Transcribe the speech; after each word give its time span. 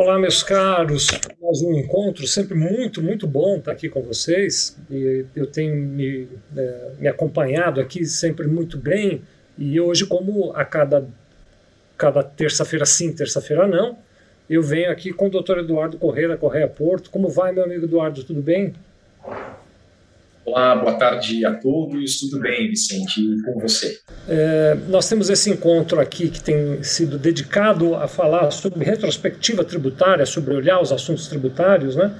Olá, 0.00 0.18
meus 0.18 0.42
caros. 0.42 1.08
Mais 1.42 1.60
um 1.60 1.74
encontro, 1.74 2.26
sempre 2.26 2.54
muito, 2.54 3.02
muito 3.02 3.26
bom 3.26 3.58
estar 3.58 3.72
aqui 3.72 3.86
com 3.86 4.00
vocês. 4.00 4.74
E 4.90 5.26
eu 5.36 5.46
tenho 5.46 5.76
me, 5.76 6.26
é, 6.56 6.92
me 6.98 7.06
acompanhado 7.06 7.82
aqui 7.82 8.06
sempre 8.06 8.46
muito 8.46 8.78
bem. 8.78 9.20
E 9.58 9.78
hoje, 9.78 10.06
como 10.06 10.52
a 10.52 10.64
cada, 10.64 11.06
cada 11.98 12.22
terça-feira 12.22 12.86
sim, 12.86 13.12
terça-feira 13.12 13.68
não, 13.68 13.98
eu 14.48 14.62
venho 14.62 14.90
aqui 14.90 15.12
com 15.12 15.26
o 15.26 15.30
doutor 15.30 15.58
Eduardo 15.58 15.98
Correia, 15.98 16.28
da 16.28 16.36
Correia 16.38 16.66
Porto. 16.66 17.10
Como 17.10 17.28
vai, 17.28 17.52
meu 17.52 17.64
amigo 17.64 17.84
Eduardo? 17.84 18.24
Tudo 18.24 18.40
bem? 18.40 18.72
Olá, 20.42 20.74
boa 20.74 20.94
tarde 20.94 21.44
a 21.44 21.54
todos. 21.54 22.18
Tudo 22.18 22.40
bem, 22.40 22.70
Vicente? 22.70 23.20
E 23.20 23.42
com 23.42 23.60
você? 23.60 23.98
É, 24.26 24.74
nós 24.88 25.06
temos 25.06 25.28
esse 25.28 25.50
encontro 25.50 26.00
aqui 26.00 26.30
que 26.30 26.40
tem 26.40 26.82
sido 26.82 27.18
dedicado 27.18 27.94
a 27.94 28.08
falar 28.08 28.50
sobre 28.50 28.82
retrospectiva 28.82 29.62
tributária, 29.62 30.24
sobre 30.24 30.54
olhar 30.54 30.80
os 30.80 30.92
assuntos 30.92 31.28
tributários, 31.28 31.94
né? 31.94 32.12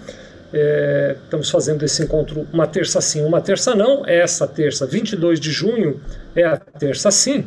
É, 0.52 1.16
estamos 1.24 1.48
fazendo 1.48 1.82
esse 1.84 2.02
encontro 2.02 2.46
uma 2.52 2.66
terça 2.66 3.00
sim, 3.00 3.24
uma 3.24 3.40
terça 3.40 3.74
não. 3.74 4.06
Essa 4.06 4.46
terça, 4.46 4.86
22 4.86 5.40
de 5.40 5.50
junho, 5.50 5.98
é 6.36 6.44
a 6.44 6.58
terça 6.58 7.10
sim. 7.10 7.46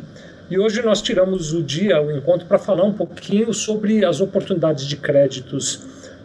E 0.50 0.58
hoje 0.58 0.82
nós 0.82 1.00
tiramos 1.00 1.52
o 1.52 1.62
dia, 1.62 2.02
o 2.02 2.10
encontro, 2.10 2.46
para 2.46 2.58
falar 2.58 2.84
um 2.84 2.92
pouquinho 2.92 3.54
sobre 3.54 4.04
as 4.04 4.20
oportunidades 4.20 4.86
de 4.86 4.96
créditos 4.96 5.80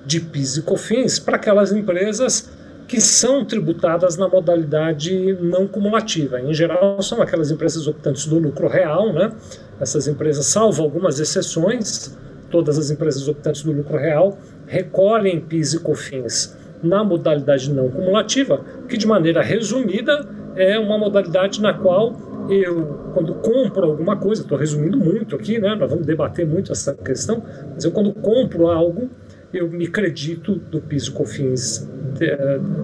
de 0.06 0.20
PIS 0.20 0.58
e 0.58 0.62
COFINS 0.64 1.20
para 1.20 1.36
aquelas 1.36 1.72
empresas 1.72 2.50
que 2.90 3.00
são 3.00 3.46
tributadas 3.46 4.18
na 4.18 4.28
modalidade 4.28 5.38
não 5.40 5.68
cumulativa. 5.68 6.42
Em 6.42 6.52
geral, 6.56 7.00
são 7.04 7.22
aquelas 7.22 7.52
empresas 7.52 7.86
optantes 7.88 8.26
do 8.26 8.40
lucro 8.40 8.68
real, 8.68 9.14
né? 9.14 9.32
Essas 9.80 10.08
empresas, 10.08 10.48
salvo 10.48 10.82
algumas 10.82 11.20
exceções, 11.20 12.18
todas 12.50 12.80
as 12.80 12.90
empresas 12.90 13.28
optantes 13.28 13.62
do 13.62 13.72
lucro 13.72 13.96
real 13.96 14.40
recolhem 14.66 15.40
PIS 15.40 15.74
e 15.74 15.80
COFINS 15.80 16.58
na 16.82 17.04
modalidade 17.04 17.72
não 17.72 17.92
cumulativa, 17.92 18.66
que 18.88 18.98
de 18.98 19.06
maneira 19.06 19.44
resumida 19.44 20.28
é 20.56 20.80
uma 20.80 20.98
modalidade 20.98 21.62
na 21.62 21.74
qual 21.74 22.16
eu, 22.50 23.12
quando 23.14 23.36
compro 23.36 23.86
alguma 23.86 24.18
coisa, 24.18 24.42
estou 24.42 24.58
resumindo 24.58 24.98
muito 24.98 25.36
aqui, 25.36 25.60
né? 25.60 25.76
Nós 25.76 25.92
vamos 25.92 26.08
debater 26.08 26.48
muito 26.48 26.72
essa 26.72 26.96
questão, 26.96 27.44
mas 27.72 27.86
eu 27.86 27.92
quando 27.92 28.12
compro 28.14 28.68
algo, 28.68 29.12
eu 29.54 29.70
me 29.70 29.88
credito 29.88 30.56
do 30.56 30.80
PIS 30.80 31.08
e 31.08 31.12
COFINS 31.12 31.90
de, 32.14 32.36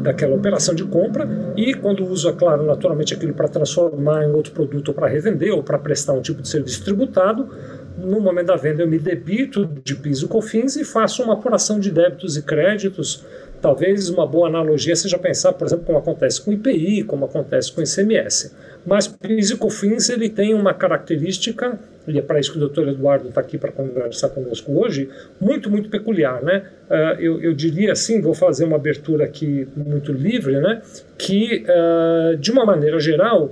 daquela 0.02 0.36
operação 0.36 0.74
de 0.74 0.84
compra 0.84 1.28
e 1.56 1.74
quando 1.74 2.06
uso, 2.06 2.30
é 2.30 2.34
claro, 2.34 2.66
naturalmente 2.66 3.14
aquilo 3.14 3.34
para 3.34 3.48
transformar 3.48 4.24
em 4.26 4.32
outro 4.32 4.52
produto 4.52 4.90
ou 4.90 4.94
para 4.94 5.08
revender 5.08 5.54
ou 5.54 5.64
para 5.64 5.78
prestar 5.78 6.14
um 6.14 6.22
tipo 6.22 6.42
de 6.42 6.48
serviço 6.48 6.84
tributado, 6.84 7.50
no 7.98 8.20
momento 8.20 8.48
da 8.48 8.56
venda 8.56 8.84
eu 8.84 8.88
me 8.88 9.00
debito 9.00 9.66
de 9.84 9.96
PIS 9.96 10.22
e 10.22 10.28
COFINS 10.28 10.76
e 10.76 10.84
faço 10.84 11.24
uma 11.24 11.34
apuração 11.34 11.80
de 11.80 11.92
débitos 11.92 12.36
e 12.36 12.42
créditos. 12.42 13.24
Talvez 13.62 14.10
uma 14.10 14.28
boa 14.28 14.48
analogia 14.48 14.96
seja 14.96 15.18
pensar, 15.18 15.54
por 15.54 15.66
exemplo, 15.66 15.86
como 15.86 15.98
acontece 15.98 16.42
com 16.42 16.52
IPI, 16.52 17.04
como 17.04 17.26
acontece 17.26 17.72
com 17.72 17.82
o 17.82 17.84
ICMS. 17.84 18.54
Mas 18.86 19.08
PIS 19.08 19.52
e 19.52 19.58
COFINS 19.58 20.10
ele 20.10 20.30
tem 20.30 20.54
uma 20.54 20.74
característica 20.74 21.80
e 22.08 22.20
é 22.20 22.22
para 22.22 22.40
isso 22.40 22.52
que 22.52 22.58
o 22.58 22.60
doutor 22.60 22.88
Eduardo 22.88 23.30
está 23.30 23.42
aqui 23.42 23.58
para 23.58 23.72
conversar 23.72 24.30
conosco 24.30 24.72
hoje, 24.80 25.10
muito, 25.40 25.70
muito 25.70 25.90
peculiar. 25.90 26.42
Né? 26.44 26.64
Uh, 26.90 27.20
eu, 27.20 27.42
eu, 27.42 27.54
diria 27.54 27.94
assim, 27.94 28.22
vou 28.22 28.34
fazer 28.34 28.66
uma 28.66 28.76
abertura 28.76 29.26
aqui 29.26 29.68
muito 29.76 30.12
livre, 30.12 30.60
né? 30.60 30.82
que, 31.18 31.64
uh, 31.64 32.38
de 32.38 32.52
uma 32.52 32.66
maneira 32.66 33.00
geral, 33.00 33.52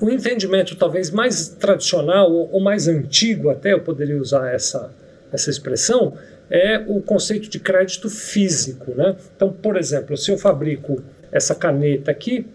o 0.00 0.10
entendimento 0.10 0.76
talvez 0.76 1.10
mais 1.10 1.48
tradicional 1.48 2.30
ou 2.30 2.60
mais 2.60 2.88
antigo, 2.88 3.48
até 3.48 3.72
eu 3.72 3.80
poderia 3.80 4.18
usar 4.18 4.52
essa, 4.52 4.90
essa 5.32 5.50
expressão, 5.50 6.14
é 6.50 6.78
o 6.86 7.00
conceito 7.00 7.48
de 7.48 7.58
crédito 7.58 8.10
físico. 8.10 8.92
Né? 8.94 9.16
Então, 9.34 9.50
por 9.50 9.76
exemplo, 9.76 10.16
se 10.16 10.30
eu 10.30 10.36
fabrico 10.36 11.02
essa 11.32 11.54
caneta 11.54 12.10
aqui, 12.10 12.46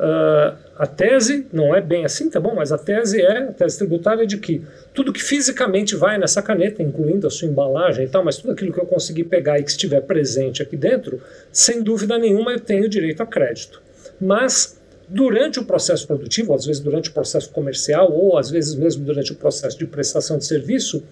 Uh, 0.00 0.56
a 0.78 0.86
tese 0.86 1.46
não 1.52 1.74
é 1.74 1.80
bem 1.82 2.06
assim, 2.06 2.30
tá 2.30 2.40
bom? 2.40 2.54
Mas 2.54 2.72
a 2.72 2.78
tese 2.78 3.20
é, 3.20 3.36
a 3.36 3.52
tese 3.52 3.76
tributária 3.76 4.22
é 4.22 4.26
de 4.26 4.38
que 4.38 4.64
tudo 4.94 5.12
que 5.12 5.22
fisicamente 5.22 5.94
vai 5.94 6.16
nessa 6.16 6.40
caneta, 6.40 6.82
incluindo 6.82 7.26
a 7.26 7.30
sua 7.30 7.46
embalagem 7.46 8.06
e 8.06 8.08
tal, 8.08 8.24
mas 8.24 8.38
tudo 8.38 8.52
aquilo 8.52 8.72
que 8.72 8.80
eu 8.80 8.86
conseguir 8.86 9.24
pegar 9.24 9.58
e 9.58 9.62
que 9.62 9.70
estiver 9.70 10.00
presente 10.00 10.62
aqui 10.62 10.74
dentro, 10.74 11.20
sem 11.52 11.82
dúvida 11.82 12.16
nenhuma 12.16 12.52
eu 12.52 12.60
tenho 12.60 12.88
direito 12.88 13.22
a 13.22 13.26
crédito. 13.26 13.82
Mas 14.18 14.80
durante 15.06 15.60
o 15.60 15.66
processo 15.66 16.06
produtivo, 16.06 16.54
às 16.54 16.64
vezes 16.64 16.80
durante 16.80 17.10
o 17.10 17.12
processo 17.12 17.50
comercial, 17.50 18.10
ou 18.10 18.38
às 18.38 18.48
vezes 18.48 18.74
mesmo 18.74 19.04
durante 19.04 19.32
o 19.32 19.36
processo 19.36 19.76
de 19.76 19.86
prestação 19.86 20.38
de 20.38 20.46
serviço, 20.46 21.04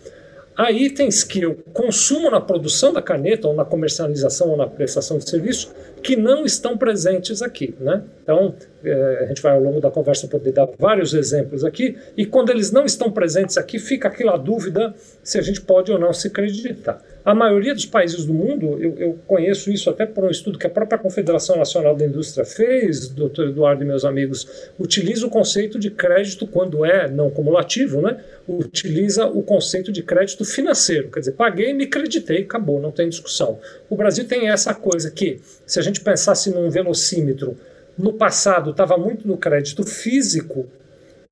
há 0.58 0.72
itens 0.72 1.22
que 1.22 1.40
eu 1.40 1.54
consumo 1.72 2.28
na 2.28 2.40
produção 2.40 2.92
da 2.92 3.00
caneta, 3.00 3.46
ou 3.46 3.54
na 3.54 3.64
comercialização, 3.64 4.48
ou 4.50 4.56
na 4.56 4.66
prestação 4.66 5.16
de 5.16 5.30
serviço, 5.30 5.72
que 6.02 6.16
não 6.16 6.44
estão 6.44 6.76
presentes 6.76 7.40
aqui. 7.40 7.76
Né? 7.78 8.02
Então, 8.24 8.52
é, 8.84 9.20
a 9.22 9.26
gente 9.26 9.40
vai 9.40 9.52
ao 9.52 9.62
longo 9.62 9.80
da 9.80 9.88
conversa 9.88 10.26
poder 10.26 10.50
dar 10.50 10.68
vários 10.76 11.14
exemplos 11.14 11.64
aqui, 11.64 11.96
e 12.16 12.26
quando 12.26 12.50
eles 12.50 12.72
não 12.72 12.84
estão 12.84 13.10
presentes 13.12 13.56
aqui, 13.56 13.78
fica 13.78 14.08
aquela 14.08 14.36
dúvida 14.36 14.92
se 15.22 15.38
a 15.38 15.42
gente 15.42 15.60
pode 15.60 15.92
ou 15.92 15.98
não 15.98 16.12
se 16.12 16.26
acreditar. 16.26 17.00
A 17.28 17.34
maioria 17.34 17.74
dos 17.74 17.84
países 17.84 18.24
do 18.24 18.32
mundo, 18.32 18.78
eu, 18.80 18.96
eu, 18.96 19.18
conheço 19.26 19.70
isso 19.70 19.90
até 19.90 20.06
por 20.06 20.24
um 20.24 20.30
estudo 20.30 20.58
que 20.58 20.66
a 20.66 20.70
própria 20.70 20.98
Confederação 20.98 21.58
Nacional 21.58 21.94
da 21.94 22.06
Indústria 22.06 22.42
fez, 22.42 23.06
doutor 23.10 23.50
Eduardo 23.50 23.84
e 23.84 23.86
meus 23.86 24.02
amigos, 24.02 24.70
utiliza 24.78 25.26
o 25.26 25.28
conceito 25.28 25.78
de 25.78 25.90
crédito 25.90 26.46
quando 26.46 26.86
é 26.86 27.06
não 27.06 27.28
cumulativo, 27.28 28.00
né? 28.00 28.18
utiliza 28.48 29.26
o 29.26 29.42
conceito 29.42 29.92
de 29.92 30.02
crédito 30.02 30.42
financeiro, 30.42 31.10
quer 31.10 31.20
dizer, 31.20 31.32
paguei, 31.32 31.74
me 31.74 31.86
creditei, 31.86 32.44
acabou, 32.44 32.80
não 32.80 32.90
tem 32.90 33.10
discussão. 33.10 33.58
O 33.90 33.94
Brasil 33.94 34.26
tem 34.26 34.48
essa 34.48 34.72
coisa 34.72 35.10
que, 35.10 35.38
se 35.66 35.78
a 35.78 35.82
gente 35.82 36.00
pensasse 36.00 36.48
num 36.48 36.70
velocímetro, 36.70 37.58
no 37.98 38.14
passado 38.14 38.70
estava 38.70 38.96
muito 38.96 39.28
no 39.28 39.36
crédito 39.36 39.84
físico, 39.84 40.66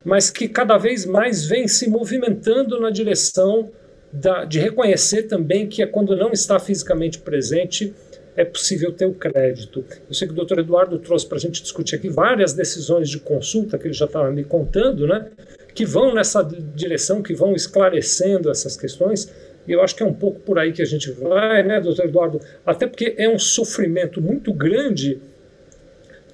mas 0.05 0.29
que 0.29 0.47
cada 0.47 0.77
vez 0.77 1.07
mais 1.07 1.47
vem 1.47 1.67
se 1.67 1.89
movimentando 1.89 2.79
na 2.79 2.91
direção 2.91 3.71
da, 4.17 4.45
de 4.45 4.59
reconhecer 4.59 5.25
também 5.25 5.67
que 5.67 5.83
é 5.83 5.87
quando 5.87 6.17
não 6.17 6.33
está 6.33 6.59
fisicamente 6.59 7.19
presente 7.19 7.95
é 8.37 8.45
possível 8.45 8.93
ter 8.93 9.07
o 9.07 9.15
crédito. 9.15 9.85
Eu 10.07 10.15
sei 10.15 10.29
que 10.29 10.35
o 10.35 10.37
doutor 10.37 10.59
Eduardo 10.59 10.99
trouxe 10.99 11.27
para 11.27 11.39
a 11.39 11.41
gente 11.41 11.63
discutir 11.63 11.97
aqui 11.97 12.09
várias 12.09 12.53
decisões 12.53 13.09
de 13.09 13.19
consulta 13.19 13.79
que 13.79 13.87
ele 13.87 13.95
já 13.95 14.05
estava 14.05 14.31
me 14.31 14.45
contando, 14.45 15.07
né, 15.07 15.31
que 15.75 15.87
vão 15.87 16.15
nessa 16.15 16.43
direção, 16.75 17.23
que 17.23 17.35
vão 17.35 17.55
esclarecendo 17.55 18.51
essas 18.51 18.77
questões. 18.77 19.33
E 19.67 19.73
eu 19.73 19.81
acho 19.83 19.97
que 19.97 20.03
é 20.03 20.07
um 20.07 20.13
pouco 20.13 20.41
por 20.41 20.59
aí 20.59 20.73
que 20.73 20.83
a 20.83 20.87
gente 20.87 21.11
vai, 21.13 21.63
né, 21.63 21.81
doutor 21.81 22.05
Eduardo? 22.05 22.41
Até 22.65 22.87
porque 22.87 23.15
é 23.17 23.29
um 23.29 23.39
sofrimento 23.39 24.21
muito 24.21 24.53
grande 24.53 25.19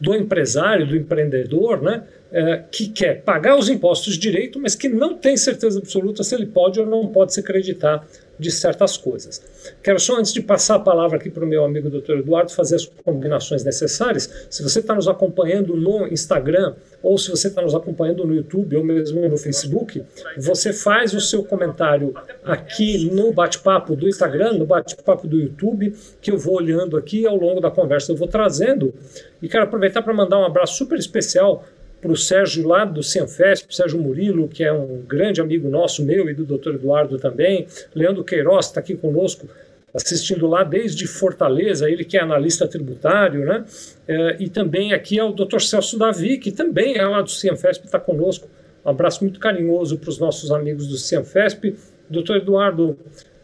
do 0.01 0.13
empresário, 0.13 0.87
do 0.87 0.97
empreendedor, 0.97 1.81
né, 1.81 2.03
é, 2.33 2.65
que 2.71 2.89
quer 2.89 3.23
pagar 3.23 3.59
os 3.59 3.69
impostos 3.69 4.17
direito, 4.17 4.59
mas 4.59 4.75
que 4.75 4.89
não 4.89 5.15
tem 5.15 5.37
certeza 5.37 5.79
absoluta 5.79 6.25
se 6.25 6.35
ele 6.35 6.47
pode 6.47 6.81
ou 6.81 6.87
não 6.87 7.07
pode 7.09 7.35
se 7.35 7.41
acreditar 7.41 8.07
de 8.39 8.51
certas 8.51 8.97
coisas. 8.97 9.41
Quero 9.83 10.01
só, 10.01 10.19
antes 10.19 10.33
de 10.33 10.41
passar 10.41 10.77
a 10.77 10.81
palavra 10.81 11.17
aqui 11.17 11.31
para 11.31 11.45
o 11.45 11.47
meu 11.47 11.65
amigo 11.65 11.89
Dr. 11.89 12.19
Eduardo, 12.19 12.51
fazer 12.51 12.77
as 12.77 12.87
combinações 13.05 13.63
necessárias. 13.63 14.47
Se 14.51 14.63
você 14.63 14.81
está 14.81 14.95
nos 14.95 15.07
acompanhando 15.07 15.77
no 15.77 16.09
Instagram, 16.09 16.75
ou 17.03 17.17
se 17.19 17.31
você 17.31 17.49
está 17.49 17.63
nos 17.63 17.75
acompanhando 17.75 18.27
no 18.27 18.35
YouTube, 18.35 18.77
ou 18.77 18.83
mesmo 18.83 19.29
no 19.29 19.37
Facebook, 19.37 20.03
você 20.39 20.73
faz 20.73 21.15
o 21.15 21.21
seu 21.21 21.45
comentário 21.45 22.15
aqui 22.43 23.11
no 23.13 23.33
bate-papo 23.33 23.95
do 23.95 24.09
Instagram, 24.09 24.55
no 24.55 24.67
bate-papo 24.67 25.29
do 25.29 25.39
YouTube, 25.39 25.95
que 26.21 26.31
eu 26.31 26.39
vou 26.39 26.55
olhando 26.55 26.97
aqui 26.97 27.27
ao 27.27 27.37
longo 27.37 27.61
da 27.61 27.71
conversa, 27.71 28.11
eu 28.11 28.17
vou 28.17 28.27
trazendo. 28.27 28.93
E 29.41 29.49
quero 29.49 29.65
aproveitar 29.65 30.03
para 30.03 30.15
mandar 30.15 30.39
um 30.39 30.45
abraço 30.45 30.77
super 30.77 30.99
especial 30.99 31.65
para 32.03 32.11
o 32.11 32.17
Sérgio 32.17 32.67
lá 32.67 32.85
do 32.85 33.01
Cianfesp, 33.01 33.73
Sérgio 33.73 34.01
Murilo, 34.01 34.49
que 34.49 34.65
é 34.65 34.73
um 34.73 35.03
grande 35.07 35.41
amigo 35.41 35.71
nosso, 35.71 36.05
meu 36.05 36.29
e 36.29 36.35
do 36.35 36.45
Dr. 36.45 36.75
Eduardo 36.75 37.17
também. 37.17 37.69
Leandro 37.95 38.25
Queiroz 38.25 38.67
está 38.67 38.81
aqui 38.81 38.97
conosco, 38.97 39.49
assistindo 39.95 40.49
lá 40.49 40.65
desde 40.65 41.07
Fortaleza, 41.07 41.89
ele 41.89 42.05
que 42.05 42.17
é 42.17 42.21
analista 42.21 42.67
tributário, 42.67 43.45
né? 43.45 43.65
É, 44.09 44.37
e 44.41 44.49
também 44.49 44.93
aqui 44.93 45.17
é 45.17 45.23
o 45.23 45.31
Dr. 45.31 45.61
Celso 45.61 45.97
Davi, 45.97 46.39
que 46.39 46.51
também 46.51 46.97
é 46.97 47.07
lá 47.07 47.23
do 47.23 47.31
Cianfesp, 47.31 47.85
está 47.85 48.01
conosco. 48.01 48.49
Um 48.85 48.91
abraço 48.91 49.23
muito 49.23 49.39
carinhoso 49.39 49.97
para 49.97 50.11
os 50.11 50.19
nossos 50.19 50.51
amigos 50.51 50.89
do 50.89 50.97
Cianfesp. 50.97 51.77
Doutor 52.11 52.39
Eduardo, 52.39 52.99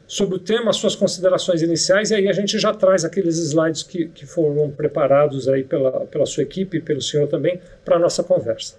sobre 0.08 0.36
o 0.36 0.38
tema, 0.38 0.72
suas 0.72 0.96
considerações 0.96 1.60
iniciais, 1.60 2.10
e 2.10 2.14
aí 2.14 2.28
a 2.28 2.32
gente 2.32 2.58
já 2.58 2.72
traz 2.72 3.04
aqueles 3.04 3.36
slides 3.36 3.82
que, 3.82 4.08
que 4.08 4.24
foram 4.24 4.70
preparados 4.70 5.46
aí 5.50 5.62
pela, 5.62 6.06
pela 6.06 6.24
sua 6.24 6.42
equipe, 6.42 6.80
pelo 6.80 7.02
senhor 7.02 7.28
também, 7.28 7.60
para 7.84 7.96
a 7.96 7.98
nossa 7.98 8.24
conversa. 8.24 8.78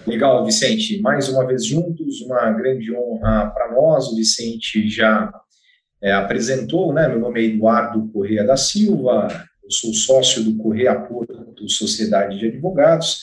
Legal, 0.06 0.42
Vicente. 0.46 0.98
Mais 1.02 1.28
uma 1.28 1.46
vez 1.46 1.66
juntos, 1.66 2.22
uma 2.22 2.50
grande 2.50 2.90
honra 2.96 3.50
para 3.50 3.72
nós. 3.72 4.08
O 4.08 4.16
Vicente 4.16 4.88
já 4.88 5.30
é, 6.00 6.12
apresentou, 6.12 6.94
né? 6.94 7.06
Meu 7.08 7.18
nome 7.20 7.42
é 7.42 7.44
Eduardo 7.44 8.08
Correia 8.08 8.42
da 8.42 8.56
Silva, 8.56 9.28
eu 9.62 9.70
sou 9.70 9.92
sócio 9.92 10.42
do 10.42 10.56
Correia 10.56 10.98
Porto 10.98 11.68
Sociedade 11.68 12.38
de 12.38 12.46
Advogados 12.46 13.20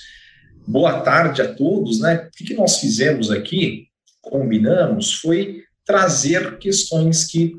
boa 0.69 1.01
tarde 1.01 1.42
a 1.42 1.51
todos, 1.51 2.00
né? 2.00 2.27
O 2.27 2.30
que 2.45 2.54
nós 2.54 2.77
fizemos 2.77 3.31
aqui, 3.31 3.88
combinamos, 4.21 5.16
foi 5.16 5.63
trazer 5.83 6.60
questões 6.60 7.25
que 7.25 7.56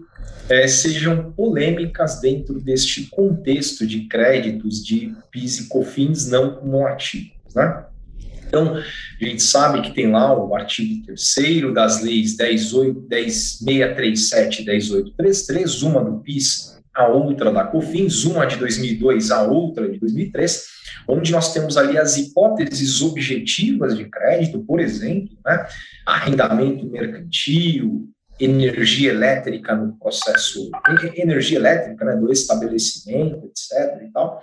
é, 0.49 0.69
sejam 0.69 1.33
polêmicas 1.33 2.21
dentro 2.21 2.61
deste 2.61 3.07
contexto 3.07 3.85
de 3.85 4.07
créditos 4.07 4.85
de 4.85 5.12
PIS 5.33 5.59
e 5.59 5.67
COFINS 5.69 6.31
não 6.31 6.55
cumulativos, 6.55 7.53
né? 7.55 7.87
Então, 8.47 8.77
a 8.77 9.25
gente 9.25 9.43
sabe 9.43 9.83
que 9.83 9.93
tem 9.95 10.11
lá 10.11 10.37
o 10.37 10.55
artigo 10.55 11.06
3 11.06 11.73
das 11.73 12.03
leis 12.03 12.37
10637 12.37 14.63
e 14.63 14.65
10833, 14.65 15.83
uma 15.83 16.05
do 16.05 16.19
PIS, 16.19 16.80
a 17.00 17.08
outra 17.08 17.52
da 17.52 17.64
COFINS, 17.64 18.25
uma 18.25 18.47
de 18.47 18.56
2002, 18.56 19.31
a 19.31 19.43
outra 19.43 19.88
de 19.88 19.99
2003, 19.99 20.64
onde 21.08 21.32
nós 21.32 21.52
temos 21.52 21.76
ali 21.76 21.99
as 21.99 22.17
hipóteses 22.17 23.00
objetivas 23.02 23.97
de 23.97 24.05
crédito, 24.05 24.61
por 24.61 24.81
exemplo, 24.81 25.37
né, 25.44 25.67
arrendamento 26.06 26.87
mercantil, 26.87 28.08
energia 28.38 29.11
elétrica 29.11 29.75
no 29.76 29.99
processo, 29.99 30.70
energia 31.14 31.58
elétrica 31.58 32.05
né, 32.05 32.17
do 32.17 32.32
estabelecimento, 32.32 33.46
etc. 33.46 34.03
E, 34.03 34.12
tal. 34.12 34.43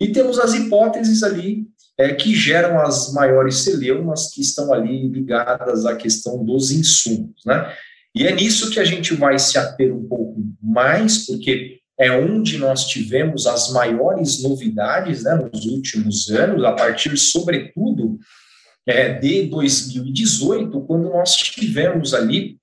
e 0.00 0.08
temos 0.08 0.38
as 0.38 0.54
hipóteses 0.54 1.22
ali 1.22 1.66
é, 1.98 2.14
que 2.14 2.34
geram 2.34 2.80
as 2.80 3.12
maiores 3.12 3.58
celeumas 3.58 4.32
que 4.32 4.40
estão 4.40 4.72
ali 4.72 5.06
ligadas 5.06 5.86
à 5.86 5.94
questão 5.94 6.44
dos 6.44 6.70
insumos. 6.70 7.40
Né? 7.46 7.72
E 8.14 8.26
é 8.26 8.34
nisso 8.34 8.70
que 8.70 8.80
a 8.80 8.84
gente 8.84 9.14
vai 9.14 9.38
se 9.38 9.56
ater 9.58 9.94
um 9.94 10.08
pouco 10.08 10.42
mais, 10.60 11.26
porque 11.26 11.79
é 12.00 12.10
onde 12.10 12.56
nós 12.56 12.86
tivemos 12.86 13.46
as 13.46 13.70
maiores 13.70 14.42
novidades 14.42 15.24
né, 15.24 15.34
nos 15.34 15.66
últimos 15.66 16.30
anos, 16.30 16.64
a 16.64 16.72
partir, 16.72 17.14
sobretudo, 17.18 18.18
é, 18.86 19.12
de 19.12 19.42
2018, 19.42 20.80
quando 20.86 21.10
nós 21.10 21.36
tivemos 21.36 22.14
ali 22.14 22.56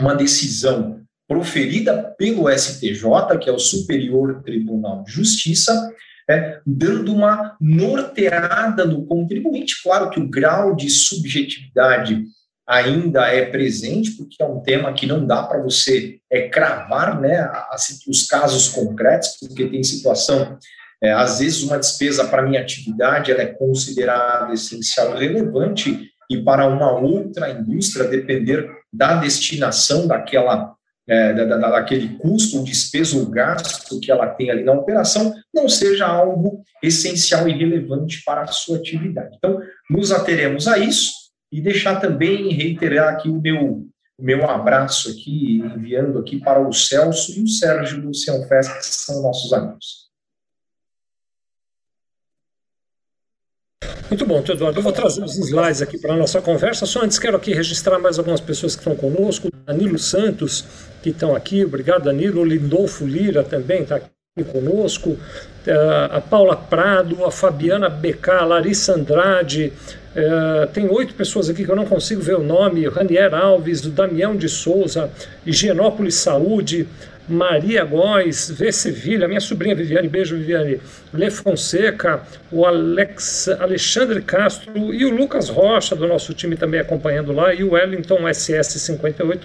uma 0.00 0.14
decisão 0.14 1.02
proferida 1.28 2.14
pelo 2.16 2.48
STJ, 2.50 3.38
que 3.38 3.50
é 3.50 3.52
o 3.52 3.58
Superior 3.58 4.42
Tribunal 4.42 5.04
de 5.04 5.12
Justiça, 5.12 5.92
é, 6.30 6.58
dando 6.66 7.12
uma 7.12 7.56
norteada 7.60 8.86
no 8.86 9.04
contribuinte. 9.04 9.82
Claro 9.82 10.08
que 10.08 10.18
o 10.18 10.28
grau 10.28 10.74
de 10.74 10.88
subjetividade 10.88 12.24
ainda 12.68 13.26
é 13.28 13.46
presente, 13.46 14.10
porque 14.10 14.42
é 14.42 14.46
um 14.46 14.60
tema 14.60 14.92
que 14.92 15.06
não 15.06 15.26
dá 15.26 15.42
para 15.42 15.62
você 15.62 16.18
é, 16.30 16.50
cravar 16.50 17.18
né, 17.18 17.50
os 18.06 18.26
casos 18.26 18.68
concretos, 18.68 19.38
porque 19.40 19.66
tem 19.66 19.82
situação, 19.82 20.58
é, 21.02 21.10
às 21.10 21.38
vezes 21.38 21.62
uma 21.62 21.78
despesa 21.78 22.26
para 22.26 22.42
minha 22.42 22.60
atividade 22.60 23.32
ela 23.32 23.40
é 23.40 23.46
considerada 23.46 24.52
essencial 24.52 25.16
e 25.16 25.26
relevante, 25.26 26.10
e 26.30 26.42
para 26.42 26.66
uma 26.66 26.92
outra 26.92 27.50
indústria 27.50 28.06
depender 28.06 28.68
da 28.92 29.14
destinação 29.14 30.06
daquela 30.06 30.74
é, 31.08 31.32
da, 31.32 31.56
da, 31.56 31.70
daquele 31.70 32.18
custo, 32.18 32.62
despesa 32.62 33.16
ou 33.16 33.24
gasto 33.30 33.98
que 33.98 34.12
ela 34.12 34.26
tem 34.26 34.50
ali 34.50 34.62
na 34.62 34.74
operação, 34.74 35.34
não 35.54 35.66
seja 35.66 36.06
algo 36.06 36.62
essencial 36.82 37.48
e 37.48 37.52
relevante 37.52 38.22
para 38.26 38.42
a 38.42 38.48
sua 38.48 38.76
atividade. 38.76 39.34
Então, 39.38 39.58
nos 39.88 40.12
ateremos 40.12 40.68
a 40.68 40.76
isso 40.76 41.17
e 41.50 41.60
deixar 41.60 42.00
também, 42.00 42.52
reiterar 42.52 43.14
aqui 43.14 43.28
o 43.28 43.40
meu, 43.40 43.86
o 44.18 44.22
meu 44.22 44.48
abraço 44.48 45.10
aqui, 45.10 45.58
enviando 45.58 46.18
aqui 46.18 46.38
para 46.38 46.60
o 46.60 46.72
Celso 46.72 47.38
e 47.38 47.42
o 47.42 47.48
Sérgio 47.48 48.02
do 48.02 48.14
Cianfest, 48.14 48.78
que 48.78 48.86
são 48.86 49.22
nossos 49.22 49.52
amigos. 49.52 50.08
Muito 54.08 54.24
bom, 54.24 54.38
Eduardo. 54.38 54.78
Eu 54.78 54.82
vou 54.82 54.92
trazer 54.92 55.22
os 55.22 55.36
slides 55.36 55.82
aqui 55.82 55.98
para 55.98 56.14
a 56.14 56.16
nossa 56.16 56.40
conversa. 56.40 56.86
Só 56.86 57.02
antes 57.02 57.18
quero 57.18 57.36
aqui 57.36 57.52
registrar 57.52 57.98
mais 57.98 58.18
algumas 58.18 58.40
pessoas 58.40 58.74
que 58.74 58.80
estão 58.80 58.96
conosco. 58.96 59.50
Danilo 59.66 59.98
Santos, 59.98 60.64
que 61.02 61.10
estão 61.10 61.36
aqui. 61.36 61.62
Obrigado, 61.62 62.04
Danilo. 62.04 62.42
Lindolfo 62.42 63.06
Lira 63.06 63.44
também 63.44 63.82
está 63.82 63.96
aqui 63.96 64.08
conosco. 64.50 65.10
Uh, 65.10 66.10
a 66.10 66.20
Paula 66.22 66.56
Prado, 66.56 67.22
a 67.22 67.30
Fabiana 67.30 67.90
BK, 67.90 68.30
a 68.30 68.44
Larissa 68.46 68.94
Andrade. 68.94 69.74
Uh, 70.18 70.66
tem 70.72 70.88
oito 70.88 71.14
pessoas 71.14 71.48
aqui 71.48 71.64
que 71.64 71.70
eu 71.70 71.76
não 71.76 71.86
consigo 71.86 72.20
ver 72.20 72.34
o 72.34 72.42
nome. 72.42 72.88
Ranier 72.88 73.32
Alves, 73.32 73.84
o 73.84 73.90
Damião 73.90 74.36
de 74.36 74.48
Souza, 74.48 75.08
Higienópolis 75.46 76.16
Saúde, 76.16 76.88
Maria 77.28 77.84
Góes, 77.84 78.50
V. 78.50 78.72
Sevilha, 78.72 79.28
minha 79.28 79.40
sobrinha 79.40 79.76
Viviane, 79.76 80.08
beijo 80.08 80.34
Viviane, 80.36 80.80
Le 81.14 81.30
Fonseca, 81.30 82.22
o 82.50 82.66
Alex, 82.66 83.48
Alexandre 83.60 84.20
Castro 84.22 84.92
e 84.92 85.04
o 85.04 85.14
Lucas 85.14 85.48
Rocha 85.48 85.94
do 85.94 86.08
nosso 86.08 86.34
time 86.34 86.56
também 86.56 86.80
acompanhando 86.80 87.32
lá, 87.32 87.54
e 87.54 87.62
o 87.62 87.72
Wellington 87.72 88.22
SS58. 88.22 89.40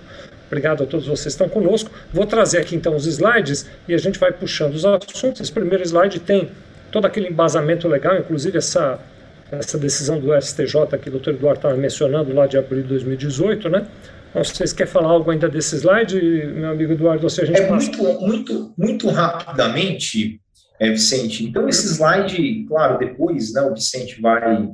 Obrigado 0.47 0.83
a 0.83 0.87
todos 0.87 1.05
vocês 1.05 1.35
que 1.35 1.43
estão 1.43 1.49
conosco. 1.49 1.91
Vou 2.11 2.25
trazer 2.25 2.59
aqui 2.59 2.75
então 2.75 2.95
os 2.95 3.05
slides 3.05 3.69
e 3.87 3.93
a 3.93 3.97
gente 3.97 4.17
vai 4.17 4.31
puxando 4.31 4.73
os 4.73 4.85
assuntos. 4.85 5.41
Esse 5.41 5.51
primeiro 5.51 5.83
slide 5.83 6.19
tem 6.19 6.49
todo 6.91 7.05
aquele 7.05 7.27
embasamento 7.27 7.87
legal, 7.87 8.17
inclusive 8.17 8.59
essa, 8.59 8.99
essa 9.59 9.77
decisão 9.77 10.19
do 10.19 10.39
STJ 10.39 10.97
que 11.01 11.09
o 11.09 11.11
doutor 11.11 11.33
Eduardo 11.33 11.59
estava 11.59 11.75
mencionando 11.75 12.33
lá 12.33 12.47
de 12.47 12.57
abril 12.57 12.83
de 12.83 12.89
2018, 12.89 13.69
né? 13.69 13.87
Não 14.33 14.43
sei 14.43 14.65
se 14.65 14.73
quer 14.73 14.87
falar 14.87 15.09
algo 15.09 15.29
ainda 15.29 15.47
desse 15.47 15.75
slide, 15.75 16.19
meu 16.19 16.71
amigo 16.71 16.93
Eduardo, 16.93 17.23
ou 17.23 17.29
se 17.29 17.41
a 17.41 17.45
gente 17.45 17.59
é 17.59 17.67
passa. 17.67 17.91
Muito, 17.91 18.21
muito, 18.21 18.73
muito 18.77 19.09
rapidamente, 19.09 20.41
é, 20.79 20.89
Vicente. 20.89 21.45
Então, 21.45 21.69
esse 21.69 21.87
slide, 21.87 22.65
claro, 22.67 22.97
depois 22.97 23.53
né, 23.53 23.61
o 23.61 23.73
Vicente 23.73 24.19
vai 24.19 24.69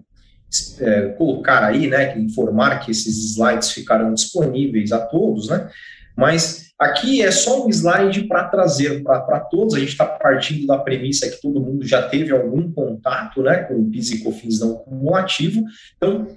é, 0.80 1.02
colocar 1.10 1.64
aí, 1.64 1.88
né, 1.88 2.18
informar 2.18 2.80
que 2.80 2.92
esses 2.92 3.34
slides 3.34 3.72
ficarão 3.72 4.14
disponíveis 4.14 4.92
a 4.94 5.00
todos, 5.00 5.50
né? 5.50 5.70
Mas 6.16 6.69
aqui 6.80 7.22
é 7.22 7.30
só 7.30 7.66
um 7.66 7.70
slide 7.70 8.24
para 8.24 8.46
trazer 8.46 9.04
para 9.04 9.40
todos. 9.42 9.76
A 9.76 9.80
gente 9.80 9.90
está 9.90 10.06
partindo 10.06 10.66
da 10.66 10.78
premissa 10.78 11.30
que 11.30 11.42
todo 11.42 11.60
mundo 11.60 11.86
já 11.86 12.08
teve 12.08 12.32
algum 12.32 12.72
contato, 12.72 13.44
né, 13.44 13.64
com 13.64 13.76
o 13.76 13.90
PIS 13.90 14.12
e 14.12 14.24
COFINS 14.24 14.62
não 14.62 14.76
cumulativo. 14.76 15.64
Então, 15.98 16.28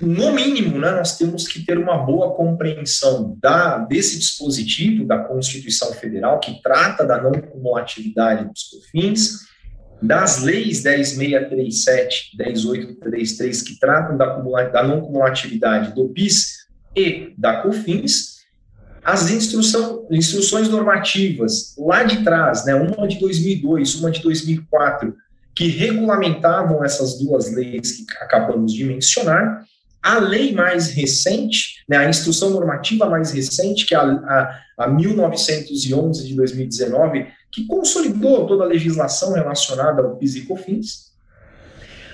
no 0.00 0.32
mínimo, 0.32 0.78
né, 0.78 0.92
nós 0.92 1.18
temos 1.18 1.46
que 1.46 1.64
ter 1.64 1.78
uma 1.78 1.98
boa 1.98 2.34
compreensão 2.34 3.36
da, 3.40 3.78
desse 3.78 4.18
dispositivo 4.18 5.04
da 5.04 5.18
Constituição 5.18 5.92
Federal, 5.92 6.38
que 6.38 6.62
trata 6.62 7.04
da 7.04 7.20
não 7.20 7.32
cumulatividade 7.32 8.44
dos 8.48 8.62
COFINS, 8.64 9.52
das 10.00 10.42
leis 10.42 10.82
10.637 10.82 12.32
e 12.34 12.36
10.833, 12.36 13.64
que 13.64 13.78
tratam 13.78 14.16
da, 14.16 14.36
da 14.64 14.82
não 14.82 15.00
cumulatividade 15.00 15.94
do 15.94 16.08
PIS 16.08 16.66
e 16.96 17.32
da 17.38 17.62
COFINS, 17.62 18.41
as 19.04 19.30
instrução, 19.30 20.06
instruções 20.10 20.68
normativas 20.68 21.74
lá 21.76 22.04
de 22.04 22.22
trás, 22.22 22.64
né, 22.64 22.74
uma 22.74 23.08
de 23.08 23.18
2002, 23.18 23.96
uma 23.96 24.10
de 24.10 24.22
2004, 24.22 25.14
que 25.54 25.66
regulamentavam 25.66 26.84
essas 26.84 27.18
duas 27.18 27.52
leis 27.52 27.92
que 27.92 28.04
acabamos 28.20 28.72
de 28.72 28.84
mencionar, 28.84 29.64
a 30.02 30.18
lei 30.18 30.52
mais 30.52 30.90
recente, 30.90 31.82
né, 31.88 31.96
a 31.96 32.08
instrução 32.08 32.50
normativa 32.50 33.08
mais 33.08 33.32
recente, 33.32 33.86
que 33.86 33.94
é 33.94 33.98
a, 33.98 34.02
a, 34.02 34.60
a 34.84 34.88
1911 34.88 36.26
de 36.26 36.34
2019, 36.34 37.26
que 37.50 37.66
consolidou 37.66 38.46
toda 38.46 38.64
a 38.64 38.66
legislação 38.66 39.32
relacionada 39.32 40.02
ao 40.02 40.16
PIS 40.16 40.36
e 40.36 40.40
COFINS, 40.42 41.12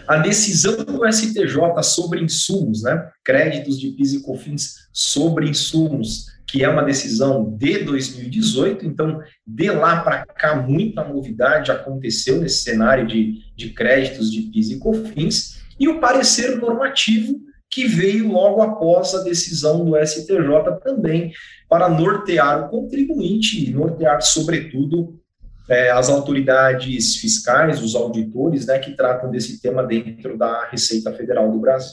a 0.06 0.16
decisão 0.16 0.84
do 0.84 1.06
STJ 1.06 1.82
sobre 1.82 2.22
insumos, 2.22 2.82
né, 2.82 3.10
créditos 3.22 3.78
de 3.78 3.88
PIS 3.90 4.14
e 4.14 4.22
COFINS 4.22 4.88
sobre 4.92 5.48
insumos, 5.48 6.26
que 6.48 6.64
é 6.64 6.68
uma 6.68 6.82
decisão 6.82 7.56
de 7.58 7.78
2018, 7.84 8.86
então, 8.86 9.20
de 9.46 9.70
lá 9.70 10.00
para 10.00 10.24
cá, 10.24 10.56
muita 10.56 11.04
novidade 11.04 11.70
aconteceu 11.70 12.40
nesse 12.40 12.62
cenário 12.62 13.06
de, 13.06 13.42
de 13.54 13.70
créditos 13.70 14.32
de 14.32 14.42
PIS 14.42 14.70
e 14.70 14.78
COFINS, 14.78 15.58
e 15.78 15.88
o 15.88 16.00
parecer 16.00 16.56
normativo 16.56 17.38
que 17.70 17.86
veio 17.86 18.32
logo 18.32 18.62
após 18.62 19.14
a 19.14 19.22
decisão 19.22 19.84
do 19.84 19.94
STJ 19.94 20.80
também 20.82 21.32
para 21.68 21.88
nortear 21.88 22.64
o 22.64 22.68
contribuinte 22.70 23.62
e 23.62 23.70
nortear, 23.70 24.22
sobretudo, 24.22 25.20
é, 25.68 25.90
as 25.90 26.08
autoridades 26.08 27.16
fiscais, 27.16 27.82
os 27.82 27.94
auditores, 27.94 28.64
né, 28.64 28.78
que 28.78 28.92
tratam 28.92 29.30
desse 29.30 29.60
tema 29.60 29.82
dentro 29.82 30.38
da 30.38 30.66
Receita 30.70 31.12
Federal 31.12 31.52
do 31.52 31.58
Brasil. 31.58 31.92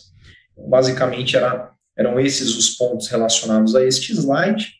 Então, 0.53 0.69
basicamente, 0.69 1.35
era, 1.35 1.74
eram 1.97 2.19
esses 2.19 2.55
os 2.55 2.69
pontos 2.71 3.07
relacionados 3.07 3.75
a 3.75 3.83
este 3.83 4.13
slide. 4.13 4.75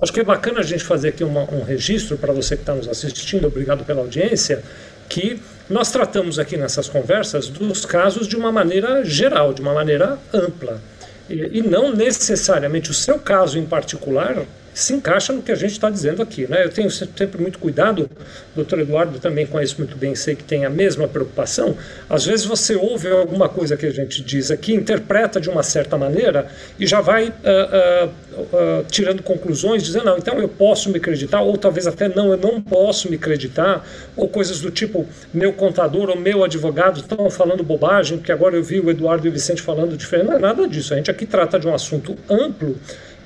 Acho 0.00 0.12
que 0.12 0.20
é 0.20 0.24
bacana 0.24 0.60
a 0.60 0.62
gente 0.62 0.84
fazer 0.84 1.08
aqui 1.08 1.24
uma, 1.24 1.42
um 1.52 1.62
registro 1.62 2.16
para 2.16 2.32
você 2.32 2.54
que 2.56 2.62
está 2.62 2.74
nos 2.74 2.88
assistindo, 2.88 3.46
obrigado 3.46 3.84
pela 3.84 4.00
audiência, 4.00 4.62
que 5.08 5.40
nós 5.68 5.90
tratamos 5.90 6.38
aqui 6.38 6.56
nessas 6.56 6.88
conversas 6.88 7.48
dos 7.48 7.84
casos 7.84 8.28
de 8.28 8.36
uma 8.36 8.52
maneira 8.52 9.04
geral, 9.04 9.52
de 9.52 9.60
uma 9.60 9.74
maneira 9.74 10.18
ampla. 10.32 10.80
E, 11.28 11.58
e 11.58 11.62
não 11.62 11.94
necessariamente 11.94 12.90
o 12.90 12.94
seu 12.94 13.18
caso 13.18 13.58
em 13.58 13.66
particular 13.66 14.44
se 14.76 14.92
encaixa 14.92 15.32
no 15.32 15.40
que 15.40 15.50
a 15.50 15.54
gente 15.54 15.72
está 15.72 15.88
dizendo 15.88 16.20
aqui. 16.20 16.46
Né? 16.46 16.62
Eu 16.62 16.68
tenho 16.68 16.90
sempre 16.90 17.40
muito 17.40 17.58
cuidado, 17.58 18.10
doutor 18.54 18.80
Eduardo 18.80 19.18
também 19.18 19.46
conheço 19.46 19.76
muito 19.78 19.96
bem, 19.96 20.14
sei 20.14 20.36
que 20.36 20.44
tem 20.44 20.66
a 20.66 20.70
mesma 20.70 21.08
preocupação. 21.08 21.74
Às 22.10 22.26
vezes 22.26 22.44
você 22.44 22.76
ouve 22.76 23.08
alguma 23.08 23.48
coisa 23.48 23.74
que 23.74 23.86
a 23.86 23.90
gente 23.90 24.22
diz 24.22 24.50
aqui, 24.50 24.74
interpreta 24.74 25.40
de 25.40 25.48
uma 25.48 25.62
certa 25.62 25.96
maneira 25.96 26.48
e 26.78 26.86
já 26.86 27.00
vai 27.00 27.28
uh, 27.28 27.32
uh, 27.32 28.42
uh, 28.42 28.84
tirando 28.90 29.22
conclusões, 29.22 29.82
dizendo, 29.82 30.04
não, 30.04 30.18
então 30.18 30.38
eu 30.38 30.48
posso 30.48 30.90
me 30.90 30.98
acreditar, 30.98 31.40
ou 31.40 31.56
talvez 31.56 31.86
até 31.86 32.06
não, 32.06 32.32
eu 32.32 32.36
não 32.36 32.60
posso 32.60 33.08
me 33.08 33.16
acreditar, 33.16 33.82
ou 34.14 34.28
coisas 34.28 34.60
do 34.60 34.70
tipo, 34.70 35.08
meu 35.32 35.54
contador 35.54 36.10
ou 36.10 36.20
meu 36.20 36.44
advogado 36.44 37.00
estão 37.00 37.30
falando 37.30 37.64
bobagem, 37.64 38.18
porque 38.18 38.30
agora 38.30 38.54
eu 38.54 38.62
vi 38.62 38.78
o 38.78 38.90
Eduardo 38.90 39.26
e 39.26 39.30
o 39.30 39.32
Vicente 39.32 39.62
falando 39.62 39.96
diferente. 39.96 40.26
Não 40.26 40.36
é 40.36 40.38
nada 40.38 40.68
disso. 40.68 40.92
A 40.92 40.98
gente 40.98 41.10
aqui 41.10 41.24
trata 41.24 41.58
de 41.58 41.66
um 41.66 41.74
assunto 41.74 42.14
amplo 42.28 42.76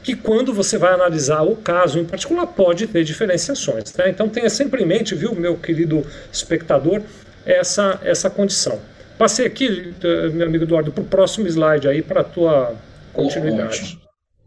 que 0.02 0.16
quando 0.16 0.52
você 0.52 0.78
vai 0.78 0.92
analisar 0.92 1.42
o 1.42 1.56
caso 1.56 1.98
em 1.98 2.04
particular 2.04 2.46
pode 2.46 2.86
ter 2.86 3.04
diferenciações. 3.04 3.94
Né? 3.94 4.08
Então 4.08 4.28
tenha 4.28 4.48
sempre 4.48 4.82
em 4.82 4.86
mente, 4.86 5.14
viu, 5.14 5.34
meu 5.34 5.56
querido 5.56 6.04
espectador, 6.32 7.02
essa, 7.44 8.00
essa 8.02 8.30
condição. 8.30 8.80
Passei 9.18 9.46
aqui, 9.46 9.94
eh, 10.02 10.28
meu 10.30 10.46
amigo 10.46 10.64
Eduardo, 10.64 10.90
para 10.90 11.02
o 11.02 11.06
próximo 11.06 11.46
slide 11.46 11.86
aí 11.86 12.00
para 12.00 12.22
a 12.22 12.24
tua 12.24 12.74
continuidade. 13.12 13.98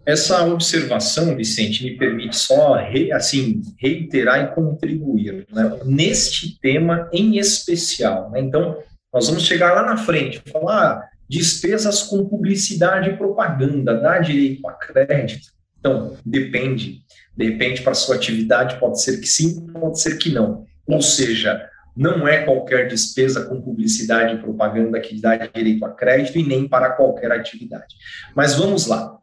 Essa 0.05 0.43
observação, 0.45 1.35
Vicente, 1.35 1.83
me 1.83 1.95
permite 1.95 2.35
só 2.35 2.73
re, 2.73 3.11
assim, 3.11 3.61
reiterar 3.77 4.43
e 4.43 4.55
contribuir 4.55 5.45
né, 5.51 5.79
neste 5.85 6.59
tema 6.59 7.07
em 7.13 7.37
especial. 7.37 8.29
Né? 8.31 8.41
Então, 8.41 8.79
nós 9.13 9.27
vamos 9.27 9.43
chegar 9.43 9.73
lá 9.73 9.85
na 9.85 9.95
frente, 9.95 10.41
falar 10.51 11.07
despesas 11.33 12.03
com 12.03 12.25
publicidade 12.25 13.09
e 13.09 13.17
propaganda, 13.17 13.99
dá 13.99 14.19
direito 14.19 14.67
a 14.67 14.73
crédito? 14.73 15.47
Então, 15.79 16.15
depende. 16.23 17.01
Depende 17.35 17.81
para 17.81 17.95
sua 17.95 18.15
atividade, 18.15 18.79
pode 18.79 19.01
ser 19.01 19.19
que 19.19 19.25
sim, 19.25 19.65
pode 19.67 19.99
ser 19.99 20.17
que 20.17 20.31
não. 20.31 20.65
Ou 20.87 21.01
seja, 21.01 21.67
não 21.97 22.27
é 22.27 22.43
qualquer 22.43 22.87
despesa 22.87 23.45
com 23.45 23.59
publicidade 23.59 24.35
e 24.35 24.37
propaganda 24.37 24.99
que 24.99 25.19
dá 25.19 25.35
direito 25.35 25.83
a 25.83 25.89
crédito 25.89 26.37
e 26.37 26.43
nem 26.43 26.67
para 26.67 26.91
qualquer 26.91 27.31
atividade. 27.31 27.95
Mas 28.35 28.53
vamos 28.53 28.85
lá. 28.85 29.17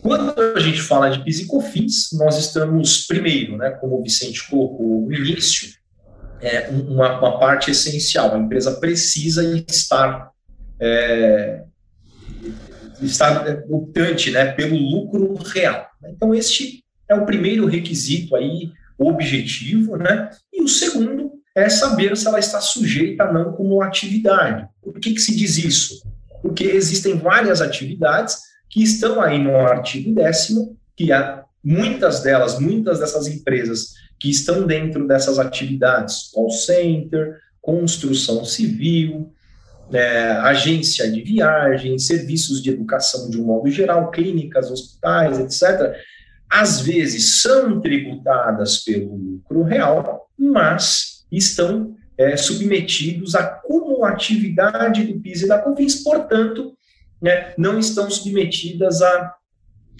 Quando 0.00 0.40
a 0.40 0.60
gente 0.60 0.80
fala 0.80 1.10
de 1.10 1.24
PIS 1.24 1.40
e 1.40 1.46
COFINS, 1.46 2.10
nós 2.12 2.38
estamos, 2.38 3.04
primeiro, 3.08 3.56
né, 3.56 3.70
como 3.70 3.98
o 3.98 4.02
Vicente 4.04 4.48
colocou 4.48 5.08
no 5.08 5.12
início, 5.12 5.76
é 6.40 6.68
uma, 6.68 7.18
uma 7.18 7.40
parte 7.40 7.72
essencial. 7.72 8.32
A 8.32 8.38
empresa 8.38 8.78
precisa 8.78 9.42
estar 9.68 10.30
é, 10.80 11.62
está 13.00 13.62
optante 13.68 14.30
né, 14.30 14.52
pelo 14.52 14.76
lucro 14.76 15.34
real. 15.34 15.86
Então, 16.08 16.34
este 16.34 16.84
é 17.08 17.14
o 17.14 17.26
primeiro 17.26 17.66
requisito 17.66 18.36
aí, 18.36 18.72
objetivo, 18.98 19.96
né? 19.96 20.30
E 20.52 20.62
o 20.62 20.68
segundo 20.68 21.32
é 21.54 21.68
saber 21.68 22.16
se 22.16 22.26
ela 22.26 22.38
está 22.38 22.60
sujeita 22.60 23.24
ou 23.24 23.32
não 23.32 23.52
como 23.52 23.82
atividade. 23.82 24.68
Por 24.82 24.98
que, 24.98 25.14
que 25.14 25.20
se 25.20 25.34
diz 25.36 25.56
isso? 25.56 26.02
Porque 26.42 26.64
existem 26.64 27.16
várias 27.16 27.60
atividades 27.60 28.38
que 28.68 28.82
estão 28.82 29.20
aí 29.20 29.38
no 29.38 29.56
artigo 29.56 30.14
décimo, 30.14 30.76
que 30.96 31.12
há 31.12 31.44
muitas 31.64 32.22
delas, 32.22 32.58
muitas 32.58 32.98
dessas 32.98 33.26
empresas 33.26 33.94
que 34.18 34.30
estão 34.30 34.66
dentro 34.66 35.06
dessas 35.06 35.38
atividades, 35.38 36.30
call 36.32 36.50
center, 36.50 37.38
construção 37.60 38.44
civil, 38.44 39.32
é, 39.92 40.30
agência 40.42 41.10
de 41.10 41.22
viagem, 41.22 41.98
serviços 41.98 42.62
de 42.62 42.70
educação 42.70 43.30
de 43.30 43.40
um 43.40 43.44
modo 43.44 43.70
geral, 43.70 44.10
clínicas, 44.10 44.70
hospitais, 44.70 45.38
etc., 45.38 45.94
às 46.48 46.80
vezes 46.80 47.42
são 47.42 47.80
tributadas 47.80 48.78
pelo 48.78 49.16
lucro 49.16 49.62
real, 49.62 50.30
mas 50.38 51.26
estão 51.30 51.94
é, 52.16 52.36
submetidos 52.36 53.34
à 53.34 53.44
cumulatividade 53.44 55.04
do 55.04 55.20
PIS 55.20 55.42
e 55.42 55.48
da 55.48 55.58
COFINS, 55.58 56.02
portanto, 56.02 56.74
né, 57.20 57.52
não 57.58 57.78
estão 57.78 58.10
submetidas 58.10 59.02
a 59.02 59.34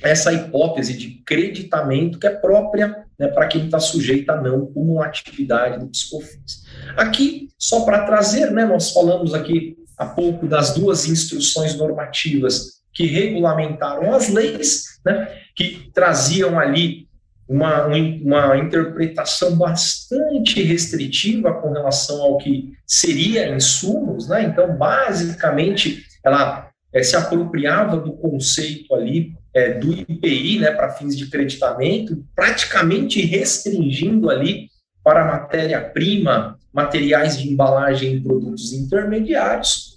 essa 0.02 0.32
hipótese 0.32 0.96
de 0.96 1.22
creditamento 1.24 2.18
que 2.18 2.26
é 2.26 2.30
própria 2.30 3.04
né, 3.18 3.28
para 3.28 3.48
quem 3.48 3.64
está 3.64 3.80
sujeito 3.80 4.30
a 4.30 4.40
não 4.40 4.66
cumulatividade 4.66 5.80
do 5.80 5.88
PIS/COFINS. 5.88 6.64
Aqui, 6.96 7.48
só 7.58 7.84
para 7.84 8.04
trazer, 8.04 8.52
né, 8.52 8.64
nós 8.64 8.92
falamos 8.92 9.34
aqui 9.34 9.76
há 9.98 10.06
pouco 10.06 10.46
das 10.46 10.74
duas 10.74 11.06
instruções 11.06 11.76
normativas 11.76 12.78
que 12.92 13.06
regulamentaram 13.06 14.12
as 14.14 14.28
leis, 14.28 15.00
né, 15.04 15.28
que 15.54 15.90
traziam 15.92 16.58
ali 16.58 17.08
uma, 17.48 17.86
uma 17.86 18.58
interpretação 18.58 19.56
bastante 19.56 20.62
restritiva 20.62 21.54
com 21.54 21.72
relação 21.72 22.20
ao 22.20 22.36
que 22.36 22.72
seria 22.86 23.48
insumos, 23.54 24.28
né? 24.28 24.42
Então, 24.42 24.76
basicamente, 24.76 26.04
ela 26.22 26.68
é, 26.92 27.02
se 27.02 27.16
apropriava 27.16 27.96
do 27.96 28.12
conceito 28.12 28.94
ali 28.94 29.32
é, 29.54 29.74
do 29.74 29.92
IPI, 29.92 30.58
né, 30.60 30.70
para 30.72 30.90
fins 30.90 31.16
de 31.16 31.26
creditamento, 31.30 32.22
praticamente 32.34 33.20
restringindo 33.22 34.28
ali 34.28 34.68
para 35.02 35.24
matéria-prima, 35.24 36.58
materiais 36.72 37.38
de 37.38 37.48
embalagem 37.48 38.16
e 38.16 38.20
produtos 38.20 38.74
intermediários. 38.74 39.87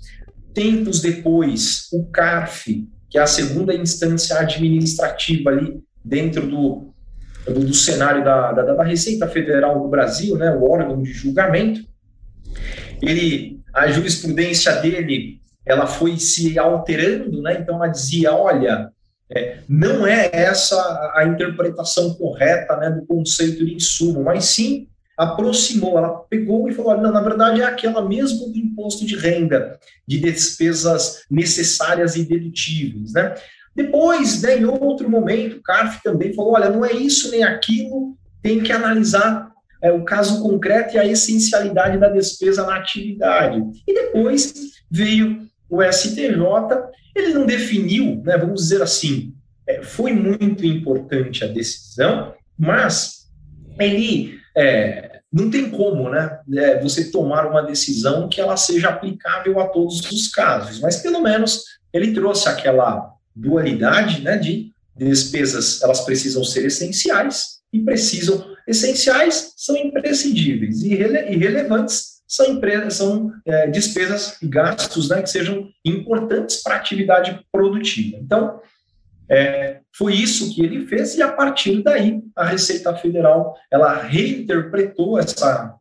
Tempos 0.53 1.01
depois, 1.01 1.87
o 1.91 2.05
CARF, 2.05 2.87
que 3.09 3.17
é 3.17 3.21
a 3.21 3.27
segunda 3.27 3.73
instância 3.73 4.39
administrativa 4.39 5.49
ali 5.49 5.81
dentro 6.03 6.47
do, 6.47 6.93
do, 7.45 7.65
do 7.65 7.73
cenário 7.73 8.23
da, 8.23 8.51
da, 8.51 8.73
da, 8.73 8.83
Receita 8.83 9.27
Federal 9.27 9.81
do 9.81 9.87
Brasil, 9.87 10.37
né, 10.37 10.51
o 10.51 10.69
órgão 10.69 11.01
de 11.01 11.11
julgamento, 11.11 11.81
ele, 13.01 13.59
a 13.73 13.87
jurisprudência 13.87 14.73
dele, 14.77 15.39
ela 15.65 15.87
foi 15.87 16.17
se 16.17 16.57
alterando, 16.57 17.41
né, 17.41 17.57
então 17.59 17.75
ela 17.75 17.87
dizia, 17.87 18.33
olha, 18.33 18.89
é, 19.29 19.59
não 19.67 20.05
é 20.05 20.29
essa 20.33 20.75
a 21.15 21.25
interpretação 21.25 22.13
correta 22.15 22.75
né, 22.77 22.89
do 22.89 23.05
conceito 23.05 23.65
de 23.65 23.73
insumo, 23.73 24.23
mas 24.23 24.45
sim 24.45 24.87
aproximou, 25.21 25.99
ela 25.99 26.09
pegou 26.27 26.67
e 26.67 26.73
falou: 26.73 26.97
não, 26.99 27.11
na 27.11 27.21
verdade 27.21 27.61
é 27.61 27.65
aquela 27.65 28.07
mesmo 28.07 28.51
do 28.51 28.57
imposto 28.57 29.05
de 29.05 29.15
renda, 29.15 29.79
de 30.07 30.19
despesas 30.19 31.23
necessárias 31.29 32.15
e 32.15 32.25
dedutíveis. 32.25 33.13
Né? 33.13 33.35
Depois, 33.75 34.41
né, 34.41 34.57
em 34.57 34.65
outro 34.65 35.07
momento, 35.07 35.57
o 35.57 35.61
CARF 35.61 36.01
também 36.03 36.33
falou: 36.33 36.53
olha, 36.53 36.71
não 36.71 36.83
é 36.83 36.91
isso 36.91 37.29
nem 37.29 37.43
aquilo, 37.43 38.17
tem 38.41 38.61
que 38.61 38.71
analisar 38.71 39.51
é, 39.83 39.91
o 39.91 40.03
caso 40.03 40.41
concreto 40.41 40.95
e 40.95 40.99
a 40.99 41.05
essencialidade 41.05 41.99
da 41.99 42.09
despesa 42.09 42.65
na 42.65 42.77
atividade. 42.77 43.61
E 43.87 43.93
depois 43.93 44.53
veio 44.89 45.47
o 45.69 45.83
STJ, 45.83 46.31
ele 47.15 47.33
não 47.33 47.45
definiu, 47.45 48.23
né, 48.23 48.37
vamos 48.37 48.61
dizer 48.61 48.81
assim, 48.81 49.35
é, 49.67 49.83
foi 49.83 50.13
muito 50.13 50.65
importante 50.65 51.43
a 51.43 51.47
decisão, 51.47 52.33
mas 52.57 53.27
ele 53.79 54.41
é, 54.57 55.10
não 55.31 55.49
tem 55.49 55.69
como, 55.69 56.09
né, 56.09 56.39
é, 56.53 56.81
você 56.81 57.09
tomar 57.09 57.47
uma 57.47 57.61
decisão 57.61 58.27
que 58.27 58.41
ela 58.41 58.57
seja 58.57 58.89
aplicável 58.89 59.59
a 59.59 59.67
todos 59.67 59.99
os 60.11 60.27
casos, 60.27 60.79
mas 60.79 60.97
pelo 60.97 61.21
menos 61.21 61.63
ele 61.93 62.13
trouxe 62.13 62.49
aquela 62.49 63.13
dualidade, 63.35 64.21
né, 64.21 64.37
de 64.37 64.71
despesas, 64.95 65.81
elas 65.81 66.01
precisam 66.01 66.43
ser 66.43 66.65
essenciais 66.65 67.61
e 67.71 67.79
precisam, 67.79 68.45
essenciais 68.67 69.53
são 69.55 69.77
imprescindíveis 69.77 70.81
e 70.81 70.93
irrelevantes 70.93 72.11
são, 72.31 72.45
empresas, 72.45 72.93
são 72.93 73.31
é, 73.45 73.67
despesas 73.67 74.37
e 74.41 74.47
gastos 74.47 75.09
né, 75.09 75.21
que 75.21 75.29
sejam 75.29 75.69
importantes 75.83 76.63
para 76.63 76.75
a 76.75 76.77
atividade 76.77 77.45
produtiva. 77.51 78.17
Então, 78.21 78.61
é, 79.31 79.79
foi 79.95 80.13
isso 80.13 80.53
que 80.53 80.61
ele 80.61 80.85
fez 80.87 81.15
e 81.15 81.21
a 81.21 81.31
partir 81.31 81.81
daí 81.81 82.21
a 82.35 82.45
Receita 82.45 82.93
Federal 82.97 83.55
ela 83.71 83.95
reinterpretou 83.95 85.17
essa, 85.17 85.73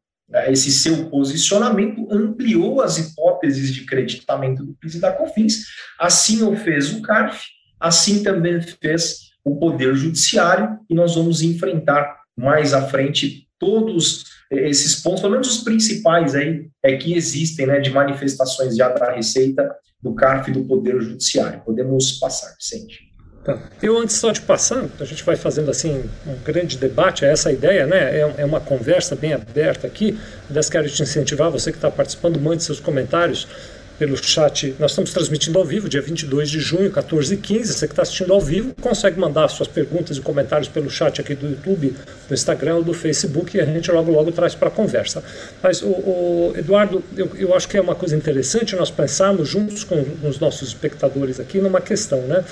esse 0.47 0.71
seu 0.71 1.11
posicionamento, 1.11 2.07
ampliou 2.13 2.81
as 2.81 2.99
hipóteses 2.99 3.75
de 3.75 3.85
creditamento 3.85 4.65
do 4.65 4.75
PIS 4.75 4.95
e 4.95 5.01
da 5.01 5.11
COFINS, 5.11 5.65
assim 5.99 6.45
o 6.45 6.55
fez 6.55 6.93
o 6.93 7.03
CARF, 7.03 7.45
assim 7.81 8.23
também 8.23 8.61
fez 8.63 9.31
o 9.45 9.57
Poder 9.57 9.97
Judiciário 9.97 10.79
e 10.89 10.95
nós 10.95 11.17
vamos 11.17 11.43
enfrentar 11.43 12.21
mais 12.37 12.73
à 12.73 12.83
frente 12.83 13.49
todos 13.59 14.27
esses 14.49 15.03
pontos, 15.03 15.23
pelo 15.23 15.33
menos 15.33 15.49
os 15.49 15.65
principais 15.65 16.37
aí 16.37 16.69
é 16.85 16.97
que 16.97 17.15
existem, 17.15 17.67
né, 17.67 17.81
de 17.81 17.91
manifestações 17.91 18.77
já 18.77 18.89
da 18.89 19.13
Receita, 19.13 19.69
do 20.01 20.15
CARF 20.15 20.51
e 20.51 20.55
do 20.55 20.65
Poder 20.65 21.01
Judiciário. 21.01 21.63
Podemos 21.65 22.13
passar, 22.13 22.55
Vicente. 22.57 23.10
Tá. 23.43 23.59
Eu, 23.83 23.97
antes 23.97 24.17
só 24.17 24.33
de 24.33 24.43
passar, 24.43 24.85
a 25.01 25.05
gente 25.05 25.25
vai 25.25 25.35
fazendo 25.35 25.71
assim 25.71 26.05
um 26.27 26.35
grande 26.45 26.77
debate, 26.77 27.25
é 27.25 27.33
essa 27.33 27.51
ideia, 27.51 27.87
né? 27.87 28.19
É, 28.19 28.35
é 28.39 28.45
uma 28.45 28.61
conversa 28.61 29.17
bem 29.17 29.33
aberta 29.33 29.87
aqui. 29.87 30.19
Aliás, 30.49 30.69
quero 30.69 30.89
te 30.89 31.03
incentivar, 31.03 31.51
você 31.51 31.71
que 31.73 31.79
está 31.79 31.91
participando, 31.91 32.39
mande 32.39 32.63
seus 32.63 32.81
comentários 32.81 33.49
pelo 34.01 34.17
chat. 34.17 34.75
Nós 34.79 34.93
estamos 34.93 35.13
transmitindo 35.13 35.59
ao 35.59 35.65
vivo, 35.65 35.87
dia 35.87 36.01
22 36.01 36.49
de 36.49 36.59
junho, 36.59 36.91
14 36.91 37.35
h 37.35 37.43
15 37.43 37.75
Você 37.75 37.87
que 37.87 37.93
está 37.93 38.01
assistindo 38.01 38.33
ao 38.33 38.41
vivo 38.41 38.75
consegue 38.81 39.21
mandar 39.21 39.47
suas 39.49 39.69
perguntas 39.69 40.17
e 40.17 40.23
comentários 40.23 40.69
pelo 40.69 40.89
chat 40.89 41.21
aqui 41.21 41.35
do 41.35 41.47
YouTube, 41.47 41.95
do 42.27 42.33
Instagram 42.33 42.77
ou 42.77 42.83
do 42.83 42.95
Facebook 42.95 43.59
e 43.59 43.61
a 43.61 43.67
gente 43.67 43.93
logo 43.93 44.11
logo 44.11 44.33
traz 44.33 44.55
para 44.55 44.69
a 44.69 44.71
conversa. 44.71 45.23
Mas, 45.63 45.83
o, 45.83 45.89
o 45.89 46.55
Eduardo, 46.57 47.05
eu, 47.15 47.31
eu, 47.37 47.55
acho 47.55 47.69
que 47.69 47.77
é 47.77 47.81
uma 47.81 47.95
coisa 47.95 48.17
interessante 48.17 48.75
nós 48.75 48.91
pensarmos 48.91 49.47
juntos 49.47 49.85
com 49.85 50.03
os 50.27 50.39
nossos 50.41 50.69
espectadores 50.69 51.39
aqui 51.39 51.59
numa 51.59 51.83
questão, 51.83 52.23
né? 52.23 52.43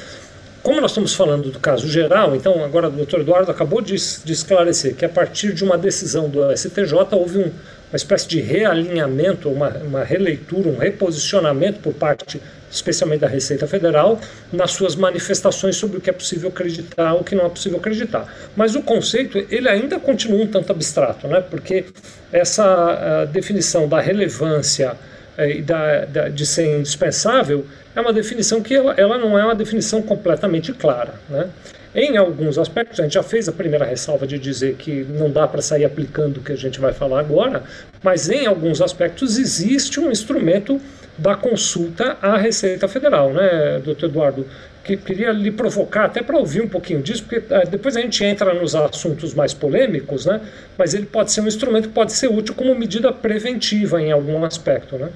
Como 0.68 0.82
nós 0.82 0.90
estamos 0.90 1.14
falando 1.14 1.48
do 1.48 1.58
caso 1.58 1.88
geral, 1.88 2.36
então 2.36 2.62
agora 2.62 2.88
o 2.88 2.90
doutor 2.90 3.20
Eduardo 3.20 3.50
acabou 3.50 3.80
de, 3.80 3.96
de 3.96 4.32
esclarecer 4.34 4.94
que 4.94 5.02
a 5.02 5.08
partir 5.08 5.54
de 5.54 5.64
uma 5.64 5.78
decisão 5.78 6.28
do 6.28 6.54
STJ 6.54 6.92
houve 7.12 7.38
um 7.38 7.50
uma 7.90 7.96
espécie 7.96 8.28
de 8.28 8.40
realinhamento, 8.40 9.48
uma, 9.48 9.70
uma 9.78 10.04
releitura, 10.04 10.68
um 10.68 10.76
reposicionamento 10.76 11.80
por 11.80 11.94
parte, 11.94 12.40
especialmente 12.70 13.20
da 13.20 13.28
Receita 13.28 13.66
Federal, 13.66 14.20
nas 14.52 14.72
suas 14.72 14.94
manifestações 14.94 15.76
sobre 15.76 15.96
o 15.96 16.00
que 16.00 16.10
é 16.10 16.12
possível 16.12 16.50
acreditar 16.50 17.14
ou 17.14 17.20
o 17.20 17.24
que 17.24 17.34
não 17.34 17.46
é 17.46 17.48
possível 17.48 17.78
acreditar. 17.78 18.30
Mas 18.54 18.74
o 18.74 18.82
conceito 18.82 19.38
ele 19.50 19.70
ainda 19.70 19.98
continua 19.98 20.42
um 20.42 20.46
tanto 20.46 20.70
abstrato, 20.70 21.26
né? 21.26 21.40
porque 21.40 21.86
essa 22.30 23.24
definição 23.32 23.88
da 23.88 24.00
relevância 24.00 24.94
e 25.38 25.62
da, 25.62 26.04
da, 26.04 26.28
de 26.28 26.44
ser 26.44 26.78
indispensável 26.78 27.64
é 27.94 28.00
uma 28.00 28.12
definição 28.12 28.60
que 28.60 28.74
ela, 28.74 28.94
ela 28.96 29.18
não 29.18 29.38
é 29.38 29.44
uma 29.44 29.54
definição 29.54 30.02
completamente 30.02 30.72
clara. 30.72 31.14
Né? 31.28 31.48
Em 31.94 32.16
alguns 32.16 32.58
aspectos, 32.58 33.00
a 33.00 33.04
gente 33.04 33.14
já 33.14 33.22
fez 33.22 33.48
a 33.48 33.52
primeira 33.52 33.84
ressalva 33.84 34.26
de 34.26 34.38
dizer 34.38 34.74
que 34.74 35.04
não 35.04 35.30
dá 35.30 35.48
para 35.48 35.62
sair 35.62 35.84
aplicando 35.84 36.38
o 36.38 36.40
que 36.40 36.52
a 36.52 36.56
gente 36.56 36.78
vai 36.78 36.92
falar 36.92 37.20
agora, 37.20 37.62
mas 38.02 38.28
em 38.28 38.46
alguns 38.46 38.80
aspectos 38.82 39.38
existe 39.38 39.98
um 39.98 40.10
instrumento 40.10 40.80
da 41.16 41.34
consulta 41.34 42.16
à 42.22 42.36
Receita 42.36 42.86
Federal, 42.86 43.32
né, 43.32 43.80
doutor 43.84 44.06
Eduardo? 44.08 44.46
Que 44.84 44.96
queria 44.96 45.32
lhe 45.32 45.50
provocar 45.50 46.04
até 46.04 46.22
para 46.22 46.36
ouvir 46.36 46.62
um 46.62 46.68
pouquinho 46.68 47.02
disso, 47.02 47.24
porque 47.24 47.52
é, 47.52 47.66
depois 47.66 47.96
a 47.96 48.00
gente 48.00 48.24
entra 48.24 48.54
nos 48.54 48.74
assuntos 48.74 49.34
mais 49.34 49.52
polêmicos, 49.52 50.24
né? 50.24 50.40
Mas 50.78 50.94
ele 50.94 51.04
pode 51.04 51.30
ser 51.30 51.42
um 51.42 51.46
instrumento 51.46 51.88
que 51.88 51.94
pode 51.94 52.12
ser 52.12 52.28
útil 52.28 52.54
como 52.54 52.74
medida 52.74 53.12
preventiva 53.12 54.00
em 54.00 54.12
algum 54.12 54.42
aspecto, 54.44 54.96
né? 54.96 55.10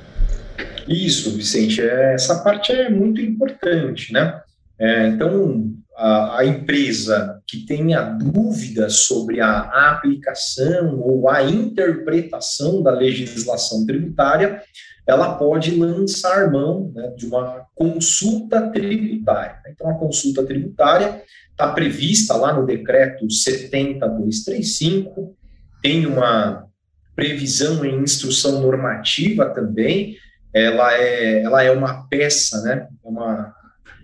Isso, 0.88 1.36
Vicente, 1.36 1.80
é, 1.80 2.14
essa 2.14 2.42
parte 2.42 2.72
é 2.72 2.90
muito 2.90 3.20
importante, 3.20 4.12
né? 4.12 4.40
É, 4.78 5.08
então, 5.08 5.72
a, 5.96 6.40
a, 6.40 6.44
empresa 6.44 7.40
que 7.46 7.64
tenha 7.66 8.02
dúvida 8.02 8.88
sobre 8.88 9.40
a 9.40 9.90
aplicação 9.90 10.98
ou 11.00 11.28
a 11.28 11.42
interpretação 11.42 12.82
da 12.82 12.90
legislação 12.90 13.86
tributária, 13.86 14.62
ela 15.06 15.34
pode 15.34 15.76
lançar 15.76 16.50
mão 16.50 16.90
né, 16.94 17.12
de 17.16 17.26
uma 17.26 17.66
consulta 17.74 18.70
tributária. 18.70 19.56
Então, 19.68 19.90
a 19.90 19.94
consulta 19.94 20.44
tributária 20.44 21.22
está 21.50 21.72
prevista 21.72 22.34
lá 22.34 22.52
no 22.52 22.66
decreto 22.66 23.30
70235, 23.30 25.36
tem 25.82 26.06
uma 26.06 26.66
previsão 27.14 27.84
em 27.84 28.02
instrução 28.02 28.60
normativa 28.60 29.50
também, 29.50 30.16
ela 30.54 30.92
é, 30.94 31.42
ela 31.42 31.62
é 31.62 31.70
uma 31.70 32.06
peça, 32.08 32.62
né, 32.62 32.88
é 33.04 33.08
uma 33.08 33.54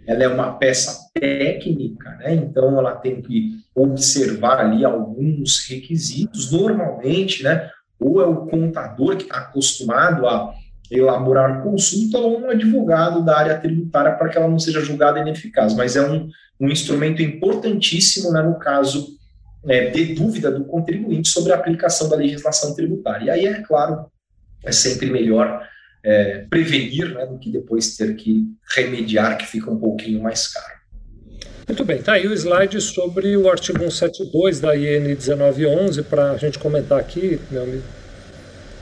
ela 0.08 0.24
é 0.24 0.28
uma 0.28 0.54
peça 0.54 1.10
técnica, 1.12 2.08
né? 2.12 2.34
então 2.34 2.78
ela 2.78 2.96
tem 2.96 3.20
que 3.20 3.58
observar 3.74 4.58
ali 4.58 4.82
alguns 4.82 5.68
requisitos. 5.68 6.50
Normalmente, 6.50 7.42
né, 7.42 7.70
ou 8.00 8.22
é 8.22 8.26
o 8.26 8.46
contador 8.46 9.18
que 9.18 9.24
está 9.24 9.36
acostumado 9.36 10.26
a 10.26 10.54
elaborar 10.90 11.62
consulta 11.62 12.16
ou 12.16 12.40
um 12.40 12.48
advogado 12.48 13.22
da 13.22 13.36
área 13.36 13.58
tributária 13.58 14.12
para 14.12 14.30
que 14.30 14.38
ela 14.38 14.48
não 14.48 14.58
seja 14.58 14.80
julgada 14.80 15.18
ineficaz, 15.18 15.74
mas 15.74 15.94
é 15.94 16.10
um, 16.10 16.30
um 16.58 16.68
instrumento 16.68 17.20
importantíssimo 17.20 18.32
né, 18.32 18.42
no 18.42 18.58
caso 18.58 19.08
é, 19.66 19.90
de 19.90 20.14
dúvida 20.14 20.50
do 20.50 20.64
contribuinte 20.64 21.28
sobre 21.28 21.52
a 21.52 21.56
aplicação 21.56 22.08
da 22.08 22.16
legislação 22.16 22.74
tributária. 22.74 23.26
E 23.26 23.30
aí, 23.30 23.46
é 23.46 23.60
claro, 23.60 24.06
é 24.64 24.72
sempre 24.72 25.10
melhor 25.10 25.68
é, 26.04 26.46
prevenir 26.48 27.14
né, 27.14 27.26
do 27.26 27.38
que 27.38 27.50
depois 27.50 27.96
ter 27.96 28.14
que 28.16 28.44
remediar, 28.74 29.36
que 29.38 29.46
fica 29.46 29.70
um 29.70 29.78
pouquinho 29.78 30.22
mais 30.22 30.48
caro. 30.48 30.78
Muito 31.66 31.84
bem, 31.84 31.98
está 31.98 32.14
aí 32.14 32.26
o 32.26 32.32
slide 32.32 32.80
sobre 32.80 33.36
o 33.36 33.50
artigo 33.50 33.78
172 33.78 34.58
da 34.58 34.74
IN 34.74 35.00
1911 35.00 36.02
para 36.04 36.32
a 36.32 36.36
gente 36.38 36.58
comentar 36.58 36.98
aqui, 36.98 37.38
meu 37.50 37.62
amigo. 37.62 37.82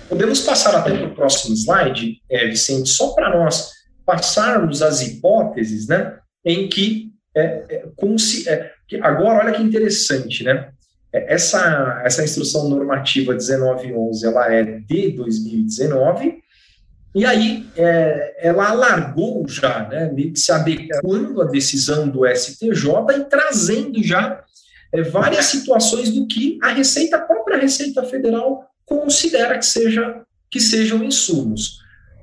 Podemos 0.09 0.40
passar 0.40 0.76
até 0.76 0.96
para 0.96 1.09
o 1.09 1.14
próximo 1.14 1.57
slide, 1.57 2.22
é, 2.31 2.46
Vicente, 2.46 2.88
só 2.88 3.12
para 3.12 3.37
nós 3.37 3.72
passarmos 4.05 4.83
as 4.83 5.02
hipóteses 5.02 5.88
né, 5.88 6.16
em 6.44 6.68
que, 6.68 7.11
é, 7.35 7.64
é, 7.68 8.18
se, 8.18 8.48
é, 8.48 8.70
que, 8.87 8.96
agora 8.98 9.44
olha 9.44 9.52
que 9.52 9.62
interessante, 9.62 10.44
né? 10.44 10.70
É, 11.12 11.35
essa, 11.35 12.02
essa 12.05 12.22
instrução 12.22 12.68
normativa 12.68 13.33
1911 13.33 14.26
ela 14.26 14.52
é 14.52 14.62
de 14.62 15.11
2019 15.11 16.45
e 17.16 17.24
aí 17.24 17.66
é, 17.74 18.46
ela 18.46 18.68
alargou 18.68 19.48
já, 19.48 19.88
né, 19.88 20.12
meio 20.12 20.35
que 20.35 20.38
se 20.38 20.52
adequando 20.52 21.40
à 21.40 21.46
decisão 21.46 22.07
do 22.07 22.26
STJ 22.26 22.90
e 23.16 23.24
trazendo 23.24 24.05
já 24.05 24.44
é, 24.92 25.00
várias 25.00 25.46
situações 25.46 26.11
do 26.11 26.26
que 26.26 26.59
a 26.62 26.68
Receita, 26.68 27.16
a 27.16 27.22
própria 27.22 27.57
Receita 27.57 28.02
Federal 28.02 28.66
considera 28.85 29.59
que, 29.59 29.64
seja, 29.64 30.20
que 30.50 30.61
sejam 30.61 31.02
insumos. 31.02 31.79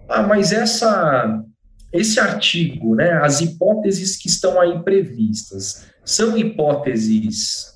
Ah, 0.08 0.22
mas 0.22 0.52
essa, 0.52 1.44
esse 1.92 2.20
artigo, 2.20 2.94
né, 2.94 3.14
as 3.14 3.42
hipóteses 3.42 4.16
que 4.16 4.28
estão 4.28 4.62
aí 4.62 4.78
previstas, 4.84 5.88
são 6.06 6.38
hipóteses 6.38 7.74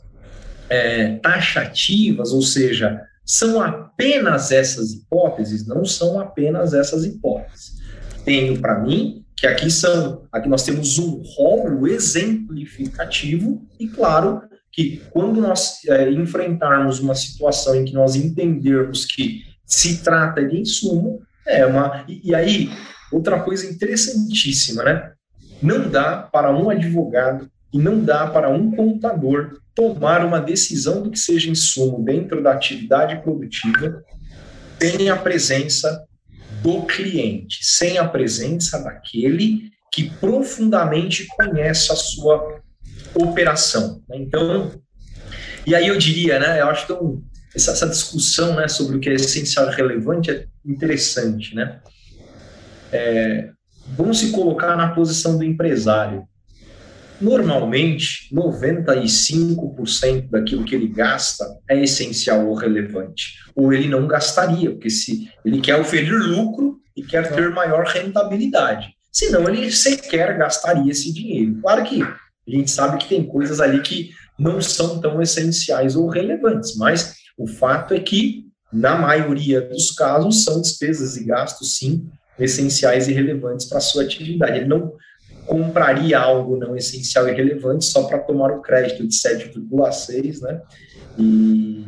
é, 0.69 1.15
taxativas, 1.15 2.31
ou 2.31 2.43
seja, 2.43 3.01
são 3.27 3.61
apenas 3.61 4.51
essas 4.51 4.93
hipóteses? 4.93 5.67
Não 5.67 5.83
são 5.83 6.17
apenas 6.17 6.73
essas 6.73 7.03
hipóteses. 7.03 7.75
Tenho 8.23 8.59
para 8.61 8.79
mim 8.79 9.25
que 9.35 9.45
aqui 9.45 9.69
são, 9.69 10.23
aqui 10.31 10.47
nós 10.47 10.63
temos 10.63 10.97
um 10.97 11.21
rol 11.35 11.85
exemplificativo 11.85 13.61
e 13.77 13.87
claro 13.87 14.41
que 14.71 15.01
quando 15.11 15.41
nós 15.41 15.83
é, 15.87 16.09
enfrentarmos 16.09 16.99
uma 16.99 17.13
situação 17.13 17.75
em 17.75 17.83
que 17.83 17.93
nós 17.93 18.15
entendermos 18.15 19.05
que 19.05 19.41
se 19.65 20.01
trata 20.03 20.43
de 20.43 20.59
insumo, 20.59 21.21
é 21.45 21.65
uma 21.65 22.05
e, 22.07 22.29
e 22.29 22.35
aí 22.35 22.69
outra 23.11 23.39
coisa 23.41 23.69
interessantíssima, 23.69 24.83
né? 24.83 25.11
Não 25.61 25.89
dá 25.89 26.17
para 26.17 26.55
um 26.55 26.69
advogado 26.69 27.49
e 27.73 27.77
não 27.77 28.03
dá 28.03 28.27
para 28.27 28.49
um 28.49 28.71
contador 28.71 29.59
tomar 29.77 30.25
uma 30.25 30.41
decisão 30.41 31.03
do 31.03 31.11
que 31.11 31.19
seja 31.19 31.51
insumo 31.51 32.03
dentro 32.03 32.41
da 32.41 32.51
atividade 32.51 33.21
produtiva 33.21 34.03
sem 34.81 35.07
a 35.07 35.15
presença 35.15 36.03
do 36.63 36.81
cliente, 36.87 37.59
sem 37.61 37.99
a 37.99 38.07
presença 38.07 38.83
daquele 38.83 39.69
que 39.93 40.09
profundamente 40.09 41.27
conhece 41.27 41.91
a 41.91 41.95
sua 41.95 42.59
operação. 43.13 44.01
Então, 44.11 44.71
e 45.65 45.75
aí 45.75 45.87
eu 45.87 45.97
diria, 45.97 46.39
né, 46.39 46.59
eu 46.59 46.67
acho 46.69 46.87
que 46.87 46.93
essa, 47.55 47.71
essa 47.71 47.87
discussão 47.87 48.55
né, 48.55 48.67
sobre 48.67 48.97
o 48.97 48.99
que 48.99 49.09
é 49.09 49.13
essencial 49.13 49.71
e 49.71 49.75
relevante 49.75 50.31
é 50.31 50.45
interessante, 50.65 51.53
né? 51.53 51.79
É, 52.91 53.49
vamos 53.95 54.19
se 54.19 54.31
colocar 54.31 54.75
na 54.75 54.89
posição 54.89 55.37
do 55.37 55.43
empresário. 55.43 56.27
Normalmente, 57.19 58.29
95% 58.33 60.29
daquilo 60.29 60.63
que 60.63 60.75
ele 60.75 60.87
gasta 60.87 61.45
é 61.69 61.81
essencial 61.81 62.47
ou 62.47 62.55
relevante. 62.55 63.33
Ou 63.55 63.73
ele 63.73 63.87
não 63.87 64.07
gastaria, 64.07 64.71
porque 64.71 64.89
se 64.89 65.29
ele 65.43 65.59
quer 65.59 65.79
oferir 65.79 66.13
lucro 66.13 66.79
e 66.95 67.03
quer 67.03 67.33
ter 67.33 67.49
maior 67.49 67.85
rentabilidade. 67.85 68.89
Senão, 69.11 69.49
ele 69.49 69.71
sequer 69.71 70.37
gastaria 70.37 70.91
esse 70.91 71.11
dinheiro. 71.11 71.59
Claro 71.61 71.83
que 71.83 72.03
a 72.03 72.15
gente 72.47 72.69
sabe 72.69 72.97
que 72.97 73.09
tem 73.09 73.23
coisas 73.23 73.59
ali 73.59 73.81
que 73.81 74.11
não 74.37 74.61
são 74.61 75.01
tão 75.01 75.21
essenciais 75.21 75.95
ou 75.95 76.07
relevantes, 76.07 76.75
mas 76.75 77.15
o 77.37 77.47
fato 77.47 77.93
é 77.93 77.99
que, 77.99 78.45
na 78.71 78.95
maioria 78.95 79.61
dos 79.61 79.91
casos, 79.91 80.43
são 80.43 80.61
despesas 80.61 81.17
e 81.17 81.25
gastos, 81.25 81.77
sim, 81.77 82.07
essenciais 82.39 83.07
e 83.07 83.13
relevantes 83.13 83.67
para 83.67 83.79
a 83.79 83.81
sua 83.81 84.03
atividade. 84.03 84.59
Ele 84.59 84.67
não 84.67 84.93
compraria 85.47 86.19
algo 86.19 86.57
não 86.57 86.75
essencial 86.75 87.27
e 87.27 87.33
relevante 87.33 87.85
só 87.85 88.03
para 88.03 88.19
tomar 88.19 88.51
o 88.51 88.61
crédito 88.61 89.07
de 89.07 89.15
7,6, 89.15 90.41
né? 90.41 90.61
E 91.17 91.85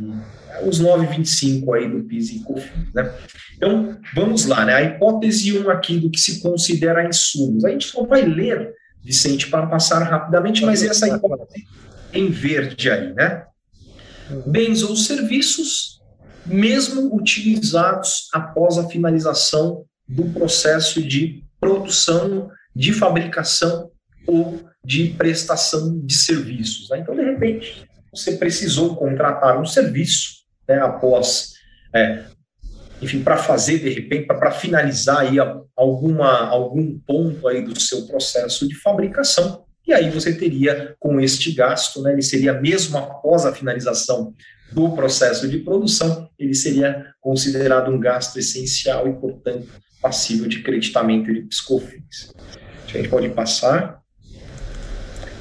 os 0.66 0.82
9,25 0.82 1.76
aí 1.76 1.90
do 1.90 2.04
PIS 2.06 2.32
e 2.32 2.40
COFINS, 2.40 2.94
né? 2.94 3.14
Então, 3.56 3.98
vamos 4.16 4.46
lá, 4.46 4.66
né? 4.66 4.74
A 4.74 4.82
hipótese 4.82 5.60
1 5.60 5.70
aqui 5.70 6.00
do 6.00 6.10
que 6.10 6.20
se 6.20 6.42
considera 6.42 7.08
insumos. 7.08 7.66
A 7.66 7.70
gente 7.70 7.88
só 7.88 8.04
vai 8.04 8.24
ler, 8.24 8.74
Vicente, 9.04 9.50
para 9.50 9.68
passar 9.68 10.02
rapidamente, 10.04 10.66
mas 10.66 10.82
essa 10.82 11.08
hipótese 11.08 11.66
em 12.14 12.30
verde 12.30 12.90
aí, 12.90 13.14
né? 13.14 13.44
Bens 14.46 14.84
ou 14.84 14.96
serviços, 14.96 16.00
mesmo 16.46 17.14
utilizados 17.16 18.30
após 18.34 18.78
a 18.78 18.88
finalização 18.88 19.86
do 20.08 20.24
processo 20.30 21.04
de 21.04 21.44
produção, 21.60 22.50
de 22.76 22.94
fabricação 22.94 23.92
ou 24.28 24.62
de 24.84 25.10
prestação 25.10 26.00
de 26.06 26.14
serviços. 26.14 26.90
Né? 26.90 27.00
Então, 27.00 27.16
de 27.16 27.24
repente, 27.24 27.86
você 28.14 28.34
precisou 28.34 28.96
contratar 28.96 29.60
um 29.60 29.66
serviço 29.66 30.40
né, 30.68 30.80
após, 30.80 31.54
é, 31.94 32.24
enfim, 33.02 33.22
para 33.22 33.38
fazer, 33.38 33.80
de 33.80 33.90
repente, 33.90 34.28
para 34.28 34.52
finalizar 34.52 35.20
aí 35.20 35.38
alguma, 35.76 36.48
algum 36.48 36.98
ponto 37.00 37.48
aí 37.48 37.64
do 37.64 37.80
seu 37.80 38.06
processo 38.06 38.68
de 38.68 38.76
fabricação. 38.76 39.64
E 39.88 39.94
aí 39.94 40.10
você 40.10 40.34
teria, 40.34 40.96
com 41.00 41.20
este 41.20 41.52
gasto, 41.52 42.02
né, 42.02 42.14
ele 42.14 42.22
seria 42.22 42.54
mesmo 42.54 42.98
após 42.98 43.46
a 43.46 43.54
finalização 43.54 44.34
do 44.72 44.92
processo 44.92 45.48
de 45.48 45.58
produção, 45.60 46.30
ele 46.38 46.54
seria 46.54 47.08
considerado 47.20 47.90
um 47.90 48.00
gasto 48.00 48.38
essencial 48.38 49.08
e, 49.08 49.14
portanto, 49.14 49.68
passível 50.02 50.48
de 50.48 50.62
creditamento 50.62 51.34
de 51.34 51.42
piscofins. 51.42 52.34
A 52.88 52.98
gente 52.98 53.10
pode 53.10 53.30
passar. 53.30 54.02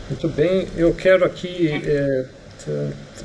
Muito 0.09 0.29
bem, 0.29 0.68
eu 0.77 0.94
quero 0.94 1.25
aqui 1.25 1.71
é, 1.85 2.27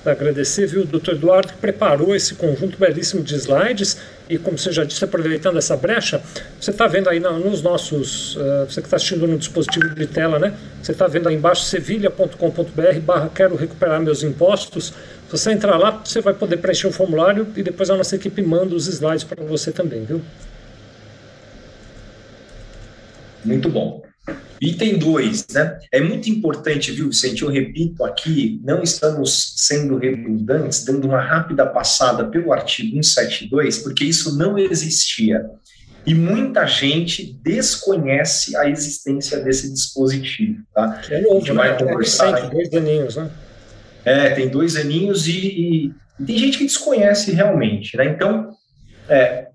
agradecer, 0.06 0.68
viu, 0.68 0.86
doutor 0.86 1.16
Eduardo, 1.16 1.54
que 1.54 1.58
preparou 1.58 2.16
esse 2.16 2.36
conjunto 2.36 2.78
belíssimo 2.78 3.24
de 3.24 3.36
slides 3.36 3.98
e, 4.30 4.38
como 4.38 4.58
você 4.58 4.72
já 4.72 4.84
disse, 4.84 5.04
aproveitando 5.04 5.58
essa 5.58 5.76
brecha, 5.76 6.22
você 6.60 6.72
está 6.72 6.88
vendo 6.88 7.10
aí 7.10 7.20
nos 7.20 7.62
nossos, 7.62 8.36
uh, 8.36 8.66
você 8.68 8.82
que 8.82 8.88
está 8.88 8.98
assistindo 8.98 9.28
no 9.28 9.38
dispositivo 9.38 9.94
de 9.96 10.08
tela, 10.08 10.40
né? 10.40 10.54
Você 10.82 10.92
está 10.92 11.08
vendo 11.08 11.30
aí 11.30 11.36
embaixo 11.36 11.66
sevilha.com.br 11.66 13.00
barra 13.02 13.30
quero 13.34 13.56
recuperar 13.56 14.02
meus 14.02 14.24
impostos. 14.24 14.94
Se 15.28 15.32
você 15.32 15.52
entrar 15.52 15.78
lá, 15.78 16.02
você 16.04 16.22
vai 16.22 16.34
poder 16.34 16.58
preencher 16.58 16.88
o 16.88 16.92
formulário 16.92 17.48
e 17.56 17.64
depois 17.64 17.90
a 17.90 17.98
nossa 17.98 18.16
equipe 18.16 18.42
manda 18.42 18.76
os 18.76 18.88
slides 18.88 19.24
para 19.24 19.44
você 19.44 19.72
também, 19.72 20.06
viu? 20.06 20.22
Muito 23.46 23.70
bom. 23.70 24.04
Item 24.62 24.98
2, 24.98 25.48
né? 25.50 25.78
É 25.92 26.00
muito 26.00 26.30
importante, 26.30 26.92
viu, 26.92 27.10
Vicente? 27.10 27.44
Eu 27.44 27.50
repito 27.50 28.06
aqui, 28.06 28.62
não 28.64 28.82
estamos 28.82 29.54
sendo 29.58 29.98
redundantes, 29.98 30.86
dando 30.86 31.06
uma 31.06 31.22
rápida 31.22 31.66
passada 31.66 32.26
pelo 32.26 32.54
artigo 32.54 32.92
172, 33.04 33.80
porque 33.80 34.06
isso 34.06 34.38
não 34.38 34.58
existia. 34.58 35.46
E 36.06 36.14
muita 36.14 36.66
gente 36.66 37.38
desconhece 37.44 38.56
a 38.56 38.70
existência 38.70 39.40
desse 39.40 39.72
dispositivo, 39.72 40.62
tá? 40.74 40.94
Que 40.94 41.14
é 41.16 41.22
novo, 41.22 41.38
a 41.38 41.40
gente 41.40 41.52
vai 41.54 41.72
né? 41.72 41.78
conversar. 41.78 42.38
É 42.38 42.50
dois 42.50 42.74
aninhos, 42.74 43.16
né? 43.18 43.32
É, 44.06 44.30
tem 44.32 44.50
dois 44.50 44.76
aninhos 44.76 45.28
e, 45.28 45.32
e, 45.32 45.92
e, 46.20 46.26
tem 46.26 46.38
gente 46.38 46.58
que 46.58 46.66
desconhece 46.66 47.32
realmente, 47.32 47.96
né? 47.96 48.06
Então, 48.06 48.52
é, 49.08 49.48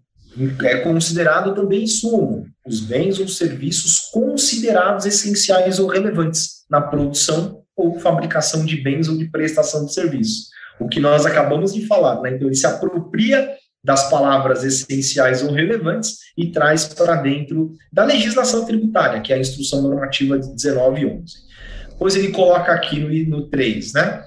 é 0.62 0.78
considerado 0.78 1.54
também 1.54 1.84
insumo, 1.84 2.46
os 2.66 2.80
bens 2.80 3.18
ou 3.18 3.28
serviços 3.28 4.10
considerados 4.12 5.06
essenciais 5.06 5.78
ou 5.78 5.88
relevantes 5.88 6.64
na 6.70 6.80
produção 6.80 7.62
ou 7.76 7.98
fabricação 7.98 8.64
de 8.64 8.76
bens 8.76 9.08
ou 9.08 9.16
de 9.16 9.26
prestação 9.26 9.86
de 9.86 9.94
serviços. 9.94 10.48
O 10.80 10.88
que 10.88 11.00
nós 11.00 11.26
acabamos 11.26 11.72
de 11.72 11.86
falar, 11.86 12.20
né? 12.20 12.34
Então, 12.34 12.46
ele 12.46 12.56
se 12.56 12.66
apropria 12.66 13.56
das 13.82 14.10
palavras 14.10 14.64
essenciais 14.64 15.42
ou 15.42 15.52
relevantes 15.52 16.18
e 16.36 16.50
traz 16.50 16.86
para 16.86 17.16
dentro 17.16 17.72
da 17.92 18.04
legislação 18.04 18.64
tributária, 18.64 19.20
que 19.20 19.32
é 19.32 19.36
a 19.36 19.40
instrução 19.40 19.82
normativa 19.82 20.38
de 20.38 20.46
1911. 20.46 21.48
Depois 21.88 22.14
ele 22.14 22.30
coloca 22.30 22.72
aqui 22.72 23.00
no, 23.00 23.38
no 23.38 23.48
3, 23.48 23.92
né? 23.92 24.24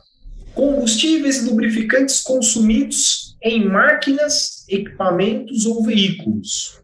Combustíveis 0.53 1.37
e 1.37 1.49
lubrificantes 1.49 2.21
consumidos 2.21 3.37
em 3.41 3.67
máquinas, 3.67 4.60
equipamentos 4.71 5.65
ou 5.65 5.83
veículos. 5.83 6.79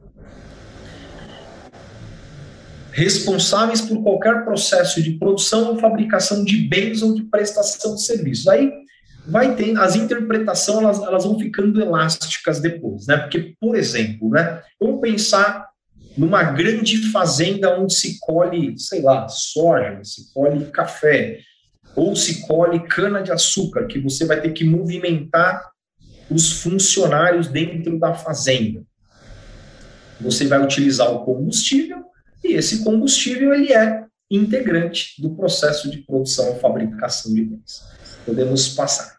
Responsáveis 2.92 3.82
por 3.82 4.02
qualquer 4.02 4.44
processo 4.44 5.02
de 5.02 5.12
produção 5.12 5.70
ou 5.70 5.78
fabricação 5.78 6.44
de 6.44 6.58
bens 6.68 7.02
ou 7.02 7.14
de 7.14 7.24
prestação 7.24 7.96
de 7.96 8.04
serviços. 8.04 8.48
Aí 8.48 8.72
vai 9.28 9.56
ter 9.56 9.78
as 9.78 9.96
interpretações, 9.96 10.80
elas, 10.80 11.02
elas 11.04 11.24
vão 11.24 11.38
ficando 11.38 11.80
elásticas 11.80 12.60
depois, 12.60 13.06
né? 13.06 13.18
Porque, 13.18 13.54
por 13.60 13.76
exemplo, 13.76 14.30
né? 14.30 14.62
Vamos 14.82 15.02
pensar 15.02 15.68
numa 16.18 16.44
grande 16.44 17.12
fazenda 17.12 17.80
onde 17.80 17.94
se 17.94 18.18
colhe, 18.20 18.78
sei 18.80 19.02
lá, 19.04 19.28
soja, 19.28 20.00
se 20.04 20.34
colhe 20.34 20.66
café, 20.72 21.40
ou 21.96 22.16
se 22.16 22.48
colhe 22.48 22.80
cana-de-açúcar, 22.88 23.86
que 23.86 24.00
você 24.00 24.26
vai 24.26 24.42
ter 24.42 24.52
que 24.52 24.64
movimentar 24.64 25.62
os 26.30 26.62
funcionários 26.62 27.48
dentro 27.48 27.98
da 28.00 28.14
fazenda. 28.14 28.84
Você 30.20 30.48
vai 30.48 30.64
utilizar 30.64 31.12
o 31.12 31.24
combustível 31.24 32.04
e 32.44 32.54
esse 32.54 32.84
combustível 32.84 33.54
ele 33.54 33.74
é 33.74 34.06
integrante 34.30 35.22
do 35.22 35.30
processo 35.32 35.90
de 35.90 36.00
produção 36.00 36.56
e 36.56 36.60
fabricação 36.60 37.34
de 37.34 37.44
bens. 37.44 37.84
Podemos 38.26 38.70
passar. 38.70 39.18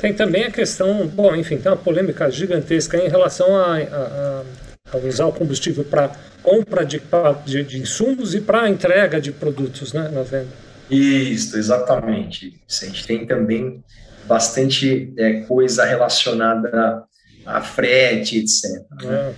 Tem 0.00 0.14
também 0.14 0.44
a 0.44 0.50
questão, 0.50 1.06
bom, 1.06 1.36
enfim, 1.36 1.58
tem 1.58 1.70
uma 1.70 1.76
polêmica 1.76 2.30
gigantesca 2.30 2.96
em 2.96 3.08
relação 3.08 3.54
a, 3.54 3.76
a, 3.76 4.44
a 4.92 4.96
usar 4.96 5.26
o 5.26 5.32
combustível 5.32 5.84
para 5.84 6.10
compra 6.42 6.86
de, 6.86 7.02
de, 7.44 7.64
de, 7.64 7.78
insumos 7.80 8.34
e 8.34 8.40
para 8.40 8.68
entrega 8.68 9.20
de 9.20 9.30
produtos 9.30 9.92
né, 9.92 10.08
na 10.08 10.22
venda. 10.22 10.48
Isso, 10.90 11.56
exatamente. 11.56 12.58
A 12.66 12.84
gente 12.86 13.06
tem 13.06 13.26
também 13.26 13.84
bastante 14.30 15.12
é, 15.18 15.40
coisa 15.40 15.84
relacionada 15.84 17.02
a, 17.44 17.60
frete, 17.60 18.38
etc. 18.38 18.64
Né? 19.02 19.34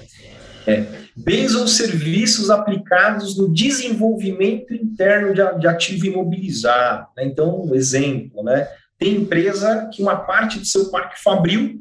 É. 0.67 0.85
Bens 1.17 1.55
ou 1.55 1.67
serviços 1.67 2.51
aplicados 2.51 3.39
no 3.39 3.51
desenvolvimento 3.51 4.75
interno 4.75 5.33
de, 5.33 5.61
de 5.61 5.67
ativo 5.67 6.07
imobilizado. 6.07 7.07
Né? 7.17 7.25
Então, 7.25 7.65
um 7.65 7.75
exemplo, 7.75 8.43
né? 8.43 8.69
tem 8.99 9.15
empresa 9.15 9.89
que 9.91 10.03
uma 10.03 10.17
parte 10.17 10.59
do 10.59 10.67
seu 10.67 10.91
parque 10.91 11.23
fabril 11.23 11.81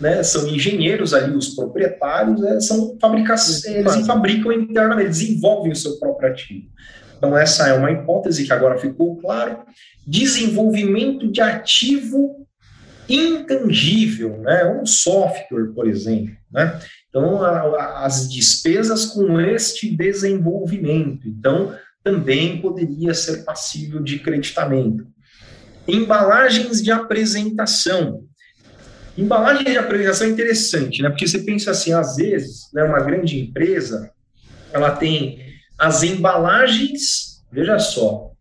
né, 0.00 0.22
são 0.22 0.48
engenheiros 0.48 1.14
ali, 1.14 1.36
os 1.36 1.50
proprietários, 1.50 2.40
né, 2.40 2.58
são 2.60 2.96
fabricantes, 2.98 3.64
eles 3.66 4.06
fabricam 4.06 4.50
internamente, 4.50 5.10
desenvolvem 5.10 5.72
o 5.72 5.76
seu 5.76 5.98
próprio 5.98 6.30
ativo. 6.30 6.66
Então, 7.20 7.36
essa 7.36 7.68
é 7.68 7.74
uma 7.74 7.92
hipótese 7.92 8.46
que 8.46 8.52
agora 8.52 8.78
ficou 8.78 9.18
claro. 9.18 9.58
Desenvolvimento 10.06 11.30
de 11.30 11.42
ativo 11.42 12.46
intangível, 13.06 14.38
né? 14.38 14.64
um 14.64 14.86
software, 14.86 15.66
por 15.74 15.86
exemplo. 15.86 16.34
Né? 16.50 16.80
Então, 17.10 17.42
a, 17.44 18.06
as 18.06 18.26
despesas 18.26 19.04
com 19.04 19.38
este 19.38 19.94
desenvolvimento. 19.94 21.28
Então, 21.28 21.76
também 22.02 22.58
poderia 22.62 23.12
ser 23.12 23.44
passível 23.44 24.02
de 24.02 24.18
creditamento. 24.20 25.06
Embalagens 25.86 26.82
de 26.82 26.90
apresentação. 26.90 28.24
Embalagem 29.18 29.64
de 29.64 29.76
apresentação 29.76 30.26
é 30.26 30.30
interessante, 30.30 31.02
né? 31.02 31.10
Porque 31.10 31.28
você 31.28 31.40
pensa 31.40 31.72
assim, 31.72 31.92
às 31.92 32.16
vezes, 32.16 32.70
né, 32.72 32.82
uma 32.82 33.00
grande 33.00 33.38
empresa, 33.38 34.10
ela 34.72 34.92
tem 34.92 35.49
as 35.80 36.02
embalagens, 36.02 37.42
veja 37.50 37.78
só, 37.78 38.32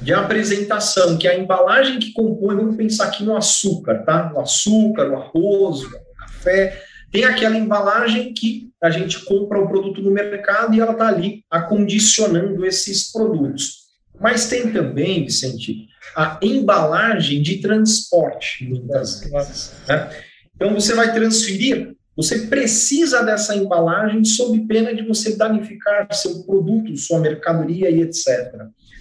de 0.00 0.14
apresentação, 0.14 1.18
que 1.18 1.26
é 1.26 1.32
a 1.32 1.38
embalagem 1.38 1.98
que 1.98 2.12
compõe, 2.12 2.54
vamos 2.54 2.76
pensar 2.76 3.06
aqui 3.06 3.24
no 3.24 3.36
açúcar, 3.36 4.04
tá? 4.04 4.30
No 4.30 4.38
açúcar, 4.38 5.08
no 5.08 5.16
arroz, 5.16 5.82
no 5.82 5.98
café. 6.16 6.80
Tem 7.10 7.24
aquela 7.24 7.56
embalagem 7.56 8.32
que 8.32 8.70
a 8.80 8.88
gente 8.88 9.18
compra 9.24 9.60
o 9.60 9.68
produto 9.68 10.00
no 10.00 10.12
mercado 10.12 10.74
e 10.74 10.80
ela 10.80 10.92
está 10.92 11.08
ali 11.08 11.44
acondicionando 11.50 12.64
esses 12.64 13.10
produtos. 13.10 13.80
Mas 14.18 14.48
tem 14.48 14.72
também, 14.72 15.24
Vicente, 15.24 15.88
a 16.14 16.38
embalagem 16.40 17.42
de 17.42 17.58
transporte, 17.60 18.64
muitas 18.64 19.20
vezes. 19.20 19.72
Né? 19.88 20.08
Então, 20.54 20.72
você 20.72 20.94
vai 20.94 21.12
transferir 21.12 21.96
você 22.16 22.46
precisa 22.46 23.22
dessa 23.22 23.54
embalagem 23.54 24.24
sob 24.24 24.58
pena 24.66 24.94
de 24.94 25.02
você 25.02 25.36
danificar 25.36 26.12
seu 26.12 26.42
produto, 26.42 26.96
sua 26.96 27.20
mercadoria 27.20 27.90
e 27.90 28.02
etc. 28.02 28.52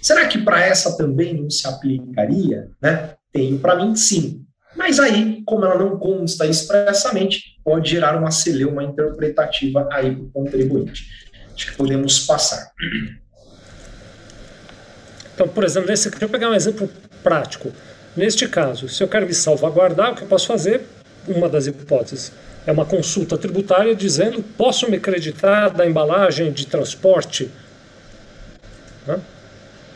Será 0.01 0.27
que 0.27 0.37
para 0.37 0.63
essa 0.65 0.95
também 0.95 1.33
não 1.33 1.49
se 1.49 1.67
aplicaria? 1.67 2.69
Né? 2.81 3.15
Tenho 3.33 3.59
para 3.59 3.75
mim 3.75 3.95
sim. 3.95 4.45
Mas 4.75 4.99
aí, 4.99 5.41
como 5.45 5.65
ela 5.65 5.77
não 5.77 5.97
consta 5.97 6.45
expressamente, 6.45 7.59
pode 7.63 7.89
gerar 7.89 8.17
uma 8.17 8.31
celeuma 8.31 8.83
interpretativa 8.83 9.89
aí 9.91 10.15
para 10.15 10.23
o 10.23 10.29
contribuinte. 10.29 11.03
Acho 11.53 11.71
que 11.71 11.77
podemos 11.77 12.19
passar. 12.25 12.71
Então, 15.33 15.47
por 15.47 15.63
exemplo, 15.63 15.89
nesse, 15.89 16.09
deixa 16.09 16.25
eu 16.25 16.29
pegar 16.29 16.49
um 16.49 16.53
exemplo 16.53 16.89
prático. 17.23 17.71
Neste 18.15 18.47
caso, 18.47 18.87
se 18.87 19.03
eu 19.03 19.07
quero 19.07 19.25
me 19.25 19.33
salvaguardar, 19.33 20.11
o 20.11 20.15
que 20.15 20.21
eu 20.21 20.27
posso 20.27 20.47
fazer? 20.47 20.81
Uma 21.27 21.49
das 21.49 21.67
hipóteses 21.67 22.31
é 22.69 22.71
uma 22.71 22.85
consulta 22.85 23.35
tributária 23.35 23.95
dizendo 23.95 24.43
posso 24.43 24.89
me 24.89 24.97
acreditar 24.97 25.69
da 25.69 25.87
embalagem 25.87 26.51
de 26.51 26.67
transporte? 26.67 27.49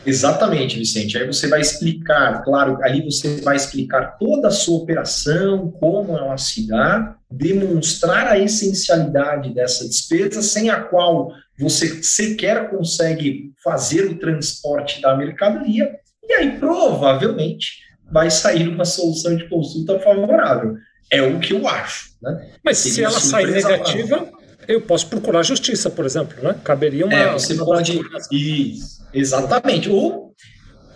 Exatamente, 0.04 0.76
Vicente. 0.76 1.16
Aí 1.16 1.26
você 1.26 1.46
vai 1.46 1.60
explicar, 1.60 2.42
claro, 2.42 2.78
ali 2.82 3.00
você 3.02 3.40
vai 3.40 3.56
explicar 3.56 4.18
toda 4.18 4.48
a 4.48 4.50
sua 4.50 4.78
operação, 4.78 5.70
como 5.70 6.18
ela 6.18 6.36
se 6.36 6.66
dá, 6.66 7.16
demonstrar 7.30 8.26
a 8.26 8.38
essencialidade 8.38 9.54
dessa 9.54 9.88
despesa, 9.88 10.42
sem 10.42 10.68
a 10.68 10.80
qual 10.80 11.32
você 11.58 12.02
sequer 12.02 12.70
consegue 12.70 13.52
fazer 13.62 14.06
o 14.06 14.18
transporte 14.18 15.00
da 15.00 15.16
mercadoria, 15.16 15.94
e 16.22 16.32
aí 16.34 16.58
provavelmente 16.58 17.84
vai 18.10 18.30
sair 18.30 18.68
uma 18.68 18.84
solução 18.84 19.36
de 19.36 19.48
consulta 19.48 19.98
favorável. 20.00 20.76
É 21.10 21.22
o 21.22 21.38
que 21.38 21.52
eu 21.52 21.66
acho. 21.68 22.10
Né? 22.22 22.52
Mas 22.64 22.78
se 22.78 23.02
ela 23.02 23.18
sair 23.20 23.50
negativa, 23.50 24.28
eu 24.66 24.80
posso 24.80 25.06
procurar 25.08 25.42
justiça, 25.42 25.90
por 25.90 26.04
exemplo, 26.04 26.42
né? 26.42 26.56
Caberia 26.64 27.06
uma. 27.06 27.14
É, 27.14 27.32
você 27.32 27.54
pode. 27.54 28.00
Isso, 28.32 29.04
exatamente. 29.12 29.88
Ou 29.88 30.34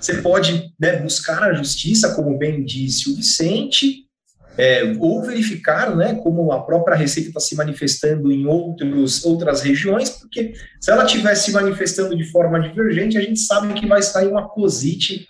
você 0.00 0.14
pode 0.22 0.72
né, 0.78 0.96
buscar 0.96 1.42
a 1.42 1.52
justiça, 1.54 2.14
como 2.14 2.38
bem 2.38 2.64
disse 2.64 3.10
o 3.10 3.16
Vicente, 3.16 4.06
é, 4.56 4.96
ou 4.98 5.22
verificar 5.22 5.94
né, 5.96 6.14
como 6.16 6.50
a 6.52 6.62
própria 6.62 6.96
Receita 6.96 7.28
está 7.28 7.40
se 7.40 7.54
manifestando 7.54 8.32
em 8.32 8.46
outros, 8.46 9.24
outras 9.24 9.62
regiões, 9.62 10.10
porque 10.10 10.52
se 10.80 10.90
ela 10.90 11.04
estiver 11.04 11.34
se 11.34 11.52
manifestando 11.52 12.16
de 12.16 12.24
forma 12.24 12.60
divergente, 12.60 13.16
a 13.16 13.20
gente 13.20 13.38
sabe 13.38 13.72
que 13.74 13.86
vai 13.86 14.02
sair 14.02 14.28
uma 14.28 14.48
cosite 14.48 15.28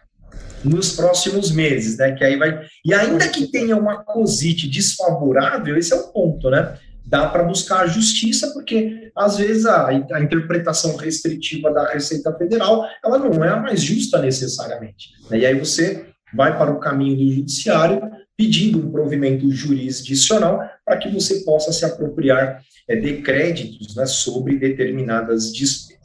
nos 0.65 0.93
próximos 0.93 1.51
meses, 1.51 1.97
né? 1.97 2.13
Que 2.13 2.25
aí 2.25 2.37
vai. 2.37 2.61
E 2.85 2.93
ainda 2.93 3.29
que 3.29 3.51
tenha 3.51 3.77
uma 3.77 4.03
cosite 4.03 4.69
desfavorável, 4.69 5.77
esse 5.77 5.93
é 5.93 5.97
o 5.97 6.09
ponto, 6.09 6.51
né? 6.51 6.77
Dá 7.05 7.27
para 7.27 7.45
buscar 7.45 7.81
a 7.81 7.87
justiça, 7.87 8.53
porque 8.53 9.11
às 9.17 9.39
vezes 9.39 9.65
a, 9.65 9.89
a, 9.89 10.21
interpretação 10.21 10.95
restritiva 10.97 11.73
da 11.73 11.91
Receita 11.91 12.37
Federal 12.37 12.87
ela 13.03 13.19
não 13.19 13.43
é 13.43 13.49
a 13.49 13.57
mais 13.57 13.83
justa 13.83 14.21
necessariamente. 14.21 15.09
Né? 15.31 15.39
E 15.39 15.47
aí 15.47 15.59
você 15.59 16.07
vai 16.35 16.57
para 16.57 16.71
o 16.71 16.79
caminho 16.79 17.17
do 17.17 17.33
judiciário 17.33 18.01
pedindo 18.37 18.79
um 18.79 18.93
provimento 18.93 19.51
jurisdicional 19.51 20.61
para 20.85 20.99
que 20.99 21.09
você 21.09 21.41
possa 21.41 21.73
se 21.73 21.85
apropriar 21.85 22.63
é, 22.87 22.95
de 22.95 23.23
créditos 23.23 23.97
né, 23.97 24.07
sobre 24.07 24.57
determinadas 24.57 25.53
despesas. 25.53 25.98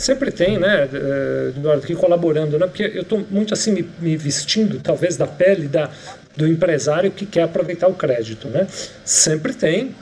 Sempre 0.00 0.30
tem, 0.30 0.58
né, 0.58 0.88
eh, 0.90 1.52
Eduardo, 1.54 1.84
aqui 1.84 1.94
colaborando, 1.94 2.58
né, 2.58 2.66
porque 2.66 2.84
eu 2.84 3.02
estou 3.02 3.22
muito 3.30 3.52
assim 3.52 3.70
me, 3.70 3.90
me, 3.98 4.16
vestindo, 4.16 4.80
talvez, 4.80 5.18
da 5.18 5.26
pele 5.26 5.68
da, 5.68 5.90
do 6.34 6.48
empresário 6.48 7.10
que 7.10 7.26
quer 7.26 7.42
aproveitar 7.42 7.86
o 7.86 7.92
crédito, 7.92 8.48
né? 8.48 8.66
Sempre 9.04 9.52
tem, 9.52 9.94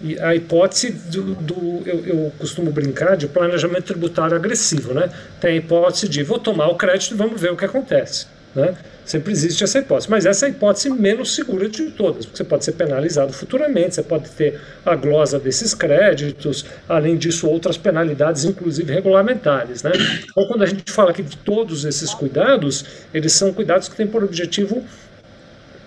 e 0.00 0.18
a 0.20 0.34
hipótese 0.34 0.92
do, 0.92 1.34
do 1.34 1.82
eu, 1.84 2.06
eu, 2.06 2.32
costumo 2.38 2.72
brincar 2.72 3.14
de 3.14 3.26
planejamento 3.26 3.84
tributário 3.84 4.34
agressivo, 4.34 4.94
né? 4.94 5.10
Tem 5.38 5.50
a 5.50 5.56
hipótese 5.56 6.08
de 6.08 6.22
vou 6.22 6.38
tomar 6.38 6.68
o 6.68 6.76
crédito 6.76 7.12
e 7.12 7.16
vamos 7.18 7.38
ver 7.38 7.52
o 7.52 7.56
que 7.56 7.66
acontece, 7.66 8.28
né? 8.54 8.74
Sempre 9.04 9.32
existe 9.32 9.64
essa 9.64 9.80
hipótese, 9.80 10.08
mas 10.08 10.26
essa 10.26 10.46
é 10.46 10.48
a 10.48 10.50
hipótese 10.50 10.88
menos 10.88 11.34
segura 11.34 11.68
de 11.68 11.90
todas, 11.90 12.24
porque 12.24 12.38
você 12.38 12.44
pode 12.44 12.64
ser 12.64 12.72
penalizado 12.72 13.32
futuramente, 13.32 13.96
você 13.96 14.02
pode 14.02 14.30
ter 14.30 14.60
a 14.86 14.94
glosa 14.94 15.40
desses 15.40 15.74
créditos, 15.74 16.64
além 16.88 17.16
disso, 17.16 17.48
outras 17.48 17.76
penalidades, 17.76 18.44
inclusive 18.44 18.92
regulamentares. 18.92 19.82
Né? 19.82 19.90
Então, 20.22 20.46
quando 20.46 20.62
a 20.62 20.66
gente 20.66 20.90
fala 20.92 21.10
aqui 21.10 21.22
de 21.22 21.36
todos 21.36 21.84
esses 21.84 22.14
cuidados, 22.14 22.84
eles 23.12 23.32
são 23.32 23.52
cuidados 23.52 23.88
que 23.88 23.96
têm 23.96 24.06
por 24.06 24.22
objetivo 24.22 24.84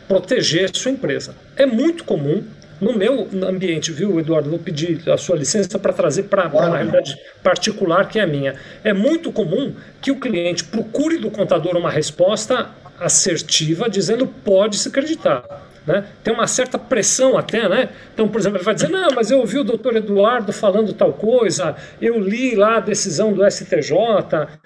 proteger 0.08 0.70
sua 0.76 0.92
empresa. 0.92 1.34
É 1.56 1.66
muito 1.66 2.04
comum 2.04 2.44
no 2.80 2.94
meu 2.94 3.28
ambiente, 3.48 3.92
viu, 3.92 4.20
Eduardo? 4.20 4.50
Vou 4.50 4.60
pedir 4.60 5.10
a 5.10 5.18
sua 5.18 5.38
licença 5.38 5.80
para 5.80 5.94
trazer 5.94 6.24
para 6.24 6.48
uma 6.48 6.76
realidade 6.78 7.18
particular 7.42 8.08
que 8.08 8.20
é 8.20 8.24
a 8.24 8.28
minha. 8.28 8.56
É 8.84 8.94
muito 8.94 9.32
comum 9.32 9.74
que 10.02 10.12
o 10.12 10.20
cliente 10.20 10.66
procure 10.66 11.18
do 11.18 11.32
contador 11.32 11.78
uma 11.78 11.90
resposta 11.90 12.70
assertiva, 13.00 13.90
dizendo 13.90 14.28
pode 14.28 14.78
se 14.78 14.88
acreditar. 14.88 15.44
Né? 15.86 16.04
Tem 16.24 16.34
uma 16.34 16.48
certa 16.48 16.80
pressão 16.80 17.38
até, 17.38 17.70
né? 17.70 17.90
Então, 18.12 18.28
por 18.28 18.42
exemplo, 18.42 18.58
ele 18.58 18.66
vai 18.66 18.74
dizer, 18.74 18.90
não, 18.90 19.10
mas 19.14 19.30
eu 19.30 19.38
ouvi 19.38 19.60
o 19.60 19.64
doutor 19.64 19.96
Eduardo 19.96 20.52
falando 20.52 20.92
tal 20.94 21.14
coisa, 21.14 21.76
eu 22.02 22.20
li 22.20 22.56
lá 22.56 22.78
a 22.78 22.80
decisão 22.80 23.32
do 23.32 23.48
STJ, 23.48 23.92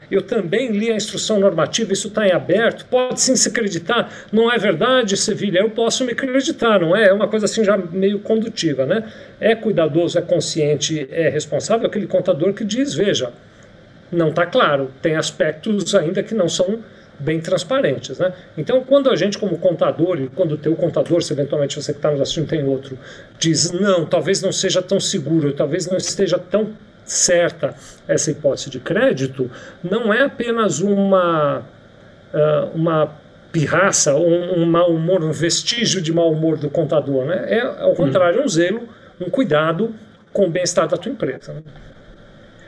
eu 0.09 0.21
também 0.21 0.71
li 0.71 0.89
a 0.89 0.95
instrução 0.95 1.37
normativa, 1.37 1.91
isso 1.91 2.07
está 2.07 2.25
em 2.25 2.31
aberto, 2.31 2.85
pode 2.85 3.19
sim 3.19 3.35
se 3.35 3.49
acreditar. 3.49 4.09
Não 4.31 4.49
é 4.49 4.57
verdade, 4.57 5.17
Sevilha, 5.17 5.59
eu 5.59 5.69
posso 5.69 6.05
me 6.05 6.13
acreditar, 6.13 6.79
não 6.79 6.95
é? 6.95 7.09
É 7.09 7.13
uma 7.13 7.27
coisa 7.27 7.47
assim 7.47 7.65
já 7.65 7.75
meio 7.75 8.19
condutiva, 8.19 8.85
né? 8.85 9.03
É 9.41 9.53
cuidadoso, 9.55 10.17
é 10.17 10.21
consciente, 10.21 11.05
é 11.11 11.27
responsável 11.27 11.85
aquele 11.85 12.07
contador 12.07 12.53
que 12.53 12.63
diz, 12.63 12.93
veja, 12.93 13.33
não 14.09 14.29
está 14.29 14.45
claro, 14.45 14.89
tem 15.01 15.17
aspectos 15.17 15.93
ainda 15.93 16.23
que 16.23 16.33
não 16.33 16.47
são 16.47 16.79
bem 17.19 17.39
transparentes. 17.39 18.17
Né? 18.17 18.34
Então, 18.58 18.84
quando 18.84 19.10
a 19.10 19.15
gente, 19.15 19.38
como 19.38 19.58
contador, 19.58 20.19
e 20.19 20.29
quando 20.29 20.53
o 20.53 20.58
teu 20.58 20.75
contador, 20.75 21.21
se 21.21 21.34
eventualmente 21.34 21.75
você 21.82 21.91
que 21.91 21.99
está 21.99 22.12
nos 22.12 22.21
assistindo 22.21 22.47
tem 22.47 22.63
outro, 22.63 22.97
diz 23.38 23.71
não, 23.71 24.05
talvez 24.05 24.41
não 24.41 24.51
seja 24.51 24.82
tão 24.82 24.99
seguro, 24.99 25.51
talvez 25.53 25.88
não 25.88 25.97
esteja 25.97 26.39
tão 26.39 26.73
certa 27.05 27.75
essa 28.08 28.32
hipótese 28.32 28.69
de 28.69 28.79
crédito, 28.79 29.49
não 29.84 30.13
é 30.13 30.23
apenas 30.23 30.79
uma, 30.79 31.60
uh, 32.34 32.75
uma 32.75 33.12
pirraça, 33.51 34.15
um, 34.15 34.62
um 34.62 34.65
mau 34.65 34.91
humor, 34.91 35.23
um 35.23 35.32
vestígio 35.32 36.01
de 36.01 36.13
mau 36.13 36.32
humor 36.32 36.58
do 36.58 36.69
contador. 36.69 37.25
Né? 37.25 37.58
É, 37.58 37.62
ao 37.62 37.93
contrário, 37.95 38.43
um 38.43 38.47
zelo, 38.47 38.88
um 39.19 39.29
cuidado 39.29 39.93
com 40.32 40.45
o 40.45 40.49
bem-estar 40.49 40.88
da 40.88 40.97
tua 40.97 41.12
empresa. 41.12 41.53
Né? 41.53 41.62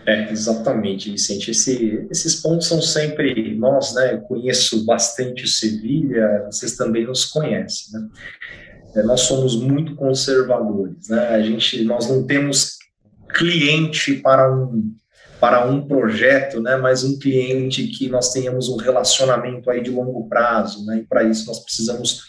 É, 0.05 0.31
exatamente, 0.31 1.11
Vicente. 1.11 1.51
Esse, 1.51 2.07
esses 2.09 2.35
pontos 2.35 2.67
são 2.67 2.81
sempre 2.81 3.55
nós, 3.55 3.93
né? 3.93 4.13
Eu 4.13 4.21
conheço 4.21 4.83
bastante 4.85 5.43
o 5.43 5.47
Sevilha, 5.47 6.45
vocês 6.45 6.75
também 6.75 7.05
nos 7.05 7.25
conhecem, 7.25 7.93
né? 7.93 8.07
É, 8.95 9.03
nós 9.03 9.21
somos 9.21 9.55
muito 9.55 9.95
conservadores, 9.95 11.07
né? 11.07 11.27
A 11.29 11.41
gente, 11.41 11.83
nós 11.83 12.09
não 12.09 12.25
temos 12.25 12.77
cliente 13.33 14.15
para 14.15 14.51
um 14.53 14.93
para 15.39 15.65
um 15.65 15.87
projeto, 15.87 16.61
né? 16.61 16.77
Mas 16.77 17.03
um 17.03 17.17
cliente 17.17 17.87
que 17.87 18.07
nós 18.07 18.31
tenhamos 18.31 18.69
um 18.69 18.75
relacionamento 18.75 19.71
aí 19.71 19.81
de 19.81 19.89
longo 19.89 20.29
prazo, 20.29 20.85
né? 20.85 20.99
E 20.99 21.03
para 21.03 21.23
isso 21.23 21.47
nós 21.47 21.59
precisamos 21.63 22.25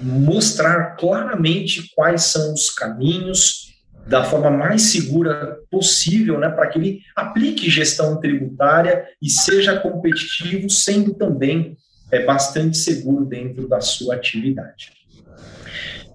mostrar 0.00 0.96
claramente 0.96 1.92
quais 1.94 2.22
são 2.22 2.52
os 2.52 2.68
caminhos 2.70 3.69
da 4.10 4.24
forma 4.24 4.50
mais 4.50 4.82
segura 4.82 5.60
possível, 5.70 6.36
né, 6.40 6.48
para 6.48 6.66
que 6.66 6.78
ele 6.80 7.00
aplique 7.14 7.70
gestão 7.70 8.20
tributária 8.20 9.04
e 9.22 9.30
seja 9.30 9.78
competitivo, 9.78 10.68
sendo 10.68 11.14
também 11.14 11.76
é, 12.10 12.24
bastante 12.24 12.76
seguro 12.76 13.24
dentro 13.24 13.68
da 13.68 13.80
sua 13.80 14.16
atividade. 14.16 14.90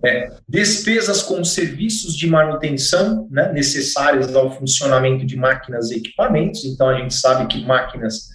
É, 0.03 0.29
despesas 0.47 1.23
com 1.23 1.41
serviços 1.45 2.17
de 2.17 2.27
manutenção 2.27 3.29
né, 3.31 3.49
necessários 3.53 4.35
ao 4.35 4.51
funcionamento 4.51 5.25
de 5.25 5.37
máquinas 5.37 5.89
e 5.89 5.95
equipamentos. 5.95 6.65
Então, 6.65 6.89
a 6.89 6.99
gente 6.99 7.13
sabe 7.13 7.47
que 7.47 7.65
máquinas, 7.65 8.27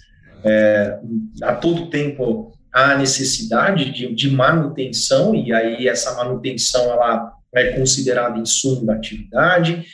é, 0.43 0.97
a 1.43 1.53
todo 1.53 1.91
tempo, 1.91 2.51
há 2.73 2.97
necessidade 2.97 3.91
de, 3.91 4.11
de 4.11 4.31
manutenção, 4.31 5.35
e 5.35 5.53
aí 5.53 5.87
essa 5.87 6.15
manutenção 6.15 6.91
ela 6.91 7.31
é 7.53 7.73
considerado 7.73 8.39
insumo 8.39 8.85
da 8.85 8.93
atividade, 8.93 9.85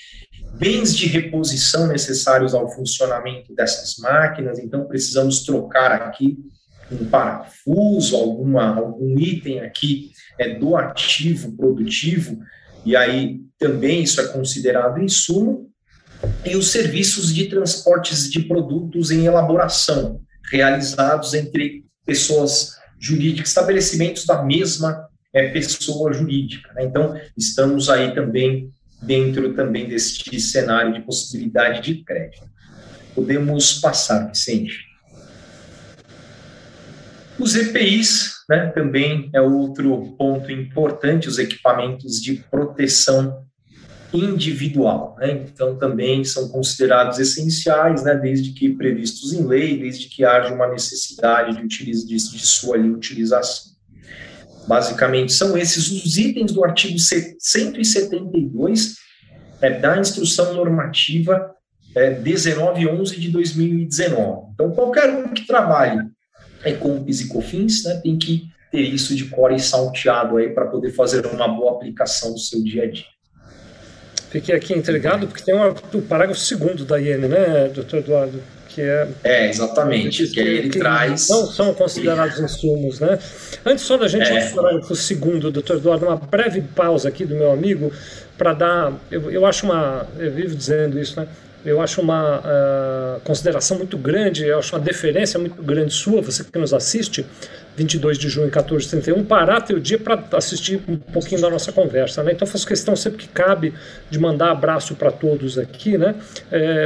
bens 0.57 0.95
de 0.95 1.07
reposição 1.07 1.87
necessários 1.87 2.53
ao 2.53 2.69
funcionamento 2.69 3.53
dessas 3.53 3.97
máquinas, 3.97 4.59
então 4.59 4.87
precisamos 4.87 5.43
trocar 5.43 5.91
aqui 5.91 6.37
um 6.91 7.05
parafuso, 7.05 8.15
alguma, 8.15 8.75
algum 8.75 9.19
item 9.19 9.59
aqui 9.59 10.11
é, 10.39 10.55
do 10.55 10.75
ativo 10.75 11.55
produtivo, 11.55 12.39
e 12.85 12.95
aí 12.95 13.41
também 13.59 14.03
isso 14.03 14.21
é 14.21 14.27
considerado 14.27 15.01
insumo, 15.01 15.69
e 16.45 16.55
os 16.55 16.71
serviços 16.71 17.33
de 17.33 17.47
transportes 17.47 18.29
de 18.29 18.41
produtos 18.41 19.11
em 19.11 19.25
elaboração, 19.25 20.21
realizados 20.49 21.33
entre 21.33 21.85
pessoas 22.05 22.77
jurídicas, 22.99 23.49
estabelecimentos 23.49 24.25
da 24.25 24.41
mesma 24.41 25.06
é 25.33 25.49
pessoa 25.49 26.13
jurídica. 26.13 26.73
Né? 26.73 26.85
Então, 26.85 27.19
estamos 27.35 27.89
aí 27.89 28.13
também 28.13 28.71
dentro 29.01 29.53
também 29.53 29.87
deste 29.87 30.39
cenário 30.39 30.93
de 30.93 31.01
possibilidade 31.01 31.81
de 31.81 32.03
crédito. 32.03 32.45
Podemos 33.13 33.79
passar, 33.79 34.27
Vicente. 34.27 34.85
Os 37.39 37.55
EPIs 37.55 38.31
né, 38.49 38.67
também 38.67 39.29
é 39.33 39.39
outro 39.39 40.15
ponto 40.17 40.51
importante, 40.51 41.27
os 41.27 41.37
equipamentos 41.37 42.21
de 42.21 42.35
proteção 42.49 43.45
individual. 44.11 45.15
Né? 45.19 45.31
Então, 45.31 45.77
também 45.77 46.23
são 46.23 46.49
considerados 46.49 47.19
essenciais, 47.19 48.03
né, 48.03 48.15
desde 48.15 48.51
que 48.53 48.69
previstos 48.69 49.33
em 49.33 49.45
lei, 49.45 49.77
desde 49.77 50.07
que 50.07 50.25
haja 50.25 50.53
uma 50.53 50.67
necessidade 50.67 51.61
de, 51.67 51.77
de, 51.77 52.15
de 52.15 52.47
sua 52.47 52.77
utilização. 52.77 53.76
Basicamente, 54.67 55.31
são 55.31 55.57
esses 55.57 55.89
os 55.89 56.17
itens 56.17 56.51
do 56.51 56.63
artigo 56.63 56.99
172 56.99 58.95
é, 59.61 59.79
da 59.79 59.97
instrução 59.97 60.53
normativa 60.53 61.55
é, 61.95 62.11
1911 62.19 63.19
de 63.19 63.29
2019. 63.29 64.51
Então, 64.53 64.71
qualquer 64.71 65.09
um 65.09 65.33
que 65.33 65.47
trabalhe 65.47 66.05
é, 66.63 66.73
com 66.73 67.03
PIS 67.03 67.21
e 67.21 67.27
COFINS 67.29 67.83
né, 67.85 68.01
tem 68.03 68.17
que 68.17 68.49
ter 68.71 68.81
isso 68.81 69.15
de 69.15 69.25
core 69.25 69.59
salteado 69.59 70.37
aí 70.37 70.49
para 70.49 70.65
poder 70.65 70.91
fazer 70.91 71.25
uma 71.27 71.47
boa 71.47 71.71
aplicação 71.73 72.31
no 72.31 72.37
seu 72.37 72.61
dia 72.61 72.83
a 72.83 72.91
dia. 72.91 73.05
Fiquei 74.29 74.53
aqui 74.53 74.73
intrigado 74.73 75.25
porque 75.27 75.43
tem 75.43 75.55
o 75.55 76.01
parágrafo 76.01 76.41
segundo 76.41 76.83
da 76.83 76.99
IN, 76.99 77.19
né, 77.19 77.69
doutor 77.69 77.99
Eduardo? 77.99 78.56
Que 78.77 78.83
é, 78.83 79.07
é 79.23 79.49
exatamente, 79.49 80.27
que, 80.27 80.33
que 80.33 80.39
ele 80.39 80.69
que 80.69 80.77
traz. 80.77 81.27
Não 81.29 81.47
são 81.47 81.73
considerados 81.73 82.39
insumos, 82.39 82.99
né? 82.99 83.17
Antes 83.65 83.83
só 83.83 83.97
da 83.97 84.07
gente 84.07 84.29
é. 84.29 84.49
ir 84.49 84.53
para 84.53 84.77
o 84.77 84.95
segundo, 84.95 85.49
doutor 85.49 85.77
Eduardo, 85.77 86.05
uma 86.05 86.15
breve 86.15 86.61
pausa 86.61 87.09
aqui 87.09 87.25
do 87.25 87.33
meu 87.33 87.51
amigo 87.51 87.91
para 88.37 88.53
dar. 88.53 88.93
Eu, 89.09 89.31
eu 89.31 89.47
acho 89.47 89.65
uma. 89.65 90.05
Eu 90.19 90.31
vivo 90.31 90.55
dizendo 90.55 90.99
isso, 90.99 91.19
né? 91.19 91.27
Eu 91.65 91.81
acho 91.81 92.01
uma 92.01 92.39
uh, 92.39 93.19
consideração 93.21 93.77
muito 93.77 93.97
grande, 93.97 94.45
eu 94.45 94.59
acho 94.59 94.75
uma 94.75 94.81
deferência 94.81 95.39
muito 95.39 95.61
grande 95.61 95.93
sua, 95.93 96.21
você 96.21 96.43
que 96.43 96.57
nos 96.57 96.73
assiste, 96.73 97.25
22 97.77 98.17
de 98.17 98.27
junho, 98.27 98.49
14h31, 98.49 99.23
parar 99.25 99.61
teu 99.61 99.79
dia 99.79 99.99
para 99.99 100.23
assistir 100.33 100.81
um 100.87 100.97
pouquinho 100.97 101.39
da 101.39 101.49
nossa 101.49 101.71
conversa. 101.71 102.23
Né? 102.23 102.31
Então, 102.31 102.47
faço 102.47 102.65
questão 102.65 102.95
sempre 102.95 103.19
que 103.19 103.27
cabe 103.27 103.71
de 104.09 104.17
mandar 104.17 104.49
abraço 104.49 104.95
para 104.95 105.11
todos 105.11 105.59
aqui. 105.59 105.95
Né? 105.95 106.15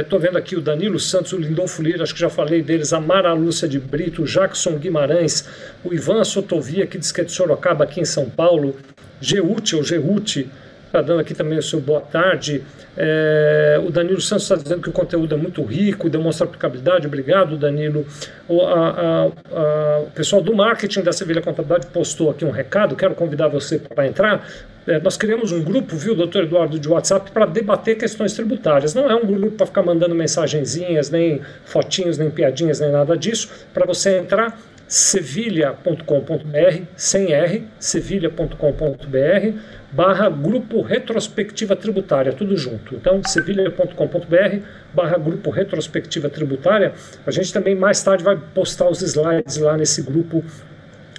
Estou 0.00 0.18
é, 0.18 0.22
vendo 0.22 0.36
aqui 0.36 0.54
o 0.54 0.60
Danilo 0.60 1.00
Santos, 1.00 1.32
o 1.32 1.38
Lindolfo 1.38 1.82
Lira, 1.82 2.02
acho 2.02 2.12
que 2.12 2.20
já 2.20 2.28
falei 2.28 2.62
deles, 2.62 2.92
a 2.92 3.00
Mara 3.00 3.32
Lúcia 3.32 3.66
de 3.66 3.78
Brito, 3.78 4.22
o 4.22 4.26
Jackson 4.26 4.72
Guimarães, 4.72 5.48
o 5.82 5.94
Ivan 5.94 6.22
Sotovia, 6.24 6.86
que 6.86 6.98
diz 6.98 7.10
que 7.10 7.22
é 7.22 7.24
de 7.24 7.32
Sorocaba, 7.32 7.84
aqui 7.84 8.00
em 8.00 8.04
São 8.04 8.28
Paulo, 8.28 8.76
Geute 9.18 9.74
ou 9.74 9.82
Geute, 9.82 10.50
está 10.92 11.00
dando 11.00 11.20
aqui 11.20 11.34
também 11.34 11.58
o 11.58 11.62
seu 11.62 11.80
boa 11.80 12.02
tarde. 12.02 12.62
É, 12.94 13.80
o 13.82 13.90
Danilo 13.90 14.20
Santos 14.20 14.44
está 14.44 14.56
dizendo 14.56 14.82
que 14.82 14.90
o 14.90 14.92
conteúdo 14.92 15.34
é 15.34 15.38
muito 15.38 15.62
rico, 15.62 16.10
demonstra 16.10 16.46
aplicabilidade. 16.46 17.06
Obrigado, 17.06 17.56
Danilo. 17.56 18.06
O, 18.46 18.60
a, 18.60 18.90
a, 18.90 19.22
a, 19.24 20.00
o 20.00 20.10
pessoal 20.14 20.42
do 20.42 20.54
marketing 20.54 21.00
da 21.00 21.12
Sevilha 21.12 21.40
Contabilidade 21.40 21.86
postou 21.86 22.30
aqui 22.30 22.44
um 22.44 22.50
recado. 22.50 22.94
Quero 22.94 23.14
convidar 23.14 23.48
você 23.48 23.78
para 23.78 24.06
entrar. 24.06 24.46
É, 24.86 24.98
nós 24.98 25.16
criamos 25.16 25.52
um 25.52 25.62
grupo, 25.62 25.96
viu, 25.96 26.14
doutor 26.14 26.42
Eduardo, 26.42 26.78
de 26.78 26.88
WhatsApp 26.88 27.30
para 27.30 27.46
debater 27.46 27.96
questões 27.96 28.34
tributárias. 28.34 28.94
Não 28.94 29.08
é 29.08 29.14
um 29.14 29.24
grupo 29.24 29.56
para 29.56 29.66
ficar 29.66 29.82
mandando 29.82 30.14
mensagenzinhas, 30.14 31.08
nem 31.08 31.40
fotinhos, 31.64 32.18
nem 32.18 32.30
piadinhas, 32.30 32.80
nem 32.80 32.90
nada 32.90 33.16
disso. 33.16 33.48
Para 33.72 33.86
você 33.86 34.18
entrar, 34.18 34.60
sevilha.com.br, 34.92 36.82
sem 36.94 37.32
R, 37.32 37.66
sevilha.com.br, 37.78 39.58
barra 39.90 40.28
Grupo 40.28 40.82
Retrospectiva 40.82 41.74
Tributária, 41.74 42.30
tudo 42.34 42.58
junto. 42.58 42.94
Então, 42.94 43.22
sevilha.com.br, 43.24 44.66
barra 44.92 45.16
Grupo 45.16 45.48
Retrospectiva 45.48 46.28
Tributária. 46.28 46.92
A 47.26 47.30
gente 47.30 47.50
também 47.54 47.74
mais 47.74 48.02
tarde 48.02 48.22
vai 48.22 48.38
postar 48.54 48.90
os 48.90 49.00
slides 49.00 49.56
lá 49.56 49.78
nesse 49.78 50.02
grupo 50.02 50.44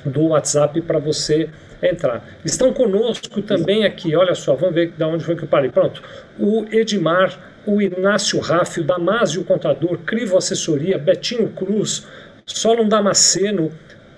do 0.05 0.27
WhatsApp 0.27 0.79
para 0.81 0.99
você 0.99 1.49
entrar. 1.81 2.23
Estão 2.45 2.71
conosco 2.71 3.41
também 3.41 3.85
aqui, 3.85 4.15
olha 4.15 4.35
só, 4.35 4.53
vamos 4.53 4.75
ver 4.75 4.93
de 4.95 5.03
onde 5.03 5.25
foi 5.25 5.35
que 5.35 5.45
eu 5.45 5.49
parei. 5.49 5.71
Pronto, 5.71 5.99
o 6.37 6.67
Edmar, 6.71 7.39
o 7.65 7.81
Inácio 7.81 8.39
Raffio, 8.39 8.83
Damásio 8.83 9.43
Contador, 9.43 9.97
Crivo 10.05 10.37
Assessoria, 10.37 10.99
Betinho 10.99 11.49
Cruz, 11.49 12.05
Solon 12.45 12.87
Damasceno, 12.87 13.71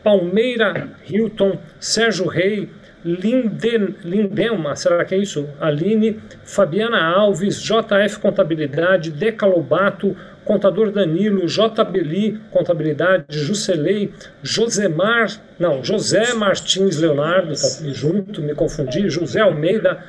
Palmeira 0.03 0.89
Hilton, 1.09 1.57
Sérgio 1.79 2.27
Rei, 2.27 2.69
Linden, 3.03 3.95
Lindelma, 4.03 4.75
será 4.75 5.05
que 5.05 5.13
é 5.13 5.19
isso? 5.19 5.47
Aline, 5.59 6.19
Fabiana 6.43 7.03
Alves, 7.03 7.61
JF 7.61 8.19
Contabilidade, 8.19 9.11
Decalobato, 9.11 10.17
Contador 10.43 10.91
Danilo, 10.91 11.47
J. 11.47 11.83
Beli, 11.83 12.39
Contabilidade, 12.51 13.25
Juselei, 13.29 14.11
Josemar, 14.41 15.31
não, 15.59 15.83
José 15.83 16.33
Martins 16.33 16.97
Leonardo, 16.97 17.53
tá 17.53 17.67
junto, 17.93 18.41
me 18.41 18.55
confundi, 18.55 19.07
José 19.07 19.41
Almeida, 19.41 20.03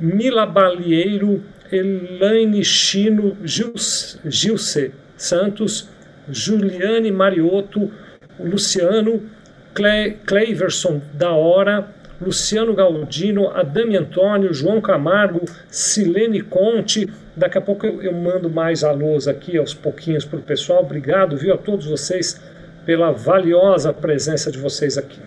Mila 0.00 0.44
Balieiro, 0.44 1.42
Elaine 1.70 2.64
Chino, 2.64 3.36
Gilce 3.44 4.92
Santos, 5.16 5.88
Juliane 6.32 7.10
Mariotto, 7.10 7.90
Luciano 8.38 9.22
Cle, 9.74 10.18
Cleverson 10.26 11.00
da 11.14 11.30
Hora, 11.30 11.88
Luciano 12.20 12.74
Galdino, 12.74 13.48
Adame 13.48 13.96
Antônio, 13.96 14.52
João 14.52 14.80
Camargo, 14.80 15.40
Silene 15.68 16.42
Conte. 16.42 17.10
Daqui 17.34 17.56
a 17.56 17.60
pouco 17.60 17.86
eu, 17.86 18.02
eu 18.02 18.12
mando 18.12 18.50
mais 18.50 18.84
alôs 18.84 19.26
aqui 19.26 19.56
aos 19.56 19.72
pouquinhos 19.72 20.24
para 20.24 20.38
o 20.38 20.42
pessoal. 20.42 20.82
Obrigado, 20.82 21.36
viu, 21.36 21.54
a 21.54 21.58
todos 21.58 21.86
vocês 21.86 22.40
pela 22.84 23.10
valiosa 23.10 23.92
presença 23.92 24.50
de 24.50 24.58
vocês 24.58 24.98
aqui. 24.98 25.20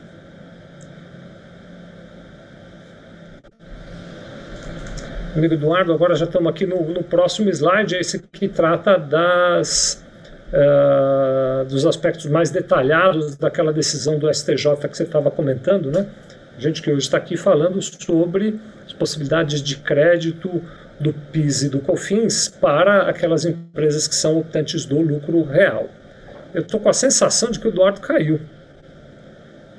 Amigo 5.36 5.56
Eduardo, 5.56 5.92
agora 5.92 6.14
já 6.14 6.26
estamos 6.26 6.48
aqui 6.48 6.64
no, 6.68 6.80
no 6.90 7.02
próximo 7.02 7.50
slide, 7.50 7.96
esse 7.96 8.20
que 8.20 8.48
trata 8.48 8.98
das 8.98 10.06
uh, 10.54 11.66
dos 11.66 11.86
aspectos 11.86 12.28
mais 12.28 12.52
detalhados 12.52 13.36
daquela 13.36 13.74
decisão 13.74 14.18
do 14.20 14.32
STJ 14.32 14.76
que 14.88 14.96
você 14.96 15.04
estava 15.04 15.32
comentando, 15.32 15.92
né? 15.92 16.08
Gente 16.58 16.82
que 16.82 16.92
hoje 16.92 17.00
está 17.00 17.18
aqui 17.18 17.36
falando 17.36 17.82
sobre 17.82 18.60
as 18.86 18.94
possibilidades 18.94 19.62
de 19.62 19.78
crédito 19.78 20.62
do 21.00 21.12
PIS 21.12 21.64
e 21.64 21.70
do 21.70 21.80
COFINS 21.80 22.48
para 22.48 23.10
aquelas 23.10 23.44
empresas 23.44 24.08
que 24.08 24.16
são 24.16 24.38
optantes 24.38 24.86
do 24.86 25.02
lucro 25.02 25.44
real. 25.44 25.90
Eu 26.54 26.62
estou 26.62 26.80
com 26.80 26.90
a 26.90 26.94
sensação 26.94 27.50
de 27.50 27.60
que 27.60 27.68
o 27.68 27.72
Eduardo 27.72 28.00
caiu. 28.00 28.40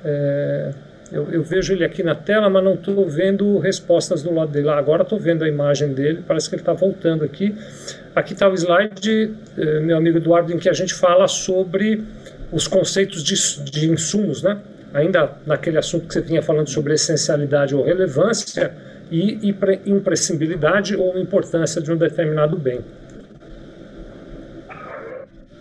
É, 0.03 0.71
eu, 1.11 1.31
eu, 1.31 1.43
vejo 1.43 1.71
ele 1.73 1.85
aqui 1.85 2.03
na 2.03 2.13
tela, 2.13 2.49
mas 2.49 2.63
não 2.63 2.73
estou 2.73 3.07
vendo 3.07 3.57
respostas 3.59 4.21
do 4.21 4.33
lado 4.33 4.51
dele. 4.51 4.69
Agora 4.69 5.03
estou 5.03 5.17
vendo 5.17 5.43
a 5.45 5.47
imagem 5.47 5.93
dele, 5.93 6.23
parece 6.27 6.49
que 6.49 6.55
ele 6.55 6.61
está 6.61 6.73
voltando 6.73 7.23
aqui. 7.23 7.55
Aqui 8.15 8.33
está 8.33 8.47
o 8.47 8.53
slide, 8.53 9.35
eh, 9.57 9.79
meu 9.81 9.97
amigo 9.97 10.17
Eduardo, 10.17 10.53
em 10.53 10.57
que 10.57 10.69
a 10.69 10.73
gente 10.73 10.93
fala 10.93 11.27
sobre 11.27 12.01
os 12.51 12.67
conceitos 12.67 13.21
de, 13.23 13.35
de 13.69 13.91
insumos, 13.91 14.41
né? 14.41 14.61
ainda 14.95 15.37
naquele 15.45 15.77
assunto 15.77 16.07
que 16.07 16.13
você 16.13 16.21
vinha 16.21 16.41
falando 16.41 16.69
sobre 16.69 16.93
essencialidade 16.93 17.75
ou 17.75 17.83
relevância 17.83 18.73
e 19.11 19.53
imprescindibilidade 19.85 20.95
ou 20.95 21.19
importância 21.19 21.81
de 21.81 21.91
um 21.91 21.97
determinado 21.97 22.57
bem. 22.57 22.79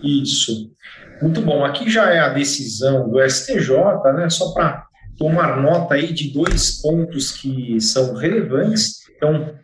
Isso. 0.00 0.70
Muito 1.20 1.40
bom. 1.40 1.64
Aqui 1.64 1.90
já 1.90 2.10
é 2.12 2.20
a 2.20 2.28
decisão 2.28 3.08
do 3.08 3.20
STJ, 3.28 3.72
né? 4.14 4.30
Só 4.30 4.52
para 4.52 4.86
tomar 5.18 5.60
nota 5.60 5.94
aí 5.94 6.12
de 6.12 6.32
dois 6.32 6.80
pontos 6.80 7.32
que 7.32 7.80
são 7.80 8.14
relevantes. 8.14 9.00
Então, 9.16 9.54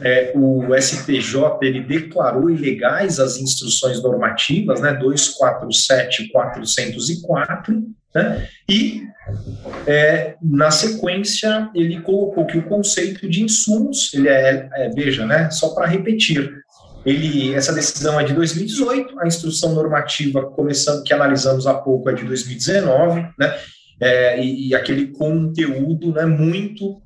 é, 0.00 0.32
o 0.34 0.74
STJ 0.74 1.58
ele 1.62 1.80
declarou 1.82 2.50
ilegais 2.50 3.18
as 3.18 3.38
instruções 3.38 4.02
normativas, 4.02 4.80
né, 4.80 4.92
247 4.92 6.24
e 6.24 6.28
404, 6.28 7.84
né, 8.14 8.48
e 8.68 9.02
é, 9.86 10.36
na 10.42 10.70
sequência 10.70 11.70
ele 11.74 12.00
colocou 12.00 12.46
que 12.46 12.58
o 12.58 12.62
conceito 12.62 13.28
de 13.28 13.42
insumos, 13.42 14.12
ele 14.14 14.28
é, 14.28 14.68
é 14.72 14.90
veja, 14.90 15.26
né, 15.26 15.50
só 15.50 15.70
para 15.74 15.86
repetir, 15.86 16.52
ele, 17.04 17.54
essa 17.54 17.72
decisão 17.72 18.18
é 18.18 18.24
de 18.24 18.34
2018, 18.34 19.20
a 19.20 19.26
instrução 19.26 19.74
normativa 19.74 20.50
começando 20.50 21.04
que 21.04 21.14
analisamos 21.14 21.66
há 21.66 21.74
pouco 21.74 22.10
é 22.10 22.12
de 22.12 22.24
2019, 22.24 23.28
né, 23.38 23.54
é, 24.00 24.44
e, 24.44 24.68
e, 24.68 24.74
aquele 24.74 25.06
conteúdo 25.06 26.12
né, 26.12 26.26
muito 26.26 27.00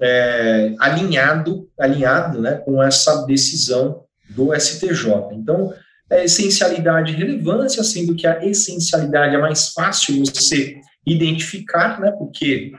é, 0.00 0.74
alinhado, 0.78 1.68
alinhado 1.78 2.40
né, 2.40 2.54
com 2.54 2.82
essa 2.82 3.24
decisão 3.26 4.04
do 4.30 4.54
STJ. 4.54 5.32
Então, 5.32 5.72
é 6.08 6.24
essencialidade 6.24 7.12
e 7.12 7.16
relevância, 7.16 7.84
sendo 7.84 8.14
que 8.16 8.26
a 8.26 8.44
essencialidade 8.44 9.34
é 9.34 9.38
mais 9.38 9.68
fácil 9.68 10.24
você 10.24 10.76
identificar, 11.06 12.00
né, 12.00 12.10
porque 12.12 12.72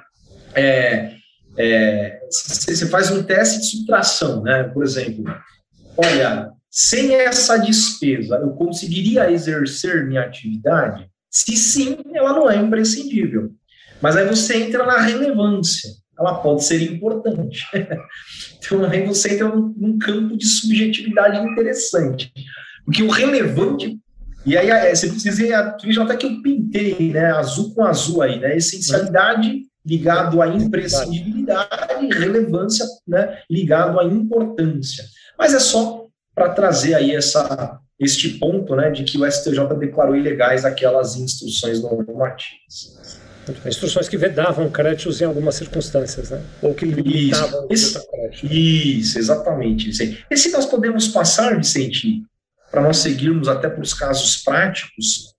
é, 0.53 1.13
é, 1.57 2.19
você 2.29 2.88
faz 2.88 3.12
um 3.12 3.23
teste 3.23 3.60
de 3.60 3.65
subtração, 3.67 4.41
né, 4.43 4.63
por 4.63 4.84
exemplo, 4.84 5.23
olha, 5.97 6.51
sem 6.69 7.13
essa 7.15 7.57
despesa, 7.57 8.36
eu 8.38 8.51
conseguiria 8.51 9.29
exercer 9.29 10.07
minha 10.07 10.21
atividade? 10.21 11.10
Se 11.29 11.55
sim, 11.55 11.97
ela 12.13 12.34
não 12.34 12.49
é 12.49 12.57
imprescindível. 12.57 13.51
Mas 14.01 14.17
aí 14.17 14.25
você 14.25 14.63
entra 14.63 14.86
na 14.86 14.99
relevância 14.99 15.89
ela 16.17 16.36
pode 16.36 16.63
ser 16.63 16.82
importante. 16.82 17.65
então 18.58 18.86
aí 18.86 19.06
você 19.06 19.33
entra 19.33 19.50
num, 19.50 19.73
num 19.77 19.98
campo 19.98 20.38
de 20.38 20.46
subjetividade 20.46 21.38
interessante. 21.38 22.31
Porque 22.85 23.04
o 23.04 23.10
relevante 23.10 24.00
e 24.46 24.58
aí 24.58 24.69
é, 24.69 24.94
você 24.94 25.08
precisa 25.08 25.46
ir, 25.46 26.00
até 26.00 26.17
que 26.17 26.25
eu 26.25 26.42
pintei, 26.42 27.12
né, 27.12 27.31
azul 27.31 27.73
com 27.75 27.85
azul 27.85 28.21
aí, 28.21 28.40
né, 28.40 28.58
essencialidade 28.58 29.62
ligado 29.85 30.42
à 30.42 30.48
imprescindibilidade, 30.48 32.08
relevância, 32.12 32.85
né, 33.08 33.40
ligado 33.50 34.00
à 34.00 34.04
importância. 34.04 35.04
Mas 35.38 35.54
é 35.54 35.60
só 35.60 36.08
para 36.33 36.50
trazer 36.50 36.96
aí 36.96 37.15
essa, 37.15 37.79
este 38.00 38.29
ponto 38.40 38.75
né, 38.75 38.90
de 38.90 39.04
que 39.04 39.17
o 39.17 39.29
STJ 39.29 39.75
declarou 39.77 40.15
ilegais 40.15 40.65
aquelas 40.65 41.15
instruções 41.15 41.81
normativas. 41.81 43.21
Instruções 43.65 44.08
que 44.08 44.17
vedavam 44.17 44.69
créditos 44.69 45.19
em 45.19 45.25
algumas 45.25 45.56
circunstâncias, 45.56 46.29
né? 46.29 46.42
Ou 46.62 46.73
que 46.73 46.85
limitavam 46.85 47.67
isso, 47.69 47.98
o 47.98 48.12
crédito. 48.12 48.46
Isso, 48.46 49.17
exatamente. 49.17 49.89
E 50.29 50.37
se 50.37 50.52
nós 50.52 50.65
podemos 50.65 51.08
passar, 51.08 51.58
Vicente, 51.58 52.23
para 52.69 52.81
nós 52.81 52.98
seguirmos 52.98 53.48
até 53.48 53.67
para 53.67 53.81
os 53.81 53.94
casos 53.94 54.37
práticos, 54.44 55.33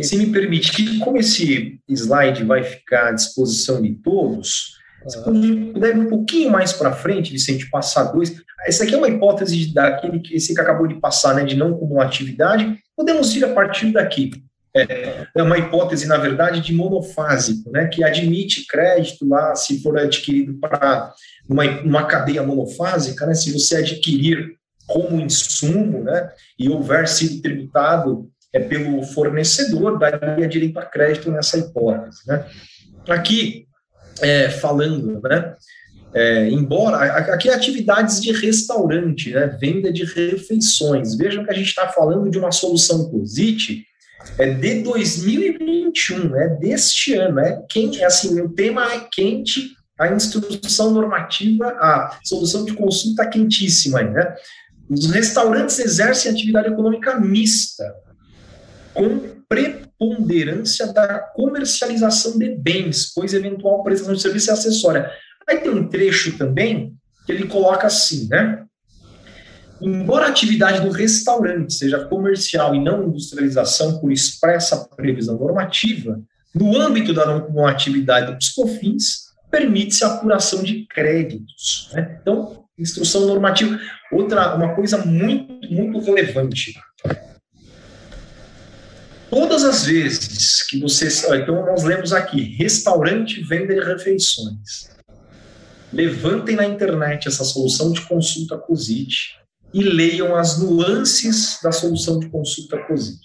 se 0.00 0.16
me 0.16 0.26
permitir, 0.32 0.98
como 0.98 1.18
esse 1.18 1.78
slide 1.88 2.44
vai 2.44 2.64
ficar 2.64 3.08
à 3.08 3.12
disposição 3.12 3.80
de 3.80 3.94
todos, 3.96 4.74
se 5.06 5.22
puder 5.22 5.96
um 5.96 6.08
pouquinho 6.08 6.50
mais 6.50 6.72
para 6.72 6.92
frente, 6.92 7.30
Vicente, 7.30 7.68
passar 7.70 8.04
dois. 8.04 8.34
Essa 8.66 8.84
aqui 8.84 8.94
é 8.94 8.96
uma 8.96 9.08
hipótese 9.08 9.72
daquele 9.72 10.18
que 10.20 10.34
esse 10.34 10.54
que 10.54 10.60
acabou 10.60 10.86
de 10.86 10.94
passar, 10.94 11.34
né, 11.34 11.44
de 11.44 11.54
não 11.54 11.74
cumulatividade. 11.74 12.78
Podemos 12.96 13.36
ir 13.36 13.44
a 13.44 13.52
partir 13.52 13.92
daqui. 13.92 14.30
É, 14.76 15.28
é 15.36 15.42
uma 15.42 15.56
hipótese, 15.56 16.06
na 16.06 16.16
verdade, 16.16 16.60
de 16.60 16.74
monofásico, 16.74 17.70
né, 17.70 17.86
que 17.86 18.02
admite 18.02 18.66
crédito 18.66 19.28
lá, 19.28 19.54
se 19.54 19.80
for 19.80 19.96
adquirido 19.96 20.54
para 20.54 21.14
uma, 21.48 21.64
uma 21.82 22.04
cadeia 22.06 22.42
monofásica, 22.42 23.24
né, 23.24 23.34
se 23.34 23.52
você 23.52 23.76
adquirir 23.76 24.56
como 24.88 25.20
insumo, 25.20 26.02
né, 26.02 26.28
e 26.58 26.68
houver 26.68 27.06
sido 27.06 27.40
tributado 27.40 28.28
é, 28.52 28.58
pelo 28.58 29.02
fornecedor, 29.04 29.96
daria 29.96 30.48
direito 30.48 30.78
a 30.78 30.84
crédito 30.84 31.30
nessa 31.30 31.56
hipótese. 31.56 32.26
Né. 32.26 32.44
Aqui, 33.08 33.66
é, 34.20 34.50
falando, 34.50 35.20
né, 35.22 35.54
é, 36.12 36.48
embora 36.48 36.96
aqui 36.96 37.48
é 37.48 37.54
atividades 37.54 38.20
de 38.20 38.32
restaurante, 38.32 39.30
né, 39.30 39.46
venda 39.60 39.92
de 39.92 40.04
refeições. 40.04 41.16
Vejam 41.16 41.44
que 41.44 41.50
a 41.50 41.54
gente 41.54 41.68
está 41.68 41.88
falando 41.88 42.28
de 42.28 42.38
uma 42.38 42.50
solução 42.50 43.08
COSIT 43.08 43.84
é 44.38 44.50
de 44.50 44.82
2021, 44.82 46.28
né, 46.28 46.48
deste 46.60 47.14
ano. 47.14 47.38
É, 47.40 47.62
quente, 47.68 48.00
é 48.00 48.06
assim, 48.06 48.40
o 48.40 48.48
tema 48.48 48.92
é 48.92 49.06
quente, 49.12 49.70
a 49.98 50.08
instrução 50.12 50.90
normativa, 50.90 51.66
a 51.68 52.18
solução 52.24 52.64
de 52.64 52.72
consulta 52.74 53.26
quentíssima. 53.26 54.02
Né? 54.02 54.34
Os 54.90 55.10
restaurantes 55.10 55.78
exercem 55.78 56.30
atividade 56.30 56.68
econômica 56.68 57.18
mista, 57.18 57.84
com 58.92 59.34
preponderância 59.48 60.92
da 60.92 61.18
comercialização 61.18 62.38
de 62.38 62.56
bens, 62.56 63.12
pois 63.14 63.34
eventual 63.34 63.82
prestação 63.82 64.14
de 64.14 64.22
serviço 64.22 64.50
é 64.50 64.52
acessória. 64.52 65.10
Aí 65.48 65.58
tem 65.58 65.70
um 65.70 65.88
trecho 65.88 66.36
também 66.36 66.94
que 67.26 67.32
ele 67.32 67.46
coloca 67.46 67.86
assim, 67.86 68.28
né? 68.28 68.64
Embora 69.84 70.24
a 70.24 70.28
atividade 70.30 70.80
do 70.80 70.90
restaurante 70.90 71.74
seja 71.74 72.06
comercial 72.06 72.74
e 72.74 72.82
não 72.82 73.04
industrialização 73.04 74.00
por 74.00 74.10
expressa 74.10 74.88
previsão 74.96 75.38
normativa, 75.38 76.22
no 76.54 76.80
âmbito 76.80 77.12
da 77.12 77.26
não 77.26 77.66
atividade 77.66 78.34
dos 78.34 78.48
COFINS, 78.48 79.24
permite-se 79.50 80.02
a 80.02 80.14
apuração 80.14 80.62
de 80.62 80.86
créditos. 80.86 81.90
Né? 81.92 82.18
Então, 82.22 82.64
instrução 82.78 83.26
normativa. 83.26 83.78
Outra, 84.10 84.54
uma 84.54 84.74
coisa 84.74 85.04
muito, 85.04 85.70
muito 85.70 86.00
relevante. 86.00 86.72
Todas 89.28 89.64
as 89.64 89.84
vezes 89.84 90.62
que 90.66 90.80
vocês. 90.80 91.24
Então, 91.24 91.66
nós 91.66 91.84
lemos 91.84 92.14
aqui: 92.14 92.56
restaurante 92.56 93.42
vende 93.42 93.74
refeições. 93.80 94.94
Levantem 95.92 96.56
na 96.56 96.64
internet 96.64 97.28
essa 97.28 97.44
solução 97.44 97.92
de 97.92 98.00
consulta 98.00 98.56
COSIT 98.56 99.43
e 99.74 99.82
leiam 99.82 100.36
as 100.36 100.58
nuances 100.58 101.58
da 101.60 101.72
solução 101.72 102.20
de 102.20 102.28
consulta 102.28 102.78
COSIT. 102.86 103.20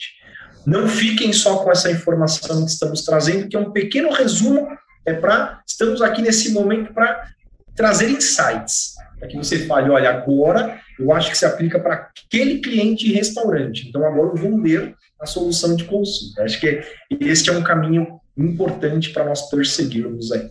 Não 0.65 0.89
fiquem 0.89 1.31
só 1.31 1.57
com 1.57 1.71
essa 1.71 1.91
informação 1.91 2.65
que 2.65 2.71
estamos 2.71 3.05
trazendo, 3.05 3.47
que 3.47 3.55
é 3.55 3.59
um 3.59 3.71
pequeno 3.71 4.11
resumo, 4.11 4.67
é 5.05 5.13
para 5.13 5.61
estamos 5.65 6.01
aqui 6.01 6.21
nesse 6.21 6.51
momento 6.51 6.91
para 6.91 7.29
trazer 7.75 8.09
insights, 8.09 8.95
para 9.19 9.27
que 9.27 9.37
você 9.37 9.65
fale, 9.67 9.89
olha, 9.89 10.09
agora 10.09 10.81
eu 10.99 11.13
acho 11.13 11.29
que 11.29 11.37
se 11.37 11.45
aplica 11.45 11.79
para 11.79 12.09
aquele 12.25 12.59
cliente 12.59 13.05
de 13.05 13.13
restaurante, 13.13 13.87
então 13.87 14.03
agora 14.05 14.29
eu 14.29 14.35
vou 14.35 14.57
ler 14.59 14.95
a 15.21 15.25
solução 15.25 15.75
de 15.75 15.85
consulta. 15.85 16.43
Acho 16.43 16.59
que 16.59 16.81
este 17.21 17.49
é 17.49 17.53
um 17.53 17.63
caminho 17.63 18.19
importante 18.37 19.11
para 19.11 19.25
nós 19.25 19.49
perseguirmos 19.49 20.31
aí. 20.31 20.49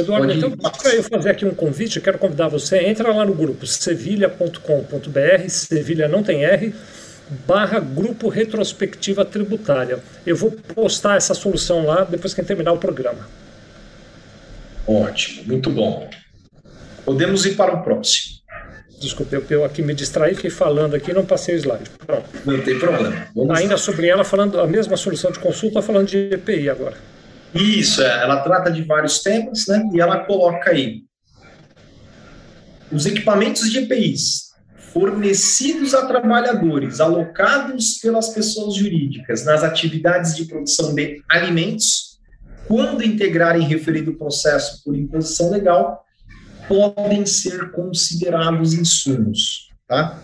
Eduardo, 0.00 0.32
então, 0.32 0.50
para 0.50 0.94
eu 0.94 1.02
fazer 1.02 1.30
aqui 1.30 1.44
um 1.44 1.54
convite, 1.54 1.96
eu 1.96 2.02
quero 2.02 2.18
convidar 2.18 2.48
você, 2.48 2.78
entra 2.86 3.12
lá 3.12 3.24
no 3.24 3.34
grupo 3.34 3.66
sevilha.com.br, 3.66 5.48
Sevilha 5.48 6.08
não 6.08 6.22
tem 6.22 6.44
R, 6.44 6.74
barra 7.46 7.78
Grupo 7.78 8.28
Retrospectiva 8.28 9.24
Tributária. 9.24 9.98
Eu 10.26 10.36
vou 10.36 10.50
postar 10.50 11.16
essa 11.16 11.34
solução 11.34 11.84
lá 11.84 12.04
depois 12.04 12.34
que 12.34 12.42
terminar 12.42 12.72
o 12.72 12.78
programa. 12.78 13.28
Ótimo, 14.86 15.44
muito 15.46 15.70
bom. 15.70 16.08
Podemos 17.04 17.46
ir 17.46 17.54
para 17.54 17.74
o 17.74 17.82
próximo. 17.82 18.42
Desculpe, 19.00 19.34
eu, 19.34 19.44
eu 19.50 19.64
aqui 19.64 19.82
me 19.82 19.94
distraí, 19.94 20.34
fiquei 20.34 20.50
falando 20.50 20.94
aqui 20.94 21.12
não 21.12 21.24
passei 21.24 21.56
o 21.56 21.58
slide. 21.58 21.90
Pronto. 22.06 22.24
Não 22.44 22.60
tem 22.60 22.78
problema. 22.78 23.26
Vamos 23.34 23.58
Ainda 23.58 23.74
lá. 23.74 23.78
sobre 23.78 24.06
ela, 24.06 24.22
falando 24.22 24.60
a 24.60 24.66
mesma 24.66 24.96
solução 24.96 25.32
de 25.32 25.40
consulta, 25.40 25.82
falando 25.82 26.06
de 26.06 26.34
EPI 26.34 26.68
agora. 26.68 26.96
Isso, 27.54 28.02
é, 28.02 28.22
ela 28.22 28.40
trata 28.40 28.70
de 28.70 28.82
vários 28.82 29.22
temas, 29.22 29.66
né? 29.66 29.88
E 29.92 30.00
ela 30.00 30.24
coloca 30.24 30.70
aí 30.70 31.02
os 32.90 33.06
equipamentos 33.06 33.70
de 33.70 33.78
EPIs 33.78 34.52
fornecidos 34.92 35.94
a 35.94 36.06
trabalhadores 36.06 37.00
alocados 37.00 37.98
pelas 37.98 38.28
pessoas 38.28 38.74
jurídicas 38.74 39.44
nas 39.44 39.64
atividades 39.64 40.36
de 40.36 40.44
produção 40.44 40.94
de 40.94 41.22
alimentos, 41.30 42.20
quando 42.68 43.02
integrarem 43.02 43.66
referido 43.66 44.14
processo 44.14 44.84
por 44.84 44.94
imposição 44.94 45.50
legal, 45.50 46.04
podem 46.68 47.24
ser 47.24 47.70
considerados 47.72 48.74
insumos, 48.74 49.70
tá? 49.88 50.22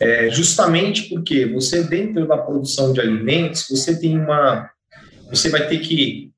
É, 0.00 0.30
justamente 0.30 1.08
porque 1.08 1.46
você, 1.46 1.82
dentro 1.82 2.26
da 2.28 2.38
produção 2.38 2.92
de 2.92 3.00
alimentos, 3.00 3.66
você 3.68 3.98
tem 3.98 4.16
uma 4.16 4.70
você 5.30 5.48
vai 5.48 5.66
ter 5.68 5.78
que 5.78 6.30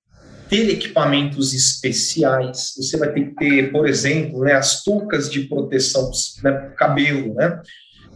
ter 0.48 0.68
equipamentos 0.68 1.54
especiais, 1.54 2.74
você 2.76 2.96
vai 2.96 3.12
ter 3.12 3.26
que 3.26 3.34
ter, 3.36 3.70
por 3.70 3.88
exemplo, 3.88 4.40
né, 4.40 4.54
as 4.54 4.82
toucas 4.82 5.30
de 5.30 5.42
proteção 5.42 6.10
né, 6.42 6.72
cabelo, 6.76 7.34
né, 7.34 7.62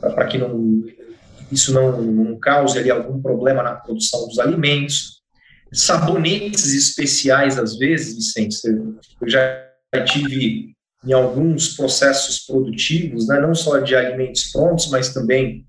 para 0.01 0.27
que 0.27 0.37
não, 0.37 0.85
isso 1.53 1.73
não, 1.73 2.03
não 2.03 2.39
cause 2.41 2.77
ali 2.77 2.91
algum 2.91 3.23
problema 3.23 3.63
na 3.63 3.77
produção 3.77 4.27
dos 4.27 4.41
alimentos, 4.41 5.23
sabonetes 5.73 6.75
especiais, 6.75 7.57
às 7.57 7.79
vezes, 7.79 8.17
Vicente, 8.17 8.57
eu 8.67 9.29
já 9.29 9.71
tive 10.05 10.75
em 11.07 11.13
alguns 11.13 11.77
processos 11.77 12.41
produtivos, 12.41 13.29
né, 13.29 13.41
não 13.41 13.55
só 13.55 13.79
de 13.79 13.95
alimentos 13.95 14.51
prontos, 14.51 14.91
mas 14.91 15.15
também 15.15 15.65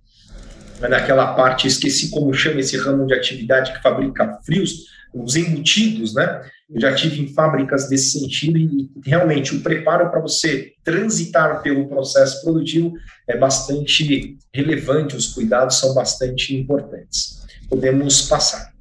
né, 0.80 0.88
naquela 0.88 1.34
parte, 1.36 1.68
esqueci 1.68 2.10
como 2.10 2.34
chama 2.34 2.60
esse 2.60 2.76
ramo 2.78 3.06
de 3.06 3.14
atividade 3.14 3.74
que 3.74 3.82
fabrica 3.82 4.40
frios, 4.46 4.95
os 5.16 5.36
embutidos, 5.36 6.14
né? 6.14 6.42
Eu 6.70 6.82
já 6.82 6.94
tive 6.94 7.22
em 7.22 7.34
fábricas 7.34 7.88
desse 7.88 8.20
sentido 8.20 8.58
e 8.58 8.90
realmente 9.06 9.56
o 9.56 9.62
preparo 9.62 10.10
para 10.10 10.20
você 10.20 10.74
transitar 10.84 11.62
pelo 11.62 11.88
processo 11.88 12.44
produtivo 12.44 12.94
é 13.28 13.38
bastante 13.38 14.38
relevante, 14.54 15.16
os 15.16 15.28
cuidados 15.28 15.78
são 15.78 15.94
bastante 15.94 16.56
importantes. 16.56 17.46
Podemos 17.70 18.24
passar. 18.24 18.74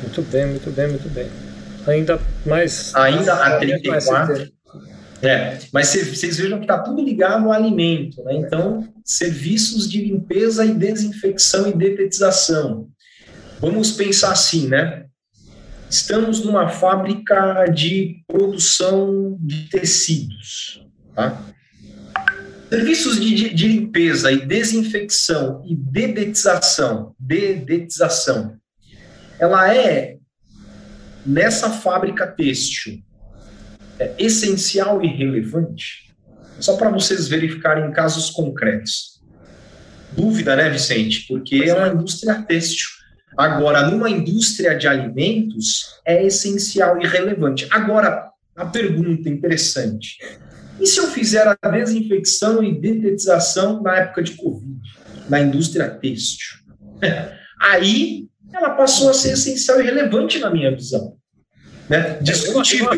Muito 0.00 0.22
bem, 0.22 0.46
muito 0.46 0.70
bem, 0.70 0.88
muito 0.88 1.08
bem. 1.10 1.28
Ainda 1.86 2.20
mais. 2.44 2.94
Ainda 2.94 3.34
a 3.34 3.58
34. 3.58 4.50
É, 5.22 5.58
mas 5.72 5.88
vocês 5.94 6.36
vejam 6.36 6.58
que 6.58 6.64
está 6.64 6.78
tudo 6.78 7.02
ligado 7.02 7.46
ao 7.46 7.52
alimento, 7.52 8.22
né? 8.22 8.34
Então, 8.34 8.86
serviços 9.04 9.88
de 9.90 10.04
limpeza 10.04 10.64
e 10.64 10.74
desinfecção 10.74 11.68
e 11.68 11.72
detetização. 11.72 12.88
Vamos 13.60 13.92
pensar 13.92 14.32
assim, 14.32 14.68
né? 14.68 15.06
Estamos 15.88 16.44
numa 16.44 16.68
fábrica 16.68 17.66
de 17.66 18.24
produção 18.26 19.38
de 19.40 19.68
tecidos. 19.68 20.84
Tá? 21.14 21.40
Serviços 22.68 23.20
de, 23.20 23.54
de, 23.54 23.68
limpeza 23.68 24.32
e 24.32 24.44
desinfecção 24.44 25.62
e 25.64 25.76
dedetização, 25.76 27.14
dedetização, 27.18 28.56
ela 29.38 29.72
é, 29.72 30.16
nessa 31.24 31.70
fábrica 31.70 32.26
têxtil, 32.26 33.00
é 33.98 34.14
essencial 34.18 35.02
e 35.02 35.06
relevante? 35.06 36.12
Só 36.58 36.76
para 36.76 36.90
vocês 36.90 37.28
verificarem 37.28 37.92
casos 37.92 38.30
concretos. 38.30 39.22
Dúvida, 40.12 40.56
né, 40.56 40.68
Vicente? 40.68 41.26
Porque 41.28 41.56
é 41.56 41.74
uma 41.74 41.88
indústria 41.88 42.42
têxtil. 42.42 42.88
Agora, 43.36 43.88
numa 43.90 44.10
indústria 44.10 44.76
de 44.76 44.86
alimentos, 44.86 46.00
é 46.04 46.24
essencial 46.24 47.00
e 47.00 47.06
relevante. 47.06 47.66
Agora, 47.70 48.30
a 48.54 48.66
pergunta 48.66 49.28
interessante: 49.28 50.18
E 50.80 50.86
se 50.86 50.98
eu 50.98 51.08
fizer 51.08 51.46
a 51.46 51.70
desinfecção 51.70 52.62
e 52.62 52.78
detetização 52.78 53.82
na 53.82 53.96
época 53.96 54.22
de 54.22 54.32
Covid, 54.32 54.80
na 55.28 55.40
indústria 55.40 55.88
têxtil? 55.88 56.58
Aí 57.60 58.26
ela 58.52 58.70
passou 58.70 59.10
a 59.10 59.14
ser 59.14 59.32
essencial 59.32 59.80
e 59.80 59.84
relevante 59.84 60.38
na 60.38 60.50
minha 60.50 60.74
visão. 60.74 61.16
Né? 61.88 62.18
Discutível. 62.20 62.90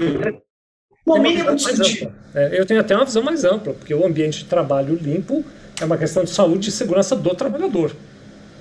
No 1.06 1.18
mínimo 1.18 1.54
discutível. 1.54 2.12
É, 2.34 2.58
eu 2.58 2.66
tenho 2.66 2.80
até 2.80 2.94
uma 2.94 3.04
visão 3.04 3.22
mais 3.22 3.44
ampla, 3.44 3.72
porque 3.72 3.94
o 3.94 4.06
ambiente 4.06 4.40
de 4.40 4.44
trabalho 4.44 4.94
limpo 4.94 5.44
é 5.80 5.84
uma 5.84 5.96
questão 5.96 6.22
de 6.24 6.30
saúde 6.30 6.68
e 6.68 6.72
segurança 6.72 7.16
do 7.16 7.34
trabalhador. 7.34 7.94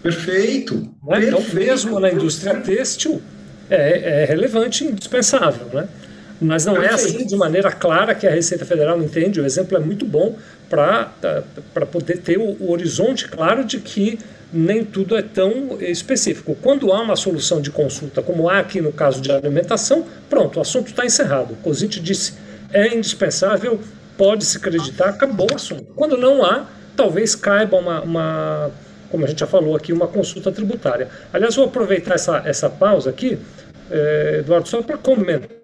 Perfeito. 0.07 0.75
Né? 0.75 1.19
Perfeito. 1.19 1.41
Então, 1.41 1.55
mesmo 1.55 1.99
na 1.99 2.11
indústria 2.11 2.55
têxtil, 2.55 3.21
é, 3.69 4.21
é 4.21 4.25
relevante 4.25 4.83
e 4.83 4.87
indispensável. 4.87 5.67
Né? 5.73 5.87
Mas 6.39 6.65
não 6.65 6.81
é 6.81 6.89
assim 6.93 7.25
de 7.25 7.35
maneira 7.35 7.71
clara 7.71 8.15
que 8.15 8.27
a 8.27 8.31
Receita 8.31 8.65
Federal 8.65 9.01
entende. 9.01 9.41
O 9.41 9.45
exemplo 9.45 9.77
é 9.77 9.79
muito 9.79 10.05
bom 10.05 10.37
para 10.69 11.11
poder 11.91 12.17
ter 12.19 12.37
o, 12.37 12.55
o 12.59 12.71
horizonte 12.71 13.27
claro 13.27 13.63
de 13.63 13.79
que 13.79 14.19
nem 14.53 14.83
tudo 14.85 15.17
é 15.17 15.21
tão 15.21 15.77
específico. 15.81 16.55
Quando 16.61 16.93
há 16.93 17.01
uma 17.01 17.15
solução 17.15 17.59
de 17.59 17.69
consulta, 17.69 18.21
como 18.21 18.49
há 18.49 18.59
aqui 18.59 18.79
no 18.79 18.93
caso 18.93 19.19
de 19.19 19.29
alimentação, 19.31 20.05
pronto, 20.29 20.57
o 20.57 20.61
assunto 20.61 20.87
está 20.87 21.05
encerrado. 21.05 21.53
O 21.53 21.57
COSIT 21.57 21.99
disse 21.99 22.33
é 22.71 22.95
indispensável, 22.95 23.79
pode-se 24.17 24.57
acreditar, 24.57 25.09
acabou 25.09 25.47
o 25.51 25.55
assunto. 25.55 25.85
Quando 25.95 26.17
não 26.17 26.45
há, 26.45 26.65
talvez 26.95 27.35
caiba 27.35 27.77
uma, 27.77 28.01
uma, 28.01 28.71
como 29.09 29.25
a 29.25 29.27
gente 29.27 29.39
já 29.39 29.47
falou 29.47 29.75
aqui, 29.75 29.93
uma 29.93 30.07
consulta 30.07 30.51
tributária. 30.51 31.07
Aliás, 31.33 31.55
vou 31.55 31.65
aproveitar 31.65 32.15
essa, 32.15 32.41
essa 32.45 32.69
pausa 32.69 33.09
aqui, 33.09 33.37
eh, 33.89 34.37
Eduardo, 34.39 34.67
só 34.67 34.81
para 34.81 34.97
comentar. 34.97 35.57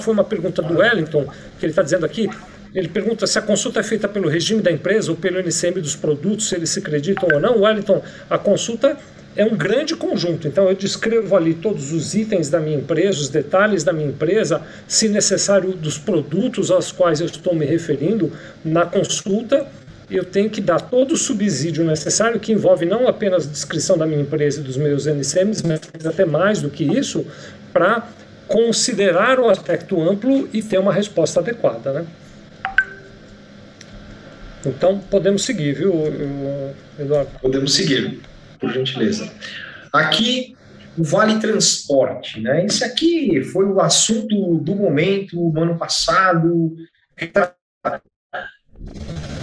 Foi 0.00 0.12
uma 0.12 0.24
pergunta 0.24 0.60
do 0.60 0.78
Wellington, 0.78 1.24
que 1.58 1.64
ele 1.64 1.72
está 1.72 1.82
dizendo 1.82 2.04
aqui, 2.04 2.28
ele 2.74 2.88
pergunta 2.88 3.26
se 3.26 3.38
a 3.38 3.42
consulta 3.42 3.80
é 3.80 3.82
feita 3.82 4.08
pelo 4.08 4.28
regime 4.28 4.60
da 4.60 4.70
empresa 4.70 5.10
ou 5.10 5.16
pelo 5.16 5.38
NCM 5.38 5.80
dos 5.80 5.96
produtos, 5.96 6.48
se 6.48 6.54
eles 6.54 6.70
se 6.70 6.80
acreditam 6.80 7.28
ou 7.32 7.40
não. 7.40 7.62
Wellington, 7.62 8.02
a 8.28 8.38
consulta 8.38 8.96
é 9.36 9.44
um 9.44 9.56
grande 9.56 9.94
conjunto. 9.94 10.48
Então 10.48 10.68
eu 10.68 10.74
descrevo 10.74 11.36
ali 11.36 11.54
todos 11.54 11.92
os 11.92 12.14
itens 12.14 12.50
da 12.50 12.60
minha 12.60 12.76
empresa, 12.76 13.20
os 13.20 13.28
detalhes 13.28 13.84
da 13.84 13.92
minha 13.92 14.08
empresa, 14.08 14.62
se 14.86 15.08
necessário 15.08 15.72
dos 15.72 15.96
produtos 15.96 16.70
aos 16.70 16.92
quais 16.92 17.20
eu 17.20 17.26
estou 17.26 17.54
me 17.54 17.64
referindo 17.64 18.32
na 18.64 18.84
consulta. 18.84 19.66
Eu 20.10 20.24
tenho 20.24 20.48
que 20.48 20.60
dar 20.60 20.80
todo 20.80 21.12
o 21.12 21.16
subsídio 21.16 21.84
necessário, 21.84 22.40
que 22.40 22.52
envolve 22.52 22.86
não 22.86 23.06
apenas 23.06 23.46
a 23.46 23.50
descrição 23.50 23.98
da 23.98 24.06
minha 24.06 24.22
empresa 24.22 24.60
e 24.60 24.62
dos 24.62 24.76
meus 24.76 25.06
NCMs, 25.06 25.66
mas 25.66 26.06
até 26.06 26.24
mais 26.24 26.62
do 26.62 26.70
que 26.70 26.84
isso, 26.84 27.26
para 27.72 28.08
considerar 28.46 29.38
o 29.38 29.50
aspecto 29.50 30.00
amplo 30.00 30.48
e 30.52 30.62
ter 30.62 30.78
uma 30.78 30.92
resposta 30.92 31.40
adequada. 31.40 31.92
Né? 31.92 32.06
Então, 34.64 34.98
podemos 34.98 35.44
seguir, 35.44 35.74
viu, 35.74 35.92
Eduardo? 36.98 37.30
Podemos 37.40 37.74
seguir, 37.74 38.20
por 38.58 38.72
gentileza. 38.72 39.30
Aqui, 39.92 40.56
o 40.96 41.04
Vale 41.04 41.38
Transporte. 41.38 42.40
Né? 42.40 42.64
Esse 42.64 42.82
aqui 42.82 43.42
foi 43.44 43.66
o 43.66 43.80
assunto 43.80 44.56
do 44.56 44.74
momento, 44.74 45.36
no 45.36 45.62
ano 45.62 45.78
passado, 45.78 46.74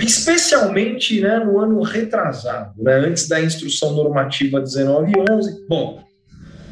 especialmente 0.06 1.20
né, 1.20 1.40
no 1.40 1.60
ano 1.60 1.82
retrasado, 1.82 2.82
né, 2.82 2.96
antes 2.96 3.28
da 3.28 3.42
instrução 3.42 3.94
normativa 3.94 4.60
1911. 4.60 5.66
Bom, 5.68 6.04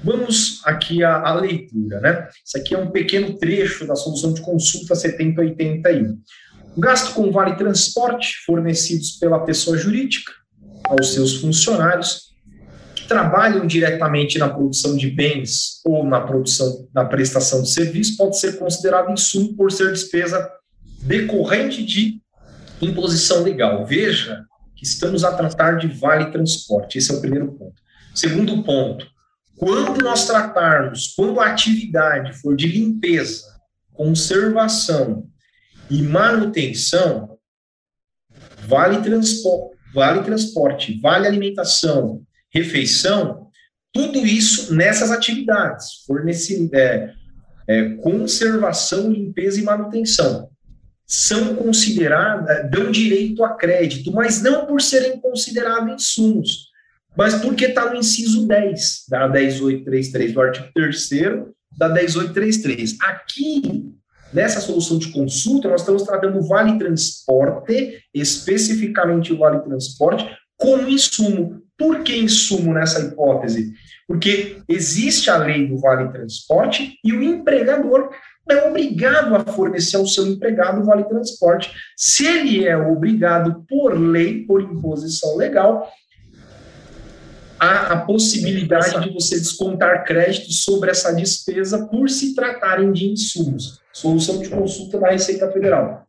vamos 0.04 0.62
aqui 0.66 1.04
à, 1.04 1.22
à, 1.22 1.34
leitura. 1.34 2.00
Né? 2.00 2.28
Isso 2.46 2.58
aqui 2.58 2.76
é 2.76 2.78
um 2.78 2.92
pequeno 2.92 3.38
trecho 3.38 3.88
da 3.88 3.96
solução 3.96 4.34
de 4.34 4.42
consulta 4.42 4.96
7081. 4.96 6.18
O 6.76 6.82
gasto 6.82 7.14
com 7.14 7.32
vale 7.32 7.56
transporte 7.56 8.38
fornecidos 8.46 9.12
pela 9.12 9.40
pessoa 9.40 9.78
jurídica 9.78 10.32
aos 10.86 11.14
seus 11.14 11.36
funcionários 11.36 12.34
que 12.96 13.08
trabalham 13.08 13.66
diretamente 13.66 14.38
na 14.38 14.50
produção 14.50 14.96
de 14.96 15.10
bens 15.10 15.82
ou 15.86 16.06
na 16.06 16.22
produção, 16.22 16.88
na 16.94 17.06
prestação 17.06 17.62
de 17.62 17.72
serviço 17.72 18.18
pode 18.18 18.40
ser 18.40 18.58
considerado 18.58 19.12
insumo 19.12 19.56
por 19.56 19.72
ser 19.72 19.92
despesa 19.92 20.50
decorrente 21.04 21.86
de 21.86 22.23
imposição 22.84 23.44
legal. 23.44 23.86
Veja 23.86 24.46
que 24.76 24.86
estamos 24.86 25.24
a 25.24 25.34
tratar 25.34 25.78
de 25.78 25.88
vale 25.88 26.32
transporte. 26.32 26.98
Esse 26.98 27.12
é 27.12 27.16
o 27.16 27.22
primeiro 27.22 27.52
ponto. 27.54 27.82
Segundo 28.14 28.64
ponto, 28.64 29.08
quando 29.56 30.04
nós 30.04 30.26
tratarmos, 30.26 31.14
quando 31.16 31.40
a 31.40 31.48
atividade 31.48 32.34
for 32.40 32.56
de 32.56 32.68
limpeza, 32.68 33.46
conservação 33.94 35.28
e 35.90 36.02
manutenção, 36.02 37.38
vale 38.68 39.02
transporte, 39.02 39.78
vale 39.94 40.24
transporte, 40.24 41.00
vale 41.00 41.28
alimentação, 41.28 42.24
refeição, 42.54 43.48
tudo 43.92 44.18
isso 44.26 44.74
nessas 44.74 45.12
atividades, 45.12 46.04
fornecimento, 46.08 46.74
é, 46.74 47.14
é, 47.68 47.90
conservação, 47.96 49.12
limpeza 49.12 49.60
e 49.60 49.64
manutenção, 49.64 50.50
são 51.16 51.56
consideradas, 51.56 52.72
dão 52.72 52.90
direito 52.90 53.44
a 53.44 53.54
crédito, 53.54 54.12
mas 54.12 54.42
não 54.42 54.66
por 54.66 54.82
serem 54.82 55.20
considerados 55.20 55.94
insumos, 55.94 56.70
mas 57.16 57.36
porque 57.36 57.66
está 57.66 57.88
no 57.92 57.98
inciso 57.98 58.48
10 58.48 59.04
da 59.10 59.28
10833 59.28 60.34
do 60.34 60.42
artigo 60.42 60.68
3 60.74 61.10
da 61.78 61.88
10833. 61.88 62.98
Aqui 63.00 63.94
Nessa 64.34 64.60
solução 64.60 64.98
de 64.98 65.12
consulta, 65.12 65.70
nós 65.70 65.82
estamos 65.82 66.02
tratando 66.02 66.40
o 66.40 66.48
vale 66.48 66.80
transporte, 66.80 68.04
especificamente 68.12 69.32
o 69.32 69.38
vale 69.38 69.60
transporte, 69.60 70.28
como 70.58 70.90
insumo. 70.90 71.62
Por 71.78 72.02
que 72.02 72.18
insumo 72.18 72.74
nessa 72.74 73.00
hipótese? 73.00 73.72
Porque 74.08 74.58
existe 74.68 75.30
a 75.30 75.38
lei 75.38 75.68
do 75.68 75.78
vale 75.78 76.12
transporte 76.12 76.98
e 77.04 77.14
o 77.14 77.22
empregador 77.22 78.10
é 78.50 78.68
obrigado 78.68 79.36
a 79.36 79.40
fornecer 79.40 79.96
ao 79.98 80.06
seu 80.06 80.28
empregado 80.28 80.82
o 80.82 80.86
vale 80.86 81.06
transporte. 81.06 81.72
Se 81.96 82.26
ele 82.26 82.66
é 82.68 82.76
obrigado 82.76 83.66
por 83.68 83.98
lei, 83.98 84.46
por 84.46 84.62
imposição 84.62 85.38
legal, 85.38 85.90
há 87.60 87.94
a 87.94 87.98
possibilidade 88.02 89.02
de 89.02 89.14
você 89.14 89.40
descontar 89.40 90.04
crédito 90.04 90.52
sobre 90.52 90.92
essa 90.92 91.14
despesa 91.14 91.88
por 91.88 92.10
se 92.10 92.36
tratarem 92.36 92.92
de 92.92 93.06
insumos. 93.06 93.80
Solução 93.94 94.40
de 94.40 94.50
consulta 94.50 95.00
da 95.00 95.12
Receita 95.12 95.50
Federal. 95.52 96.06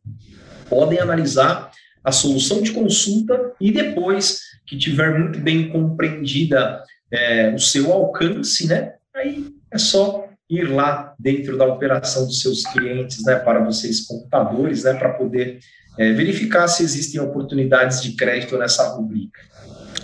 Podem 0.69 0.99
analisar 0.99 1.71
a 2.03 2.11
solução 2.11 2.61
de 2.61 2.73
consulta 2.73 3.53
e 3.61 3.71
depois 3.71 4.41
que 4.67 4.77
tiver 4.77 5.19
muito 5.19 5.39
bem 5.39 5.69
compreendida 5.69 6.83
é, 7.11 7.55
o 7.55 7.59
seu 7.59 7.93
alcance, 7.93 8.67
né? 8.67 8.95
Aí 9.15 9.55
é 9.71 9.79
só 9.79 10.29
ir 10.49 10.65
lá 10.65 11.15
dentro 11.19 11.57
da 11.57 11.67
operação 11.67 12.27
dos 12.27 12.41
seus 12.41 12.65
clientes, 12.65 13.25
né, 13.25 13.37
para 13.37 13.61
vocês 13.65 14.07
computadores, 14.07 14.85
né, 14.85 14.95
para 14.95 15.11
poder 15.11 15.59
é, 15.99 16.13
verificar 16.13 16.69
se 16.69 16.83
existem 16.83 17.21
oportunidades 17.21 18.03
de 18.03 18.13
crédito 18.13 18.59
nessa 18.59 18.89
rubrica. 18.89 19.41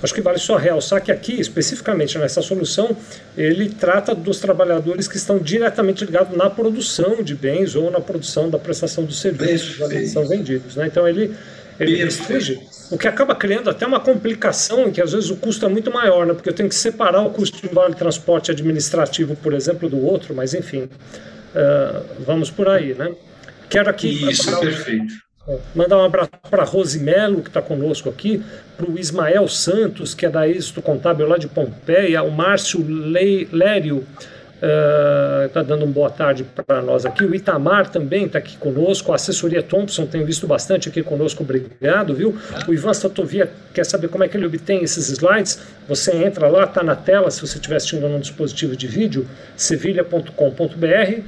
Acho 0.02 0.14
que 0.14 0.22
vale 0.22 0.38
só 0.38 0.56
realçar 0.56 1.02
que 1.02 1.12
aqui, 1.12 1.38
especificamente 1.38 2.16
nessa 2.16 2.40
solução, 2.40 2.96
ele 3.36 3.68
trata 3.68 4.14
dos 4.14 4.40
trabalhadores 4.40 5.06
que 5.06 5.18
estão 5.18 5.38
diretamente 5.38 6.04
ligados 6.04 6.34
na 6.34 6.48
produção 6.48 7.22
de 7.22 7.34
bens 7.34 7.74
ou 7.74 7.90
na 7.90 8.00
produção 8.00 8.48
da 8.48 8.58
prestação 8.58 9.04
dos 9.04 9.20
serviços 9.20 9.76
que 9.88 10.06
são 10.06 10.26
vendidos. 10.26 10.76
Né? 10.76 10.86
Então 10.86 11.06
ele, 11.06 11.36
ele 11.78 11.96
restringe, 11.96 12.66
o 12.90 12.98
que 12.98 13.06
acaba 13.06 13.34
criando 13.34 13.70
até 13.70 13.86
uma 13.86 14.00
complicação 14.00 14.88
em 14.88 14.90
que 14.90 15.00
às 15.00 15.12
vezes 15.12 15.30
o 15.30 15.36
custo 15.36 15.64
é 15.64 15.68
muito 15.68 15.90
maior, 15.92 16.26
né? 16.26 16.34
porque 16.34 16.48
eu 16.48 16.54
tenho 16.54 16.68
que 16.68 16.74
separar 16.74 17.22
o 17.22 17.30
custo 17.30 17.66
de 17.66 17.72
vale 17.72 17.94
transporte 17.94 18.50
administrativo, 18.50 19.36
por 19.36 19.54
exemplo, 19.54 19.88
do 19.88 20.04
outro, 20.04 20.34
mas 20.34 20.54
enfim, 20.54 20.82
uh, 20.82 22.04
vamos 22.26 22.50
por 22.50 22.68
aí. 22.68 22.94
Né? 22.94 23.14
Quero 23.68 23.88
aqui. 23.88 24.28
Isso, 24.28 24.58
perfeito. 24.58 25.14
Mandar 25.74 25.98
um 25.98 26.04
abraço 26.04 26.30
para 26.50 26.62
a 26.62 26.66
Rosimelo, 26.66 27.42
que 27.42 27.48
está 27.48 27.62
conosco 27.62 28.08
aqui, 28.08 28.42
para 28.76 28.88
o 28.88 28.98
Ismael 28.98 29.48
Santos, 29.48 30.14
que 30.14 30.26
é 30.26 30.28
da 30.28 30.48
Êxito 30.48 30.82
Contábil 30.82 31.26
lá 31.26 31.38
de 31.38 31.48
Pompeia, 31.48 32.22
o 32.22 32.30
Márcio 32.30 32.84
Lério 33.50 34.06
está 35.46 35.60
uh, 35.60 35.64
dando 35.64 35.84
uma 35.84 35.92
boa 35.92 36.10
tarde 36.10 36.44
para 36.44 36.82
nós 36.82 37.06
aqui, 37.06 37.24
o 37.24 37.34
Itamar 37.34 37.88
também 37.88 38.26
está 38.26 38.38
aqui 38.38 38.58
conosco, 38.58 39.10
a 39.12 39.14
assessoria 39.14 39.62
Thompson 39.62 40.06
tem 40.06 40.22
visto 40.24 40.46
bastante 40.46 40.88
aqui 40.88 41.02
conosco, 41.02 41.42
obrigado, 41.42 42.14
viu? 42.14 42.36
O 42.68 42.74
Ivan 42.74 42.92
Statovia 42.92 43.50
quer 43.72 43.84
saber 43.84 44.08
como 44.08 44.22
é 44.22 44.28
que 44.28 44.36
ele 44.36 44.46
obtém 44.46 44.82
esses 44.82 45.08
slides, 45.08 45.60
você 45.88 46.14
entra 46.14 46.46
lá, 46.48 46.64
está 46.64 46.82
na 46.82 46.94
tela, 46.94 47.30
se 47.30 47.40
você 47.40 47.56
estiver 47.56 47.76
assistindo 47.76 48.06
num 48.06 48.20
dispositivo 48.20 48.76
de 48.76 48.86
vídeo, 48.86 49.26
sevilha.com.br 49.56 51.22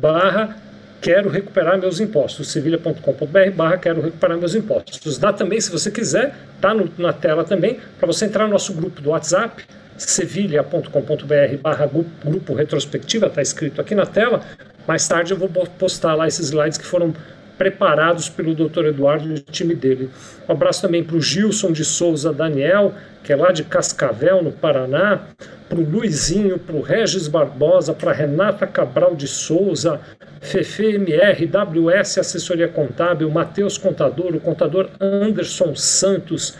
barra 0.00 0.56
quero 1.00 1.28
recuperar 1.28 1.78
meus 1.78 2.00
impostos, 2.00 2.50
sevilha.com.br 2.50 3.50
barra 3.54 3.78
quero 3.78 4.00
recuperar 4.00 4.38
meus 4.38 4.54
impostos. 4.54 5.18
Dá 5.18 5.32
também, 5.32 5.60
se 5.60 5.70
você 5.70 5.90
quiser, 5.90 6.34
tá 6.60 6.72
no, 6.74 6.90
na 6.98 7.12
tela 7.12 7.44
também, 7.44 7.78
para 7.98 8.06
você 8.06 8.24
entrar 8.24 8.44
no 8.46 8.52
nosso 8.52 8.72
grupo 8.72 9.00
do 9.00 9.10
WhatsApp, 9.10 9.64
sevilha.com.br 9.96 11.56
barra 11.60 11.90
grupo 12.24 12.54
retrospectiva, 12.54 13.26
está 13.26 13.42
escrito 13.42 13.80
aqui 13.80 13.94
na 13.94 14.06
tela. 14.06 14.40
Mais 14.86 15.06
tarde 15.06 15.32
eu 15.32 15.38
vou 15.38 15.48
postar 15.48 16.14
lá 16.14 16.28
esses 16.28 16.48
slides 16.48 16.78
que 16.78 16.86
foram 16.86 17.14
preparados 17.58 18.28
pelo 18.28 18.54
Dr. 18.54 18.86
Eduardo 18.86 19.28
e 19.28 19.34
o 19.34 19.40
time 19.40 19.74
dele. 19.74 20.10
Um 20.48 20.52
abraço 20.52 20.82
também 20.82 21.02
para 21.02 21.16
o 21.16 21.20
Gilson 21.20 21.72
de 21.72 21.84
Souza 21.84 22.32
Daniel, 22.32 22.92
que 23.24 23.32
é 23.32 23.36
lá 23.36 23.50
de 23.50 23.64
Cascavel, 23.64 24.42
no 24.42 24.52
Paraná, 24.52 25.22
para 25.68 25.80
o 25.80 25.84
Luizinho, 25.84 26.58
para 26.58 26.76
o 26.76 26.82
Regis 26.82 27.26
Barbosa, 27.26 27.92
para 27.92 28.12
Renata 28.12 28.66
Cabral 28.66 29.16
de 29.16 29.26
Souza, 29.26 30.00
Fefe 30.40 30.94
MR, 30.94 31.46
WS 31.46 32.18
Assessoria 32.18 32.68
Contábil, 32.68 33.28
Matheus 33.30 33.76
Contador, 33.78 34.36
o 34.36 34.40
contador 34.40 34.90
Anderson 35.00 35.74
Santos, 35.74 36.56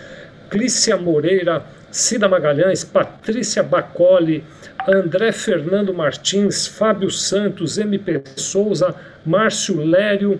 Clícia 0.50 0.96
Moreira, 0.96 1.62
Cida 1.96 2.28
Magalhães, 2.28 2.84
Patrícia 2.84 3.62
Bacoli, 3.62 4.44
André 4.86 5.32
Fernando 5.32 5.94
Martins, 5.94 6.66
Fábio 6.66 7.10
Santos, 7.10 7.78
MP 7.78 8.22
Souza, 8.36 8.94
Márcio 9.24 9.80
Lério, 9.80 10.38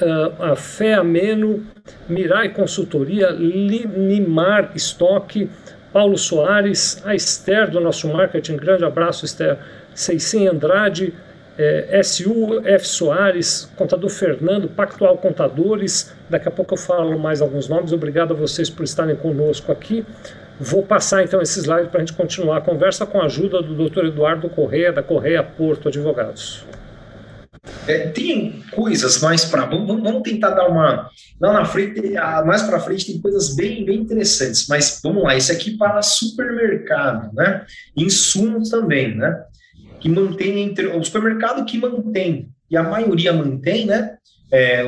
uh, 0.00 0.42
a 0.42 0.56
Fé 0.56 0.94
Ameno, 0.94 1.66
Mirai 2.08 2.48
Consultoria, 2.48 3.28
Limar 3.28 4.72
Estoque, 4.74 5.50
Paulo 5.92 6.16
Soares, 6.16 7.02
a 7.04 7.14
Esther 7.14 7.70
do 7.70 7.78
nosso 7.78 8.08
marketing, 8.08 8.56
grande 8.56 8.82
abraço 8.82 9.26
Esther, 9.26 9.58
Ceicem 9.94 10.48
Andrade, 10.48 11.12
é, 11.58 12.00
SU 12.02 12.62
F. 12.64 12.88
Soares, 12.88 13.70
contador 13.76 14.08
Fernando, 14.08 14.66
Pactual 14.66 15.18
Contadores. 15.18 16.10
Daqui 16.30 16.48
a 16.48 16.50
pouco 16.50 16.72
eu 16.72 16.78
falo 16.78 17.18
mais 17.18 17.42
alguns 17.42 17.68
nomes. 17.68 17.92
Obrigado 17.92 18.32
a 18.32 18.36
vocês 18.36 18.70
por 18.70 18.82
estarem 18.82 19.14
conosco 19.14 19.70
aqui. 19.70 20.06
Vou 20.60 20.82
passar 20.82 21.24
então 21.24 21.40
esse 21.40 21.58
slide 21.58 21.88
para 21.88 22.02
a 22.02 22.04
gente 22.04 22.12
continuar 22.12 22.58
a 22.58 22.60
conversa 22.60 23.06
com 23.06 23.18
a 23.18 23.24
ajuda 23.24 23.62
do 23.62 23.88
Dr. 23.88 24.04
Eduardo 24.04 24.50
Correia, 24.50 24.92
da 24.92 25.02
Correia 25.02 25.42
Porto 25.42 25.88
Advogados. 25.88 26.66
É, 27.86 28.08
tem 28.08 28.62
coisas 28.70 29.20
mais 29.20 29.44
para 29.44 29.64
vamos, 29.64 30.02
vamos 30.02 30.22
tentar 30.22 30.50
dar 30.50 30.68
uma 30.68 31.10
lá 31.40 31.52
na 31.52 31.64
frente 31.64 32.14
mais 32.46 32.62
para 32.62 32.80
frente 32.80 33.04
tem 33.04 33.20
coisas 33.20 33.54
bem 33.54 33.84
bem 33.84 33.98
interessantes 33.98 34.66
mas 34.66 34.98
vamos 35.04 35.22
lá 35.22 35.36
isso 35.36 35.52
aqui 35.52 35.76
para 35.76 36.00
supermercado 36.00 37.34
né 37.34 37.66
insumos 37.94 38.70
também 38.70 39.14
né 39.14 39.44
que 39.98 40.08
mantém 40.08 40.58
entre 40.60 40.86
o 40.86 41.04
supermercado 41.04 41.66
que 41.66 41.76
mantém 41.76 42.48
e 42.70 42.78
a 42.78 42.82
maioria 42.82 43.30
mantém 43.30 43.84
né 43.84 44.16
é, 44.50 44.80
é, 44.80 44.86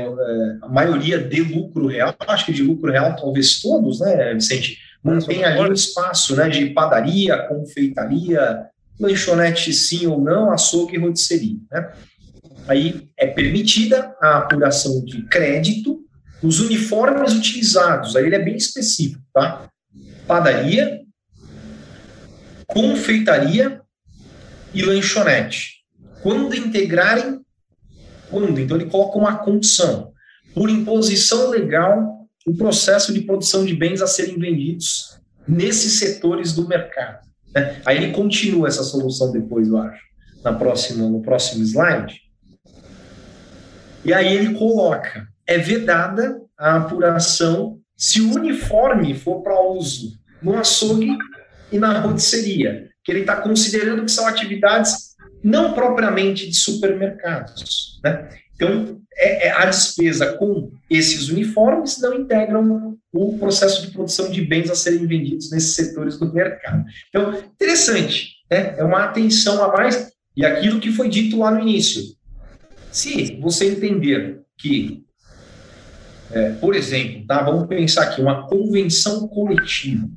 a 0.62 0.68
maioria 0.68 1.18
de 1.18 1.42
lucro 1.42 1.88
real 1.88 2.14
acho 2.26 2.46
que 2.46 2.52
de 2.54 2.62
lucro 2.62 2.90
real 2.90 3.14
talvez 3.16 3.60
todos 3.60 4.00
né 4.00 4.32
Vicente 4.32 4.78
mantém 5.02 5.44
ali 5.44 5.60
um 5.60 5.72
espaço 5.72 6.36
né 6.36 6.48
de 6.48 6.66
padaria 6.70 7.46
confeitaria 7.48 8.66
lanchonete 9.00 9.72
sim 9.72 10.06
ou 10.06 10.20
não 10.20 10.52
açougue 10.52 10.96
e 10.96 10.98
rotisserie 10.98 11.60
né 11.70 11.92
Aí 12.68 13.08
é 13.16 13.26
permitida 13.26 14.14
a 14.20 14.38
apuração 14.38 15.04
de 15.04 15.22
crédito 15.24 16.00
nos 16.42 16.60
uniformes 16.60 17.32
utilizados, 17.34 18.16
aí 18.16 18.26
ele 18.26 18.36
é 18.36 18.42
bem 18.42 18.56
específico, 18.56 19.22
tá? 19.32 19.68
Padaria, 20.26 21.00
confeitaria 22.66 23.80
e 24.72 24.82
lanchonete. 24.82 25.82
Quando 26.22 26.54
integrarem, 26.54 27.40
quando? 28.30 28.58
Então 28.58 28.76
ele 28.76 28.90
coloca 28.90 29.18
uma 29.18 29.38
condição. 29.38 30.12
Por 30.54 30.70
imposição 30.70 31.50
legal, 31.50 32.21
o 32.46 32.54
processo 32.54 33.12
de 33.12 33.22
produção 33.22 33.64
de 33.64 33.74
bens 33.74 34.02
a 34.02 34.06
serem 34.06 34.38
vendidos 34.38 35.18
nesses 35.46 35.98
setores 35.98 36.52
do 36.52 36.66
mercado. 36.66 37.26
Né? 37.54 37.80
Aí 37.84 37.96
ele 37.98 38.12
continua 38.12 38.68
essa 38.68 38.82
solução 38.82 39.30
depois, 39.32 39.68
eu 39.68 39.78
acho, 39.78 40.02
na 40.44 40.52
próxima, 40.52 41.08
no 41.08 41.22
próximo 41.22 41.62
slide. 41.62 42.20
E 44.04 44.12
aí 44.12 44.34
ele 44.34 44.54
coloca: 44.54 45.26
é 45.46 45.58
vedada 45.58 46.40
a 46.58 46.76
apuração 46.76 47.78
se 47.96 48.20
o 48.20 48.34
uniforme 48.34 49.14
for 49.14 49.42
para 49.42 49.60
uso 49.62 50.18
no 50.42 50.58
açougue 50.58 51.16
e 51.70 51.78
na 51.78 52.00
rotisseria, 52.00 52.88
que 53.04 53.12
ele 53.12 53.20
está 53.20 53.36
considerando 53.36 54.04
que 54.04 54.10
são 54.10 54.26
atividades 54.26 55.12
não 55.42 55.72
propriamente 55.72 56.48
de 56.48 56.56
supermercados. 56.56 58.00
Né? 58.04 58.28
Então, 58.54 59.00
é, 59.16 59.48
é, 59.48 59.52
a 59.52 59.66
despesa 59.66 60.34
com 60.34 60.72
esses 60.88 61.28
uniformes 61.28 62.00
não 62.00 62.14
integram 62.14 62.96
o 63.12 63.38
processo 63.38 63.82
de 63.82 63.92
produção 63.92 64.30
de 64.30 64.42
bens 64.42 64.70
a 64.70 64.74
serem 64.74 65.06
vendidos 65.06 65.50
nesses 65.50 65.74
setores 65.74 66.18
do 66.18 66.32
mercado. 66.32 66.84
Então, 67.08 67.34
interessante, 67.34 68.36
né? 68.50 68.74
é 68.78 68.84
uma 68.84 69.04
atenção 69.04 69.62
a 69.62 69.68
mais, 69.68 70.10
e 70.36 70.44
aquilo 70.44 70.80
que 70.80 70.92
foi 70.92 71.08
dito 71.08 71.38
lá 71.38 71.50
no 71.50 71.60
início, 71.60 72.02
se 72.90 73.38
você 73.40 73.66
entender 73.66 74.40
que, 74.58 75.04
é, 76.30 76.52
por 76.52 76.74
exemplo, 76.74 77.26
tá, 77.26 77.42
vamos 77.42 77.66
pensar 77.66 78.04
aqui, 78.04 78.20
uma 78.20 78.46
convenção 78.46 79.28
coletiva 79.28 80.08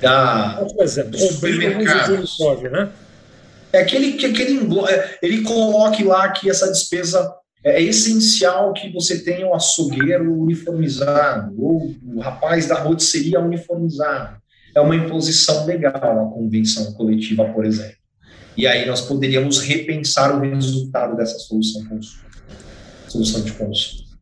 da, 0.00 0.64
exemplo, 0.80 1.10
dos 1.12 1.20
supermercados, 1.20 2.38
né? 2.70 2.90
é 3.72 3.80
aquele 3.80 4.12
que, 4.12 4.30
que 4.32 4.42
ele, 4.42 4.60
é, 4.88 5.18
ele 5.22 5.42
coloque 5.42 6.04
lá 6.04 6.30
que 6.30 6.50
essa 6.50 6.70
despesa 6.70 7.34
é, 7.64 7.76
é 7.76 7.82
essencial 7.82 8.72
que 8.72 8.90
você 8.92 9.18
tenha 9.20 9.46
o 9.46 9.54
açougueiro 9.54 10.32
uniformizado, 10.40 11.54
ou 11.58 11.94
o 12.04 12.20
rapaz 12.20 12.66
da 12.66 12.76
rotisseria 12.76 13.40
uniformizado. 13.40 14.40
É 14.74 14.80
uma 14.80 14.96
imposição 14.96 15.66
legal 15.66 15.94
a 15.94 16.32
convenção 16.32 16.92
coletiva, 16.94 17.44
por 17.44 17.64
exemplo. 17.64 17.96
E 18.56 18.66
aí 18.66 18.86
nós 18.86 19.00
poderíamos 19.02 19.60
repensar 19.60 20.34
o 20.34 20.40
resultado 20.40 21.16
dessa 21.16 21.38
solução, 21.38 21.82
solução 23.08 23.42
de 23.42 23.52
consumo. 23.52 24.12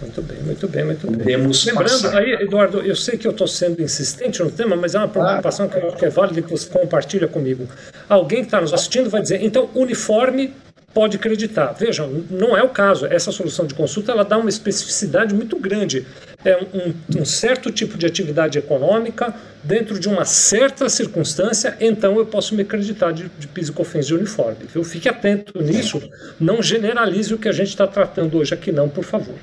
Muito 0.00 0.22
bem, 0.22 0.42
muito 0.42 0.66
bem, 0.66 0.84
muito 0.84 1.06
bem. 1.06 1.18
Podemos 1.18 1.64
Lembrando, 1.66 2.02
passar. 2.02 2.16
aí, 2.16 2.32
Eduardo, 2.32 2.80
eu 2.80 2.96
sei 2.96 3.18
que 3.18 3.26
eu 3.26 3.32
estou 3.32 3.46
sendo 3.46 3.82
insistente 3.82 4.42
no 4.42 4.50
tema, 4.50 4.74
mas 4.74 4.94
é 4.94 4.98
uma 4.98 5.08
preocupação 5.08 5.68
que, 5.68 5.78
que 5.78 6.06
é 6.06 6.08
válida 6.08 6.40
que 6.40 6.50
você 6.50 6.66
compartilha 6.66 7.28
comigo. 7.28 7.68
Alguém 8.08 8.40
que 8.40 8.46
está 8.46 8.60
nos 8.62 8.72
assistindo 8.72 9.10
vai 9.10 9.20
dizer, 9.20 9.44
então, 9.44 9.68
uniforme 9.74 10.54
pode 10.92 11.16
acreditar. 11.16 11.72
Vejam, 11.72 12.24
não 12.30 12.56
é 12.56 12.62
o 12.62 12.68
caso. 12.68 13.06
Essa 13.06 13.30
solução 13.30 13.66
de 13.66 13.74
consulta 13.74 14.12
ela 14.12 14.24
dá 14.24 14.36
uma 14.36 14.48
especificidade 14.48 15.34
muito 15.34 15.58
grande. 15.58 16.06
É 16.44 16.56
um, 16.56 17.20
um, 17.20 17.24
certo 17.24 17.70
tipo 17.70 17.98
de 17.98 18.06
atividade 18.06 18.58
econômica 18.58 19.34
dentro 19.62 19.98
de 20.00 20.08
uma 20.08 20.24
certa 20.24 20.88
circunstância, 20.88 21.76
então 21.80 22.16
eu 22.16 22.26
posso 22.26 22.54
me 22.54 22.62
acreditar 22.62 23.12
de, 23.12 23.30
de 23.38 24.14
uniforme. 24.14 24.66
Viu? 24.72 24.82
Fique 24.82 25.08
atento 25.08 25.62
nisso, 25.62 26.00
não 26.40 26.62
generalize 26.62 27.32
o 27.34 27.38
que 27.38 27.48
a 27.48 27.52
gente 27.52 27.68
está 27.68 27.86
tratando 27.86 28.38
hoje 28.38 28.54
aqui 28.54 28.72
não, 28.72 28.88
por 28.88 29.04
favor. 29.04 29.36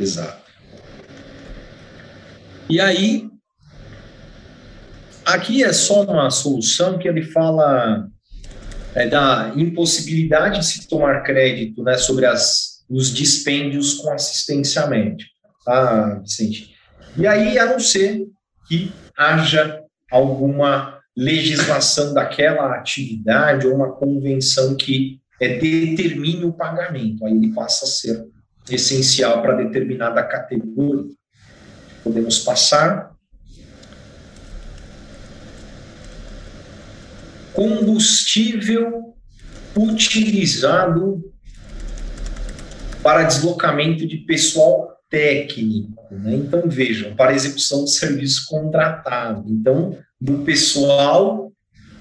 Exato. 0.00 0.48
E 2.70 2.80
aí, 2.80 3.28
aqui 5.24 5.62
é 5.62 5.72
só 5.72 6.02
uma 6.04 6.30
solução 6.30 6.98
que 6.98 7.06
ele 7.06 7.22
fala 7.22 8.08
é, 8.98 9.06
da 9.06 9.52
impossibilidade 9.54 10.58
de 10.58 10.66
se 10.66 10.88
tomar 10.88 11.22
crédito 11.22 11.84
né, 11.84 11.96
sobre 11.96 12.26
as, 12.26 12.84
os 12.90 13.14
dispêndios 13.14 13.94
com 13.94 14.10
assistência 14.10 14.84
médica. 14.88 15.30
Tá, 15.64 16.18
Vicente? 16.18 16.74
E 17.16 17.24
aí, 17.24 17.56
a 17.60 17.66
não 17.66 17.78
ser 17.78 18.26
que 18.66 18.92
haja 19.16 19.80
alguma 20.10 20.98
legislação 21.16 22.12
daquela 22.12 22.74
atividade 22.74 23.68
ou 23.68 23.74
uma 23.76 23.92
convenção 23.92 24.74
que 24.74 25.20
é, 25.40 25.58
determine 25.58 26.44
o 26.44 26.52
pagamento, 26.52 27.24
aí 27.24 27.32
ele 27.32 27.54
passa 27.54 27.84
a 27.84 27.88
ser 27.88 28.26
essencial 28.68 29.40
para 29.42 29.62
determinada 29.62 30.22
categoria. 30.24 31.04
Podemos 32.02 32.40
passar. 32.40 33.12
Combustível 37.58 39.16
utilizado 39.76 41.20
para 43.02 43.24
deslocamento 43.24 44.06
de 44.06 44.18
pessoal 44.18 44.96
técnico. 45.10 45.92
Né? 46.08 46.36
Então, 46.36 46.62
vejam, 46.68 47.16
para 47.16 47.34
execução 47.34 47.84
de 47.84 47.90
serviço 47.90 48.46
contratado. 48.46 49.44
Então, 49.50 49.98
do 50.20 50.44
pessoal 50.44 51.52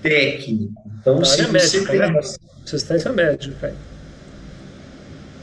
técnico. 0.04 0.74
Então, 1.02 1.26
se 1.26 1.42
área 1.42 1.48
você 1.48 1.80
médica, 1.80 1.92
tem... 1.92 2.14
Né? 2.14 2.20
Assistência 2.64 3.12
médica. 3.12 3.76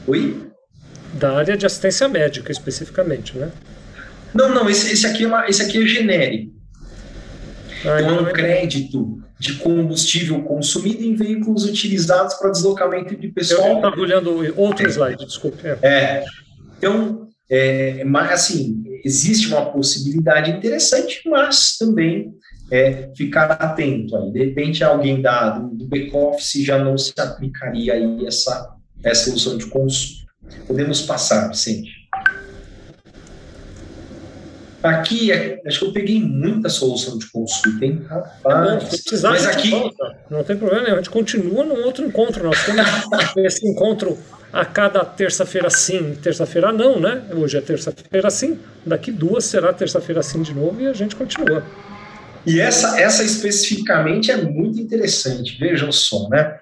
Oi? 0.07 0.49
Da 1.15 1.35
área 1.35 1.57
de 1.57 1.65
assistência 1.65 2.07
médica, 2.07 2.53
especificamente, 2.53 3.37
né? 3.37 3.51
Não, 4.33 4.53
não, 4.53 4.69
esse, 4.69 4.93
esse, 4.93 5.05
aqui, 5.05 5.25
é 5.25 5.27
uma, 5.27 5.49
esse 5.49 5.61
aqui 5.61 5.83
é 5.83 5.85
genérico. 5.85 6.55
Então, 7.79 7.97
é 7.97 8.21
um 8.21 8.27
é 8.27 8.31
crédito 8.31 9.19
de 9.39 9.53
combustível 9.55 10.41
consumido 10.43 11.03
em 11.03 11.15
veículos 11.15 11.65
utilizados 11.65 12.35
para 12.35 12.51
deslocamento 12.51 13.15
de 13.15 13.27
pessoal. 13.27 13.69
Eu 13.69 13.75
estava 13.75 13.99
olhando 13.99 14.53
outro 14.59 14.87
slide, 14.87 15.25
desculpe. 15.25 15.59
É. 15.67 15.77
é. 15.81 16.25
Então, 16.77 17.27
é, 17.49 18.03
mas, 18.03 18.31
assim, 18.31 18.83
existe 19.03 19.47
uma 19.47 19.65
possibilidade 19.71 20.51
interessante, 20.51 21.21
mas 21.29 21.77
também 21.77 22.33
é, 22.71 23.09
ficar 23.15 23.51
atento. 23.51 24.15
Aí. 24.15 24.31
De 24.31 24.39
repente, 24.39 24.83
alguém 24.83 25.21
da, 25.21 25.49
do, 25.49 25.75
do 25.75 25.85
back-office 25.85 26.63
já 26.63 26.83
não 26.83 26.97
se 26.97 27.13
aplicaria 27.17 27.93
aí 27.93 28.25
essa, 28.25 28.75
essa 29.03 29.25
solução 29.25 29.57
de 29.57 29.67
consumo. 29.67 30.25
Podemos 30.67 31.01
passar, 31.01 31.47
Vicente. 31.49 31.91
Aqui, 34.85 35.31
acho 35.65 35.79
que 35.79 35.85
eu 35.85 35.93
peguei 35.93 36.21
muita 36.21 36.69
solução 36.69 37.17
de 37.17 37.29
consulta, 37.31 37.85
hein? 37.85 38.05
Rapaz. 38.07 38.83
É 38.83 38.87
precisar, 38.87 39.29
Mas 39.31 39.45
aqui. 39.47 39.71
Volta. 39.71 40.17
Não 40.29 40.43
tem 40.43 40.55
problema. 40.55 40.87
A 40.87 40.95
gente 40.97 41.09
continua 41.09 41.63
num 41.63 41.83
outro 41.85 42.05
encontro. 42.05 42.43
Nós 42.43 42.63
temos 42.63 42.85
esse 43.37 43.67
encontro 43.67 44.17
a 44.53 44.63
cada 44.63 45.03
terça-feira 45.03 45.69
sim, 45.69 46.15
terça-feira 46.21 46.71
não, 46.71 46.99
né? 46.99 47.23
Hoje 47.33 47.57
é 47.57 47.61
terça-feira 47.61 48.29
sim. 48.29 48.59
Daqui 48.85 49.11
duas 49.11 49.43
será 49.43 49.73
terça-feira 49.73 50.23
sim 50.23 50.41
de 50.41 50.53
novo 50.53 50.81
e 50.81 50.87
a 50.87 50.93
gente 50.93 51.15
continua. 51.15 51.63
E 52.45 52.59
essa, 52.59 52.99
essa 52.99 53.23
especificamente 53.23 54.31
é 54.31 54.37
muito 54.37 54.79
interessante. 54.79 55.57
Vejam 55.59 55.91
só, 55.91 56.29
né? 56.29 56.57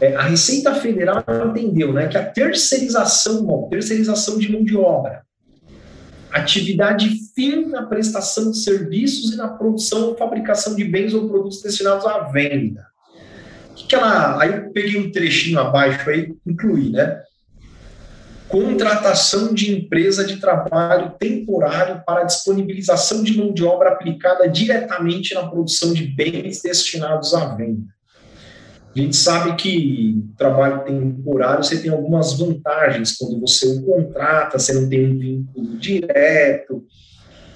É, 0.00 0.16
a 0.16 0.22
Receita 0.22 0.74
Federal 0.74 1.24
entendeu 1.48 1.92
né, 1.92 2.08
que 2.08 2.18
a 2.18 2.24
terceirização, 2.24 3.44
bom, 3.44 3.68
terceirização 3.70 4.36
de 4.36 4.50
mão 4.50 4.64
de 4.64 4.76
obra, 4.76 5.22
atividade 6.32 7.08
fim 7.34 7.66
na 7.66 7.82
prestação 7.82 8.50
de 8.50 8.58
serviços 8.58 9.32
e 9.32 9.36
na 9.36 9.48
produção 9.48 10.08
ou 10.08 10.16
fabricação 10.16 10.74
de 10.74 10.84
bens 10.84 11.14
ou 11.14 11.28
produtos 11.28 11.62
destinados 11.62 12.06
à 12.06 12.20
venda. 12.20 12.86
Que 13.76 13.86
que 13.86 13.94
ela, 13.94 14.40
aí 14.42 14.52
eu 14.52 14.70
peguei 14.72 14.98
um 14.98 15.10
trechinho 15.10 15.58
abaixo 15.58 16.08
aí, 16.08 16.34
incluí, 16.46 16.90
né? 16.90 17.22
Contratação 18.48 19.54
de 19.54 19.72
empresa 19.72 20.24
de 20.24 20.36
trabalho 20.36 21.12
temporário 21.18 22.02
para 22.04 22.24
disponibilização 22.24 23.22
de 23.22 23.36
mão 23.36 23.52
de 23.52 23.64
obra 23.64 23.90
aplicada 23.92 24.46
diretamente 24.48 25.34
na 25.34 25.48
produção 25.48 25.94
de 25.94 26.06
bens 26.06 26.60
destinados 26.62 27.32
à 27.32 27.54
venda. 27.54 27.86
A 28.94 28.98
gente 28.98 29.16
sabe 29.16 29.56
que 29.56 30.22
trabalho 30.36 30.84
temporário 30.84 31.64
você 31.64 31.80
tem 31.80 31.90
algumas 31.90 32.34
vantagens 32.34 33.16
quando 33.16 33.40
você 33.40 33.66
o 33.66 33.82
contrata, 33.82 34.58
você 34.58 34.74
não 34.74 34.86
tem 34.86 35.06
um 35.06 35.18
vínculo 35.18 35.78
direto, 35.78 36.84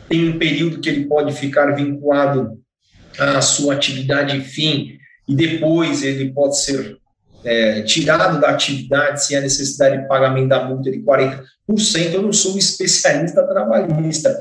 tem 0.09 0.31
um 0.31 0.39
período 0.39 0.81
que 0.81 0.89
ele 0.89 1.05
pode 1.05 1.33
ficar 1.33 1.75
vinculado 1.75 2.59
à 3.19 3.41
sua 3.43 3.75
atividade 3.75 4.41
fim 4.41 4.97
e 5.29 5.35
depois 5.35 6.03
ele 6.03 6.33
pode 6.33 6.59
ser 6.59 6.97
é, 7.45 7.83
tirado 7.83 8.41
da 8.41 8.49
atividade 8.49 9.25
se 9.25 9.37
há 9.37 9.41
necessidade 9.41 10.01
de 10.01 10.09
pagamento 10.09 10.49
da 10.49 10.65
multa 10.65 10.91
de 10.91 10.99
40%. 11.03 11.43
Eu 12.13 12.23
não 12.23 12.33
sou 12.33 12.55
um 12.55 12.59
especialista 12.59 13.43
trabalhista, 13.47 14.35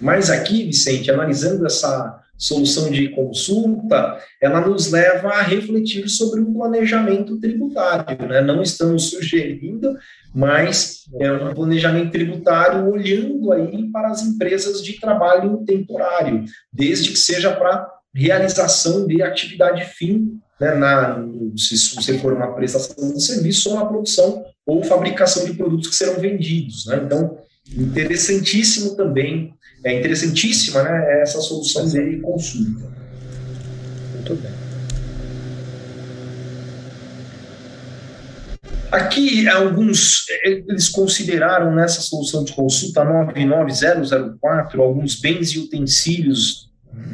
mas 0.00 0.30
aqui, 0.30 0.64
Vicente, 0.64 1.10
analisando 1.10 1.66
essa 1.66 2.18
solução 2.40 2.90
de 2.90 3.10
consulta, 3.10 4.18
ela 4.40 4.66
nos 4.66 4.90
leva 4.90 5.28
a 5.28 5.42
refletir 5.42 6.08
sobre 6.08 6.40
um 6.40 6.54
planejamento 6.54 7.38
tributário. 7.38 8.26
Né? 8.26 8.40
Não 8.40 8.62
estamos 8.62 9.10
sugerindo, 9.10 9.94
mas 10.34 11.02
é 11.20 11.30
um 11.30 11.52
planejamento 11.52 12.10
tributário 12.10 12.90
olhando 12.90 13.52
aí 13.52 13.90
para 13.92 14.08
as 14.08 14.22
empresas 14.22 14.82
de 14.82 14.98
trabalho 14.98 15.62
temporário, 15.66 16.44
desde 16.72 17.10
que 17.10 17.18
seja 17.18 17.54
para 17.54 17.86
realização 18.14 19.06
de 19.06 19.22
atividade 19.22 19.84
fim, 19.84 20.40
né, 20.58 20.74
na, 20.74 21.22
se 21.56 21.94
você 21.94 22.18
for 22.18 22.32
uma 22.32 22.54
prestação 22.54 23.12
de 23.12 23.22
serviço 23.22 23.70
ou 23.70 23.76
na 23.76 23.84
produção 23.84 24.44
ou 24.66 24.82
fabricação 24.82 25.44
de 25.44 25.52
produtos 25.54 25.88
que 25.88 25.94
serão 25.94 26.18
vendidos. 26.18 26.86
Né? 26.86 27.02
Então, 27.04 27.38
interessantíssimo 27.76 28.96
também 28.96 29.54
é 29.84 29.98
interessantíssima 29.98 30.82
né, 30.82 31.22
essa 31.22 31.40
solução 31.40 31.86
de 31.88 32.18
consulta. 32.20 32.90
Muito 34.14 34.34
bem. 34.36 34.60
Aqui, 38.90 39.48
alguns, 39.48 40.26
eles 40.42 40.88
consideraram 40.88 41.72
nessa 41.72 42.00
solução 42.00 42.42
de 42.42 42.52
consulta 42.52 43.04
99004 43.04 44.82
alguns 44.82 45.14
bens 45.20 45.50
e 45.52 45.60
utensílios 45.60 46.68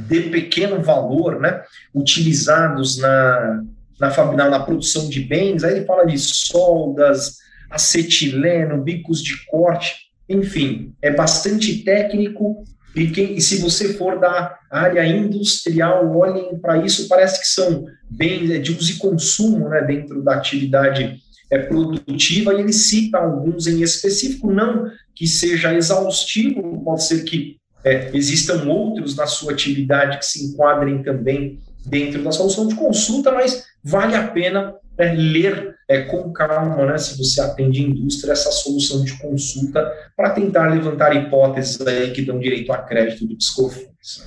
de 0.08 0.22
pequeno 0.22 0.82
valor, 0.82 1.38
né, 1.38 1.62
utilizados 1.94 2.96
na, 2.96 3.62
na, 4.00 4.32
na, 4.32 4.50
na 4.50 4.60
produção 4.60 5.06
de 5.08 5.20
bens. 5.20 5.64
Aí 5.64 5.76
ele 5.76 5.84
fala 5.84 6.06
de 6.06 6.18
soldas, 6.18 7.36
acetileno, 7.70 8.82
bicos 8.82 9.22
de 9.22 9.44
corte. 9.46 10.05
Enfim, 10.28 10.94
é 11.00 11.10
bastante 11.10 11.84
técnico 11.84 12.64
e, 12.96 13.08
quem, 13.08 13.34
e 13.34 13.40
se 13.42 13.58
você 13.58 13.92
for 13.92 14.18
da 14.18 14.58
área 14.70 15.06
industrial, 15.06 16.16
olhem 16.16 16.58
para 16.58 16.78
isso, 16.78 17.06
parece 17.08 17.40
que 17.40 17.46
são 17.46 17.84
bens 18.10 18.50
é, 18.50 18.58
de 18.58 18.72
uso 18.72 18.92
e 18.92 18.96
consumo 18.96 19.68
né, 19.68 19.82
dentro 19.82 20.22
da 20.22 20.34
atividade 20.34 21.20
é, 21.50 21.58
produtiva, 21.58 22.54
e 22.54 22.60
ele 22.60 22.72
cita 22.72 23.18
alguns 23.18 23.66
em 23.66 23.82
específico, 23.82 24.50
não 24.50 24.90
que 25.14 25.26
seja 25.26 25.74
exaustivo, 25.74 26.82
pode 26.82 27.04
ser 27.04 27.22
que 27.24 27.56
é, 27.84 28.10
existam 28.14 28.64
outros 28.64 29.14
na 29.14 29.26
sua 29.26 29.52
atividade 29.52 30.18
que 30.18 30.26
se 30.26 30.44
enquadrem 30.44 31.02
também 31.02 31.60
dentro 31.84 32.22
da 32.24 32.32
solução 32.32 32.66
de 32.66 32.74
consulta, 32.74 33.30
mas 33.30 33.64
vale 33.84 34.16
a 34.16 34.26
pena 34.26 34.74
é, 34.98 35.12
ler 35.12 35.75
é, 35.88 36.02
com 36.02 36.32
calma, 36.32 36.84
né, 36.84 36.98
se 36.98 37.16
você 37.16 37.40
atende 37.40 37.82
indústria, 37.82 38.32
essa 38.32 38.50
solução 38.50 39.04
de 39.04 39.16
consulta 39.18 39.92
para 40.16 40.30
tentar 40.30 40.72
levantar 40.72 41.14
hipóteses 41.14 41.80
aí 41.86 42.10
que 42.10 42.22
dão 42.22 42.38
direito 42.38 42.72
a 42.72 42.78
crédito 42.78 43.26
do 43.26 43.36
Pscofins. 43.36 44.26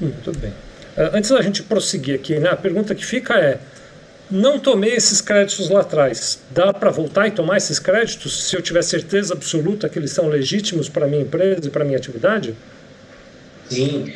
Muito 0.00 0.32
bem. 0.38 0.50
Uh, 0.50 1.14
antes 1.14 1.30
da 1.30 1.40
gente 1.40 1.62
prosseguir 1.62 2.14
aqui, 2.14 2.38
né, 2.38 2.50
a 2.50 2.56
pergunta 2.56 2.94
que 2.94 3.04
fica 3.04 3.34
é: 3.34 3.58
não 4.30 4.58
tomei 4.58 4.94
esses 4.94 5.20
créditos 5.20 5.70
lá 5.70 5.80
atrás, 5.80 6.42
dá 6.50 6.72
para 6.72 6.90
voltar 6.90 7.26
e 7.26 7.30
tomar 7.30 7.56
esses 7.56 7.78
créditos 7.78 8.48
se 8.48 8.56
eu 8.56 8.60
tiver 8.60 8.82
certeza 8.82 9.32
absoluta 9.32 9.88
que 9.88 9.98
eles 9.98 10.12
são 10.12 10.28
legítimos 10.28 10.88
para 10.88 11.06
a 11.06 11.08
minha 11.08 11.22
empresa 11.22 11.66
e 11.66 11.70
para 11.70 11.82
a 11.82 11.86
minha 11.86 11.98
atividade? 11.98 12.54
Sim. 13.68 14.12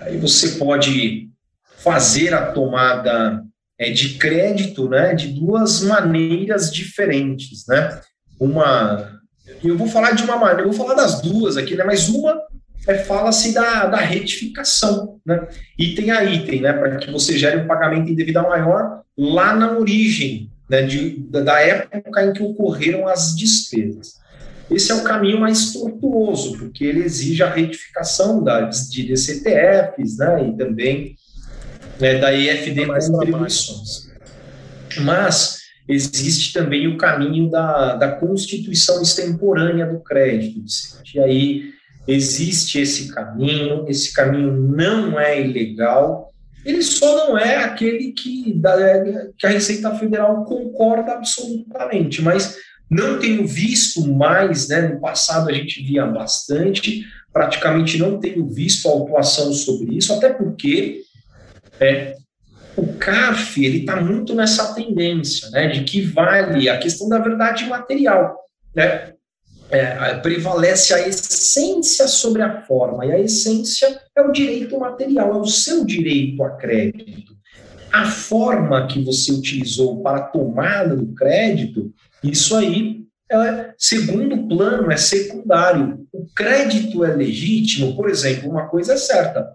Aí 0.00 0.18
você 0.18 0.52
pode 0.58 1.28
fazer 1.78 2.34
a 2.34 2.52
tomada 2.52 3.42
é, 3.82 3.90
de 3.90 4.10
crédito 4.10 4.88
né, 4.88 5.12
de 5.12 5.26
duas 5.28 5.80
maneiras 5.82 6.72
diferentes. 6.72 7.66
Né? 7.66 8.00
Uma, 8.38 9.18
eu 9.62 9.76
vou 9.76 9.88
falar 9.88 10.12
de 10.12 10.22
uma 10.22 10.36
maneira, 10.36 10.62
eu 10.62 10.72
vou 10.72 10.86
falar 10.86 10.94
das 10.94 11.20
duas 11.20 11.56
aqui, 11.56 11.74
né, 11.74 11.82
mas 11.82 12.08
uma 12.08 12.40
é, 12.86 12.98
fala-se 12.98 13.52
da, 13.52 13.86
da 13.86 13.96
retificação, 13.96 15.18
né? 15.26 15.48
item 15.76 16.12
a 16.12 16.24
item, 16.24 16.60
né, 16.60 16.72
para 16.72 16.96
que 16.96 17.10
você 17.10 17.36
gere 17.36 17.56
um 17.56 17.66
pagamento 17.66 18.08
indevida 18.08 18.42
maior 18.42 19.02
lá 19.18 19.52
na 19.52 19.76
origem 19.76 20.48
né, 20.70 20.82
de, 20.82 21.18
da 21.28 21.60
época 21.60 22.24
em 22.24 22.32
que 22.32 22.42
ocorreram 22.42 23.08
as 23.08 23.34
despesas. 23.34 24.22
Esse 24.70 24.92
é 24.92 24.94
o 24.94 25.02
caminho 25.02 25.40
mais 25.40 25.72
tortuoso, 25.72 26.56
porque 26.56 26.84
ele 26.84 27.02
exige 27.02 27.42
a 27.42 27.50
retificação 27.50 28.42
das, 28.42 28.88
de 28.88 29.08
DCTFs 29.08 30.18
né, 30.18 30.48
e 30.48 30.56
também 30.56 31.16
né, 32.02 32.18
da 32.18 32.34
EFD 32.34 32.84
contribuições. 32.86 34.10
Mas 35.02 35.60
existe 35.88 36.52
também 36.52 36.88
o 36.88 36.96
caminho 36.96 37.48
da, 37.48 37.94
da 37.94 38.10
constituição 38.10 39.00
extemporânea 39.00 39.86
do 39.86 40.00
crédito. 40.00 40.60
E 41.14 41.20
aí 41.20 41.70
existe 42.08 42.80
esse 42.80 43.14
caminho, 43.14 43.84
esse 43.88 44.12
caminho 44.12 44.52
não 44.52 45.18
é 45.18 45.40
ilegal, 45.40 46.32
ele 46.64 46.82
só 46.82 47.28
não 47.28 47.38
é 47.38 47.58
aquele 47.58 48.12
que, 48.12 48.52
da, 48.52 48.76
que 49.38 49.46
a 49.46 49.50
Receita 49.50 49.94
Federal 49.94 50.44
concorda 50.44 51.12
absolutamente, 51.12 52.20
mas 52.20 52.56
não 52.90 53.18
tenho 53.20 53.46
visto 53.46 54.12
mais, 54.12 54.68
né, 54.68 54.88
no 54.88 55.00
passado 55.00 55.48
a 55.48 55.52
gente 55.52 55.82
via 55.82 56.04
bastante, 56.04 57.04
praticamente 57.32 57.96
não 57.96 58.18
tenho 58.18 58.46
visto 58.48 58.88
autuação 58.88 59.52
sobre 59.52 59.96
isso, 59.96 60.12
até 60.12 60.32
porque 60.32 61.02
é, 61.80 62.14
o 62.76 62.94
CAF 62.94 63.64
ele 63.64 63.80
está 63.80 64.00
muito 64.00 64.34
nessa 64.34 64.74
tendência, 64.74 65.50
né, 65.50 65.68
de 65.68 65.84
que 65.84 66.00
vale 66.00 66.68
a 66.68 66.78
questão 66.78 67.08
da 67.08 67.18
verdade 67.18 67.64
material, 67.66 68.36
né, 68.74 69.12
é, 69.70 70.14
prevalece 70.16 70.92
a 70.92 71.06
essência 71.06 72.06
sobre 72.06 72.42
a 72.42 72.62
forma, 72.62 73.06
e 73.06 73.12
a 73.12 73.18
essência 73.18 74.00
é 74.16 74.22
o 74.22 74.30
direito 74.30 74.78
material, 74.78 75.34
é 75.34 75.38
o 75.38 75.46
seu 75.46 75.84
direito 75.84 76.42
a 76.42 76.50
crédito. 76.50 77.32
A 77.90 78.06
forma 78.06 78.86
que 78.86 79.02
você 79.02 79.32
utilizou 79.32 80.02
para 80.02 80.18
a 80.18 80.22
tomada 80.22 80.96
do 80.96 81.14
crédito, 81.14 81.92
isso 82.22 82.56
aí 82.56 83.02
é 83.30 83.72
segundo 83.78 84.46
plano, 84.46 84.90
é 84.90 84.96
secundário. 84.96 86.06
O 86.12 86.26
crédito 86.34 87.04
é 87.04 87.14
legítimo, 87.14 87.96
por 87.96 88.08
exemplo, 88.08 88.50
uma 88.50 88.68
coisa 88.68 88.94
é 88.94 88.96
certa. 88.96 89.50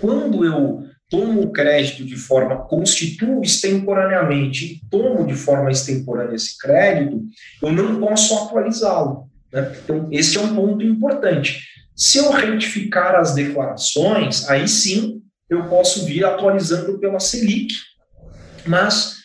Quando 0.00 0.44
eu 0.44 0.84
tomo 1.10 1.42
o 1.42 1.50
crédito 1.50 2.04
de 2.04 2.16
forma, 2.16 2.56
constituo 2.56 3.42
extemporaneamente, 3.42 4.80
tomo 4.88 5.26
de 5.26 5.34
forma 5.34 5.70
extemporânea 5.70 6.36
esse 6.36 6.56
crédito, 6.56 7.22
eu 7.60 7.72
não 7.72 8.00
posso 8.00 8.34
atualizá-lo. 8.38 9.28
Né? 9.52 9.72
Então, 9.82 10.08
esse 10.12 10.38
é 10.38 10.40
um 10.40 10.54
ponto 10.54 10.84
importante. 10.84 11.66
Se 11.96 12.18
eu 12.18 12.30
retificar 12.30 13.16
as 13.16 13.34
declarações, 13.34 14.48
aí 14.48 14.68
sim 14.68 15.20
eu 15.50 15.64
posso 15.64 16.06
vir 16.06 16.24
atualizando 16.24 16.98
pela 16.98 17.18
Selic. 17.18 17.74
Mas 18.64 19.16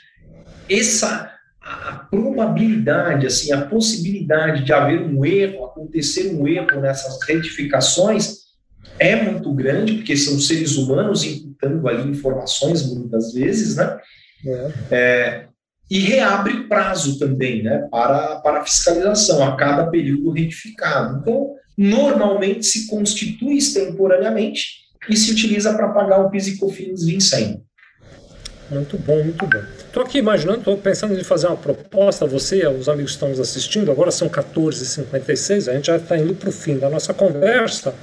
essa 0.68 1.32
a 1.62 1.94
probabilidade, 2.12 3.26
assim, 3.26 3.52
a 3.52 3.66
possibilidade 3.66 4.64
de 4.64 4.72
haver 4.72 5.02
um 5.02 5.26
erro, 5.26 5.66
acontecer 5.66 6.32
um 6.36 6.48
erro 6.48 6.80
nessas 6.80 7.18
retificações 7.28 8.45
é 9.00 9.16
muito 9.16 9.52
grande, 9.54 9.94
porque 9.94 10.16
são 10.16 10.40
seres 10.40 10.76
humanos 10.78 11.24
imputando 11.24 11.88
ali 11.88 12.10
informações 12.10 12.86
muitas 12.94 13.34
vezes, 13.34 13.76
né? 13.76 14.00
É. 14.46 14.72
É, 14.92 15.46
e 15.90 16.00
reabre 16.00 16.68
prazo 16.68 17.20
também, 17.20 17.64
né, 17.64 17.88
para, 17.92 18.38
para 18.38 18.64
fiscalização 18.64 19.44
a 19.44 19.56
cada 19.56 19.88
período 19.88 20.32
retificado. 20.32 21.20
Então, 21.20 21.54
normalmente 21.78 22.66
se 22.66 22.88
constitui 22.88 23.58
extemporaneamente 23.58 24.86
e 25.10 25.16
se 25.16 25.32
utiliza 25.32 25.74
para 25.74 25.90
pagar 25.90 26.22
o 26.22 26.30
PIS 26.30 26.48
e 26.48 26.58
COFINS 26.58 27.06
vencendo. 27.06 27.62
Muito 28.70 28.98
bom, 28.98 29.24
muito 29.24 29.46
bom. 29.46 29.62
Estou 29.78 30.02
aqui 30.04 30.18
imaginando, 30.18 30.60
estou 30.60 30.78
pensando 30.78 31.14
em 31.14 31.24
fazer 31.24 31.48
uma 31.48 31.56
proposta 31.56 32.26
a 32.26 32.28
você, 32.28 32.64
aos 32.64 32.90
amigos 32.90 33.12
que 33.12 33.18
estão 33.18 33.30
nos 33.30 33.40
assistindo, 33.40 33.92
agora 33.92 34.10
são 34.10 34.28
14h56, 34.28 35.70
a 35.70 35.76
gente 35.76 35.86
já 35.86 35.98
está 35.98 36.18
indo 36.18 36.34
para 36.34 36.50
o 36.50 36.52
fim 36.52 36.78
da 36.78 36.90
nossa 36.90 37.14
conversa, 37.14 37.94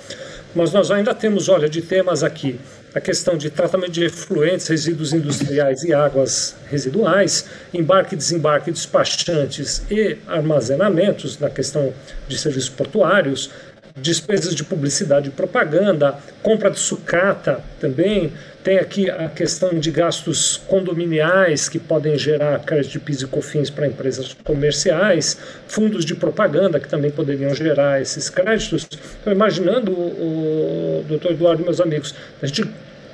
mas 0.54 0.72
nós 0.72 0.90
ainda 0.90 1.14
temos, 1.14 1.48
olha, 1.48 1.68
de 1.68 1.80
temas 1.82 2.22
aqui, 2.22 2.58
a 2.94 3.00
questão 3.00 3.36
de 3.36 3.48
tratamento 3.48 3.92
de 3.92 4.04
efluentes, 4.04 4.68
resíduos 4.68 5.12
industriais 5.12 5.82
e 5.82 5.94
águas 5.94 6.54
residuais, 6.70 7.46
embarque, 7.72 8.14
desembarque, 8.14 8.70
despachantes 8.70 9.82
e 9.90 10.18
armazenamentos, 10.26 11.38
na 11.38 11.48
questão 11.48 11.92
de 12.28 12.36
serviços 12.36 12.68
portuários, 12.68 13.50
despesas 13.96 14.54
de 14.54 14.64
publicidade 14.64 15.28
e 15.28 15.32
propaganda, 15.32 16.16
compra 16.42 16.70
de 16.70 16.78
sucata 16.78 17.60
também. 17.80 18.32
Tem 18.62 18.78
aqui 18.78 19.10
a 19.10 19.28
questão 19.28 19.78
de 19.78 19.90
gastos 19.90 20.56
condominiais 20.68 21.68
que 21.68 21.78
podem 21.78 22.16
gerar 22.16 22.60
crédito 22.60 22.92
de 22.92 23.00
PIS 23.00 23.22
e 23.22 23.26
COFINS 23.26 23.70
para 23.70 23.86
empresas 23.86 24.36
comerciais, 24.44 25.36
fundos 25.66 26.04
de 26.04 26.14
propaganda 26.14 26.78
que 26.78 26.88
também 26.88 27.10
poderiam 27.10 27.52
gerar 27.54 28.00
esses 28.00 28.30
créditos. 28.30 28.86
Estou 28.92 29.32
imaginando, 29.32 29.92
o, 29.92 31.00
o 31.00 31.04
doutor 31.08 31.32
Eduardo, 31.32 31.64
meus 31.64 31.80
amigos, 31.80 32.14
a 32.40 32.46
gente 32.46 32.64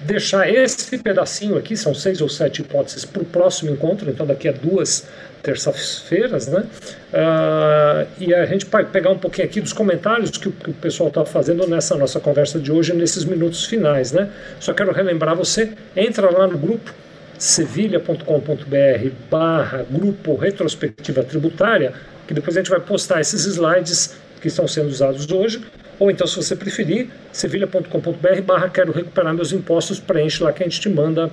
deixar 0.08 0.48
esse 0.50 0.96
pedacinho 0.98 1.58
aqui, 1.58 1.76
são 1.76 1.94
seis 1.94 2.22
ou 2.22 2.30
sete 2.30 2.62
hipóteses, 2.62 3.04
para 3.04 3.22
o 3.22 3.26
próximo 3.26 3.70
encontro, 3.70 4.08
então 4.08 4.26
daqui 4.26 4.48
a 4.48 4.52
duas 4.52 5.06
terças-feiras, 5.42 6.48
né? 6.48 6.64
Uh, 7.12 8.08
e 8.18 8.34
a 8.34 8.46
gente 8.46 8.64
vai 8.64 8.84
pegar 8.86 9.10
um 9.10 9.18
pouquinho 9.18 9.46
aqui 9.46 9.60
dos 9.60 9.74
comentários 9.74 10.30
que 10.30 10.48
o, 10.48 10.52
que 10.52 10.70
o 10.70 10.72
pessoal 10.72 11.10
está 11.10 11.26
fazendo 11.26 11.66
nessa 11.68 11.94
nossa 11.94 12.18
conversa 12.18 12.58
de 12.58 12.72
hoje, 12.72 12.94
nesses 12.94 13.24
minutos 13.24 13.66
finais, 13.66 14.10
né? 14.10 14.30
Só 14.58 14.72
quero 14.72 14.92
relembrar 14.92 15.36
você, 15.36 15.72
entra 15.94 16.30
lá 16.30 16.46
no 16.46 16.56
grupo 16.56 16.92
sevilha.com.br 17.38 19.10
barra 19.30 19.84
grupo 19.90 20.36
retrospectiva 20.36 21.22
tributária, 21.22 21.92
que 22.26 22.32
depois 22.32 22.56
a 22.56 22.60
gente 22.60 22.70
vai 22.70 22.80
postar 22.80 23.20
esses 23.20 23.44
slides 23.44 24.16
que 24.40 24.48
estão 24.48 24.66
sendo 24.66 24.88
usados 24.88 25.30
hoje, 25.30 25.60
ou 25.98 26.10
então, 26.10 26.26
se 26.26 26.36
você 26.36 26.54
preferir, 26.54 27.08
sevilha.com.br 27.32 28.42
barra 28.44 28.68
quero 28.68 28.92
recuperar 28.92 29.34
meus 29.34 29.52
impostos, 29.52 29.98
preenche 29.98 30.42
lá 30.42 30.52
que 30.52 30.62
a 30.62 30.66
gente 30.66 30.80
te 30.80 30.88
manda 30.88 31.30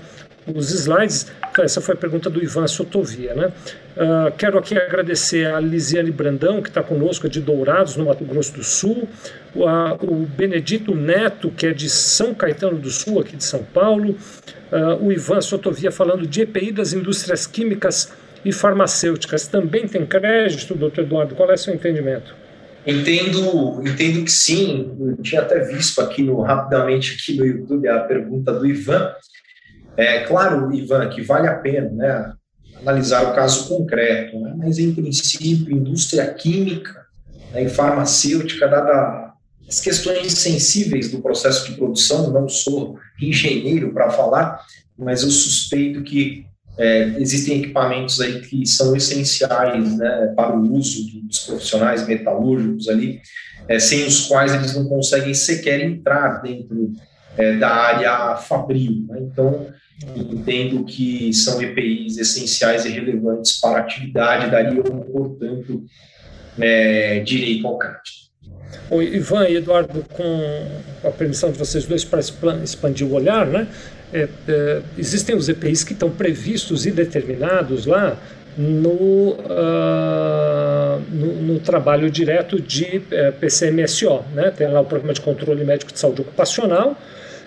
os 0.53 0.72
slides. 0.72 1.28
Essa 1.59 1.82
foi 1.82 1.95
a 1.95 1.97
pergunta 1.97 2.30
do 2.30 2.43
Ivan 2.43 2.68
Sotovia. 2.68 3.34
Né? 3.34 3.47
Uh, 3.95 4.32
quero 4.38 4.57
aqui 4.57 4.78
agradecer 4.78 5.47
a 5.47 5.59
Lisiane 5.59 6.11
Brandão, 6.11 6.61
que 6.61 6.70
está 6.70 6.84
conosco, 6.84 7.28
é 7.28 7.30
de 7.30 7.41
Dourados, 7.41 7.95
no 7.95 8.05
Mato 8.05 8.26
Grosso 8.26 8.53
do 8.53 8.63
Sul, 8.63 9.07
o, 9.55 9.66
o 10.03 10.26
Benedito 10.26 10.93
Neto, 10.93 11.49
que 11.49 11.68
é 11.68 11.74
de 11.74 11.89
São 11.89 12.34
Caetano 12.34 12.78
do 12.78 12.89
Sul, 12.89 13.20
aqui 13.20 13.36
de 13.36 13.43
São 13.43 13.63
Paulo, 13.63 14.18
uh, 14.72 15.03
o 15.03 15.11
Ivan 15.11 15.41
Sotovia 15.41 15.91
falando 15.91 16.28
de 16.28 16.41
EPI 16.41 16.72
das 16.72 16.93
indústrias 16.93 17.47
químicas 17.47 18.11
e 18.43 18.51
farmacêuticas. 18.51 19.47
Também 19.47 19.88
tem 19.88 20.05
crédito, 20.05 20.76
doutor 20.76 21.03
Eduardo? 21.03 21.34
Qual 21.34 21.49
é 21.49 21.53
o 21.53 21.57
seu 21.57 21.74
entendimento? 21.74 22.35
Entendo, 22.86 23.82
entendo 23.88 24.24
que 24.24 24.32
sim. 24.32 24.96
Eu 25.00 25.18
tinha 25.18 25.42
até 25.42 25.60
visto 25.60 26.00
aqui 26.02 26.22
no 26.22 26.42
rapidamente 26.42 27.18
aqui 27.20 27.38
no 27.38 27.46
YouTube 27.46 27.88
a 27.88 28.02
pergunta 28.02 28.54
do 28.54 28.66
Ivan. 28.66 29.12
É 29.98 30.22
claro, 30.22 30.74
Ivan, 30.74 31.10
que 31.10 31.22
vale 31.22 31.48
a 31.48 31.56
pena 31.56 31.90
né, 31.90 32.34
analisar 32.82 33.24
o 33.24 33.34
caso 33.34 33.68
concreto, 33.68 34.40
né, 34.40 34.54
mas 34.58 34.78
em 34.78 34.94
princípio, 34.94 35.76
indústria 35.76 36.32
química 36.34 37.06
né, 37.52 37.64
e 37.64 37.70
farmacêutica, 37.70 38.68
dada 38.68 39.34
as 39.68 39.80
questões 39.80 40.34
sensíveis 40.34 41.10
do 41.10 41.22
processo 41.22 41.66
de 41.66 41.76
produção, 41.76 42.32
não 42.32 42.48
sou 42.48 43.00
engenheiro 43.20 43.92
para 43.94 44.12
falar, 44.12 44.62
mas 44.98 45.24
eu 45.24 45.32
suspeito 45.32 46.04
que 46.04 46.46
é, 46.78 47.16
existem 47.20 47.60
equipamentos 47.60 48.20
aí 48.20 48.42
que 48.42 48.66
são 48.66 48.96
essenciais 48.96 49.98
né, 49.98 50.34
para 50.36 50.56
o 50.56 50.74
uso 50.74 51.06
dos 51.22 51.40
profissionais 51.40 52.06
metalúrgicos 52.08 52.90
ali, 52.90 53.22
é, 53.68 53.80
sem 53.80 54.06
os 54.06 54.28
quais 54.28 54.54
eles 54.54 54.76
não 54.76 54.86
conseguem 54.86 55.34
sequer 55.34 55.82
entrar 55.82 56.42
dentro 56.42 56.94
é, 57.38 57.58
da 57.58 57.70
área 57.70 58.36
fabril. 58.38 59.06
Né? 59.08 59.20
Então, 59.22 59.68
entendo 60.16 60.84
que 60.84 61.34
são 61.34 61.62
EPIs 61.62 62.18
essenciais 62.18 62.86
e 62.86 62.90
relevantes 62.90 63.60
para 63.60 63.78
a 63.78 63.82
atividade, 63.82 64.52
dariam, 64.52 64.84
portanto, 64.84 65.84
é, 66.60 67.20
direito 67.22 67.66
ao 67.68 67.78
crédito. 67.78 68.14
O 68.90 69.02
Ivan 69.02 69.48
e 69.48 69.56
Eduardo, 69.56 70.06
com 70.12 70.68
a 71.04 71.12
permissão 71.12 71.52
de 71.52 71.58
vocês 71.58 71.86
dois 71.86 72.04
para 72.04 72.20
expandir 72.64 73.08
o 73.08 73.14
olhar, 73.14 73.46
né? 73.46 73.68
É, 74.14 74.28
é, 74.48 74.82
existem 74.98 75.36
os 75.36 75.50
EPIs 75.50 75.84
que 75.84 75.94
estão 75.94 76.10
previstos 76.10 76.86
e 76.86 76.92
determinados 76.92 77.86
lá 77.86 78.18
no, 78.58 79.32
uh, 79.32 81.02
no, 81.12 81.42
no, 81.42 81.60
trabalho 81.60 82.10
direto 82.10 82.62
de 82.62 83.02
é, 83.12 83.32
PCMSO, 83.32 84.24
né? 84.34 84.52
Tem 84.52 84.68
lá 84.68 84.80
o 84.80 84.86
Programa 84.86 85.14
de 85.14 85.22
Controle 85.22 85.66
Médico 85.66 85.92
de 85.92 86.00
Saúde 86.00 86.22
Ocupacional, 86.22 86.98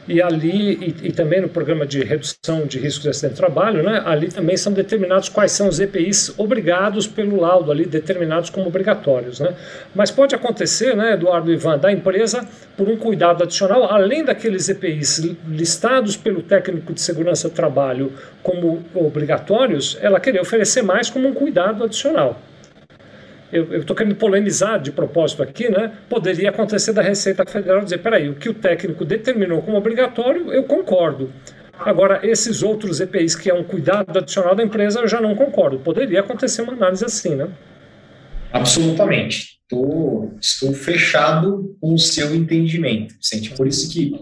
e 0.08 0.22
ali, 0.22 0.72
e, 1.02 1.08
e, 1.08 1.12
também 1.12 1.40
no 1.40 1.48
programa 1.48 1.86
de 1.86 2.02
redução 2.02 2.66
de 2.66 2.78
riscos 2.78 3.02
de 3.02 3.10
acidente 3.10 3.34
de 3.34 3.40
trabalho, 3.40 3.82
né, 3.82 4.02
ali 4.06 4.28
também 4.28 4.56
são 4.56 4.72
determinados 4.72 5.28
quais 5.28 5.52
são 5.52 5.68
os 5.68 5.78
EPIs 5.78 6.32
obrigados 6.38 7.06
pelo 7.06 7.38
laudo, 7.38 7.70
ali 7.70 7.84
determinados 7.84 8.48
como 8.48 8.66
obrigatórios. 8.66 9.38
Né. 9.38 9.54
Mas 9.94 10.10
pode 10.10 10.34
acontecer, 10.34 10.96
né, 10.96 11.12
Eduardo 11.12 11.50
e 11.52 11.54
Ivan, 11.54 11.78
da 11.78 11.92
empresa, 11.92 12.48
por 12.76 12.88
um 12.88 12.96
cuidado 12.96 13.44
adicional, 13.44 13.84
além 13.84 14.24
daqueles 14.24 14.68
EPIs 14.68 15.18
listados 15.46 16.16
pelo 16.16 16.42
técnico 16.42 16.94
de 16.94 17.00
segurança 17.02 17.48
do 17.48 17.54
trabalho 17.54 18.12
como 18.42 18.82
obrigatórios, 18.94 19.98
ela 20.00 20.18
querer 20.18 20.40
oferecer 20.40 20.82
mais 20.82 21.10
como 21.10 21.28
um 21.28 21.34
cuidado 21.34 21.84
adicional 21.84 22.40
eu 23.50 23.80
estou 23.80 23.96
querendo 23.96 24.14
polemizar 24.14 24.80
de 24.80 24.92
propósito 24.92 25.42
aqui, 25.42 25.70
né? 25.70 25.92
Poderia 26.08 26.50
acontecer 26.50 26.92
da 26.92 27.02
Receita 27.02 27.44
Federal 27.46 27.82
dizer: 27.82 27.98
peraí, 27.98 28.28
o 28.28 28.34
que 28.34 28.48
o 28.48 28.54
técnico 28.54 29.04
determinou 29.04 29.62
como 29.62 29.76
obrigatório, 29.76 30.52
eu 30.52 30.64
concordo. 30.64 31.32
Agora, 31.78 32.20
esses 32.22 32.62
outros 32.62 33.00
EPIs, 33.00 33.34
que 33.34 33.48
é 33.48 33.54
um 33.54 33.62
cuidado 33.62 34.18
adicional 34.18 34.54
da 34.54 34.62
empresa, 34.62 35.00
eu 35.00 35.08
já 35.08 35.20
não 35.20 35.34
concordo. 35.34 35.78
Poderia 35.78 36.20
acontecer 36.20 36.62
uma 36.62 36.72
análise 36.72 37.04
assim, 37.04 37.36
né? 37.36 37.48
Absolutamente. 38.52 39.58
Tô, 39.68 40.30
estou 40.40 40.72
fechado 40.72 41.76
com 41.80 41.94
o 41.94 41.98
seu 41.98 42.34
entendimento, 42.34 43.14
Vicente. 43.14 43.50
Por 43.50 43.66
isso 43.66 43.92
que 43.92 44.12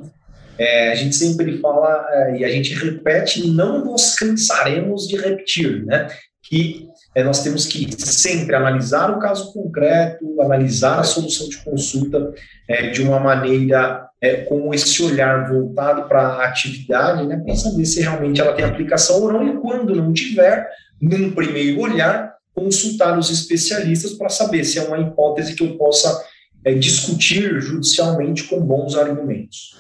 é, 0.59 0.91
a 0.91 0.95
gente 0.95 1.15
sempre 1.15 1.59
fala 1.59 2.07
é, 2.11 2.39
e 2.39 2.45
a 2.45 2.49
gente 2.49 2.75
repete, 2.75 3.49
não 3.49 3.85
nos 3.85 4.15
cansaremos 4.17 5.07
de 5.09 5.17
repetir, 5.17 5.85
né? 5.85 6.09
Que 6.43 6.89
é, 7.17 7.25
nós 7.25 7.43
temos 7.43 7.65
que 7.65 7.91
sempre 7.99 8.55
analisar 8.55 9.11
o 9.11 9.19
caso 9.19 9.51
concreto, 9.51 10.39
analisar 10.43 11.01
a 11.01 11.03
solução 11.03 11.49
de 11.49 11.57
consulta 11.65 12.35
é, 12.69 12.91
de 12.91 13.01
uma 13.01 13.19
maneira 13.19 14.07
é, 14.21 14.43
com 14.43 14.75
esse 14.75 15.03
olhar 15.03 15.49
voltado 15.49 16.07
para 16.09 16.21
a 16.21 16.45
atividade, 16.45 17.27
né, 17.27 17.39
para 17.39 17.57
saber 17.57 17.87
se 17.87 18.03
realmente 18.03 18.39
ela 18.39 18.53
tem 18.53 18.67
aplicação 18.67 19.23
ou 19.23 19.33
não, 19.33 19.49
e 19.49 19.57
quando 19.57 19.97
não 19.97 20.13
tiver, 20.13 20.69
num 21.01 21.31
primeiro 21.31 21.81
olhar, 21.81 22.35
consultar 22.55 23.19
os 23.19 23.31
especialistas 23.31 24.13
para 24.13 24.29
saber 24.29 24.63
se 24.65 24.79
é 24.79 24.83
uma 24.83 24.99
hipótese 24.99 25.55
que 25.55 25.65
eu 25.65 25.75
possa 25.79 26.23
é, 26.67 26.75
discutir 26.75 27.63
judicialmente 27.63 28.45
com 28.45 28.61
bons 28.61 28.95
argumentos. 28.95 29.79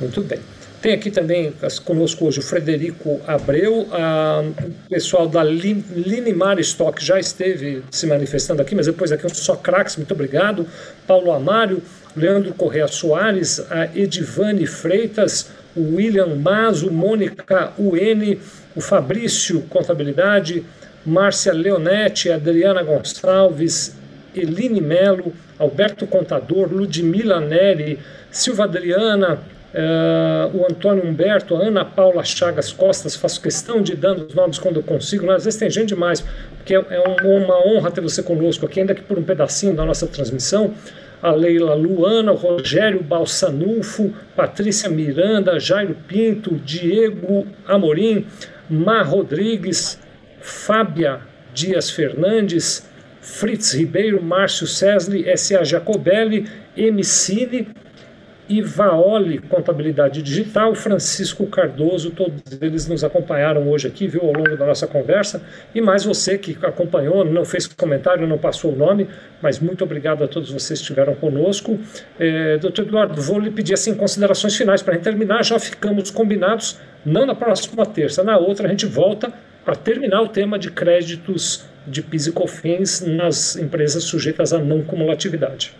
Muito 0.00 0.22
bem. 0.22 0.40
Tem 0.84 0.92
aqui 0.92 1.10
também 1.10 1.50
conosco 1.86 2.26
hoje 2.26 2.40
o 2.40 2.42
Frederico 2.42 3.18
Abreu, 3.26 3.88
a, 3.90 4.42
o 4.42 4.90
pessoal 4.90 5.26
da 5.26 5.42
Linimar 5.42 6.58
Stock 6.60 7.02
já 7.02 7.18
esteve 7.18 7.82
se 7.90 8.06
manifestando 8.06 8.60
aqui, 8.60 8.74
mas 8.74 8.84
depois 8.84 9.10
aqui 9.10 9.24
um 9.24 9.30
só 9.30 9.56
craques, 9.56 9.96
muito 9.96 10.12
obrigado. 10.12 10.66
Paulo 11.06 11.32
Amário, 11.32 11.82
Leandro 12.14 12.52
Correa 12.52 12.86
Soares, 12.86 13.60
a 13.70 13.86
Edivane 13.96 14.66
Freitas, 14.66 15.48
o 15.74 15.96
William 15.96 16.36
Mazo, 16.36 16.92
Mônica 16.92 17.72
UN, 17.78 18.36
o 18.76 18.80
Fabrício 18.82 19.62
Contabilidade, 19.70 20.66
Márcia 21.06 21.54
Leonetti, 21.54 22.30
Adriana 22.30 22.82
Gonçalves, 22.82 23.96
Eline 24.34 24.82
Melo, 24.82 25.32
Alberto 25.58 26.06
Contador, 26.06 26.70
Ludmila 26.70 27.40
Neri, 27.40 27.98
Silva 28.30 28.64
Adriana, 28.64 29.40
Uh, 29.74 30.56
o 30.56 30.64
Antônio 30.70 31.04
Humberto, 31.04 31.56
a 31.56 31.66
Ana 31.66 31.84
Paula 31.84 32.22
Chagas 32.22 32.70
Costas, 32.72 33.16
faço 33.16 33.40
questão 33.40 33.82
de 33.82 33.96
dando 33.96 34.24
os 34.24 34.32
nomes 34.32 34.56
quando 34.56 34.76
eu 34.76 34.84
consigo, 34.84 35.28
às 35.32 35.44
vezes 35.44 35.58
tem 35.58 35.68
gente 35.68 35.88
demais, 35.88 36.24
porque 36.56 36.76
é, 36.76 36.84
é 36.90 37.00
uma 37.00 37.58
honra 37.66 37.90
ter 37.90 38.00
você 38.00 38.22
conosco 38.22 38.64
aqui, 38.66 38.78
ainda 38.78 38.94
que 38.94 39.02
por 39.02 39.18
um 39.18 39.24
pedacinho 39.24 39.74
da 39.74 39.84
nossa 39.84 40.06
transmissão. 40.06 40.72
A 41.20 41.32
Leila 41.32 41.74
Luana, 41.74 42.32
o 42.32 42.36
Rogério 42.36 43.02
Balsanufo, 43.02 44.14
Patrícia 44.36 44.88
Miranda, 44.88 45.58
Jairo 45.58 45.96
Pinto, 46.06 46.54
Diego 46.54 47.44
Amorim, 47.66 48.26
Mar 48.70 49.04
Rodrigues, 49.06 49.98
Fábia 50.40 51.20
Dias 51.52 51.88
Fernandes, 51.90 52.86
Fritz 53.20 53.72
Ribeiro, 53.72 54.22
Márcio 54.22 54.66
Cesli, 54.66 55.26
S.A. 55.28 55.64
Jacobelli, 55.64 56.46
Emicine, 56.76 57.68
Ivaoli 58.48 59.38
Contabilidade 59.38 60.22
Digital, 60.22 60.74
Francisco 60.74 61.46
Cardoso, 61.46 62.10
todos 62.10 62.42
eles 62.60 62.86
nos 62.86 63.02
acompanharam 63.02 63.68
hoje 63.68 63.88
aqui, 63.88 64.06
viu, 64.06 64.22
ao 64.22 64.32
longo 64.32 64.56
da 64.56 64.66
nossa 64.66 64.86
conversa, 64.86 65.42
e 65.74 65.80
mais 65.80 66.04
você 66.04 66.36
que 66.36 66.56
acompanhou, 66.62 67.24
não 67.24 67.44
fez 67.44 67.66
comentário, 67.66 68.26
não 68.26 68.36
passou 68.36 68.72
o 68.72 68.76
nome, 68.76 69.08
mas 69.40 69.58
muito 69.58 69.82
obrigado 69.84 70.22
a 70.22 70.28
todos 70.28 70.50
vocês 70.50 70.78
que 70.78 70.84
estiveram 70.84 71.14
conosco. 71.14 71.78
É, 72.18 72.58
doutor 72.58 72.86
Eduardo, 72.86 73.20
vou 73.20 73.38
lhe 73.38 73.50
pedir 73.50 73.74
assim, 73.74 73.94
considerações 73.94 74.54
finais 74.56 74.82
para 74.82 74.98
terminar, 74.98 75.42
já 75.42 75.58
ficamos 75.58 76.10
combinados, 76.10 76.78
não 77.04 77.24
na 77.24 77.34
próxima 77.34 77.86
terça, 77.86 78.22
na 78.22 78.36
outra 78.36 78.66
a 78.66 78.70
gente 78.70 78.86
volta 78.86 79.32
para 79.64 79.74
terminar 79.74 80.20
o 80.20 80.28
tema 80.28 80.58
de 80.58 80.70
créditos 80.70 81.64
de 81.86 82.02
PIS 82.02 82.26
e 82.26 82.32
COFINS 82.32 83.06
nas 83.06 83.56
empresas 83.56 84.04
sujeitas 84.04 84.52
à 84.52 84.58
não 84.58 84.82
cumulatividade. 84.82 85.74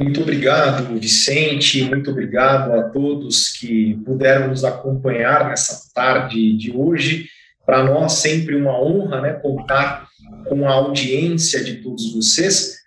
Muito 0.00 0.22
obrigado, 0.22 0.98
Vicente, 0.98 1.82
muito 1.84 2.10
obrigado 2.10 2.72
a 2.72 2.84
todos 2.84 3.48
que 3.48 4.00
puderam 4.02 4.48
nos 4.48 4.64
acompanhar 4.64 5.50
nessa 5.50 5.92
tarde 5.94 6.56
de 6.56 6.72
hoje. 6.74 7.28
Para 7.66 7.84
nós, 7.84 8.14
sempre 8.14 8.56
uma 8.56 8.80
honra 8.82 9.20
né, 9.20 9.32
contar 9.34 10.08
com 10.48 10.66
a 10.66 10.72
audiência 10.72 11.62
de 11.62 11.82
todos 11.82 12.14
vocês. 12.14 12.78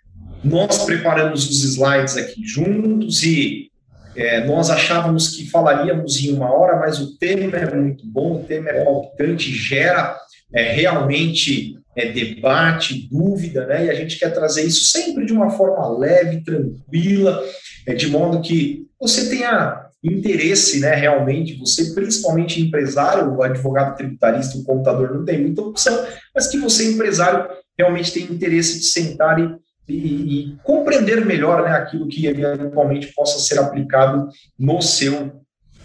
Nós 0.42 0.84
preparamos 0.84 1.48
os 1.48 1.62
slides 1.62 2.16
aqui 2.16 2.44
juntos 2.44 3.22
e 3.22 3.70
é, 4.16 4.44
nós 4.44 4.68
achávamos 4.68 5.36
que 5.36 5.48
falaríamos 5.48 6.20
em 6.20 6.32
uma 6.32 6.52
hora, 6.52 6.80
mas 6.80 6.98
o 6.98 7.16
tema 7.16 7.56
é 7.56 7.74
muito 7.76 8.04
bom, 8.04 8.40
o 8.40 8.44
tema 8.44 8.70
é 8.70 8.84
palpitante, 8.84 9.52
gera 9.52 10.18
é, 10.52 10.72
realmente 10.72 11.78
é, 11.96 12.12
debate, 12.12 13.08
dúvida, 13.10 13.66
né? 13.66 13.86
E 13.86 13.90
a 13.90 13.94
gente 13.94 14.18
quer 14.18 14.30
trazer 14.30 14.62
isso 14.62 14.84
sempre 14.84 15.26
de 15.26 15.32
uma 15.32 15.50
forma 15.50 15.98
leve, 15.98 16.42
tranquila, 16.42 17.42
é, 17.86 17.94
de 17.94 18.08
modo 18.08 18.40
que 18.40 18.86
você 19.00 19.28
tenha 19.28 19.86
interesse, 20.02 20.80
né? 20.80 20.94
Realmente, 20.94 21.58
você, 21.58 21.94
principalmente 21.94 22.60
empresário, 22.60 23.42
advogado 23.42 23.96
tributarista, 23.96 24.58
o 24.58 24.64
contador, 24.64 25.14
não 25.14 25.24
tem 25.24 25.40
muita 25.40 25.62
opção, 25.62 26.06
mas 26.34 26.46
que 26.46 26.58
você, 26.58 26.92
empresário, 26.92 27.48
realmente 27.78 28.12
tem 28.12 28.24
interesse 28.24 28.78
de 28.78 28.86
sentar 28.86 29.38
e 29.38 29.64
e, 29.88 29.94
e, 29.94 30.56
compreender 30.62 31.24
melhor 31.24 31.62
né, 31.62 31.76
aquilo 31.76 32.08
que 32.08 32.26
eventualmente 32.26 33.12
possa 33.14 33.38
ser 33.38 33.58
aplicado 33.58 34.28
no 34.58 34.80
seu 34.80 35.42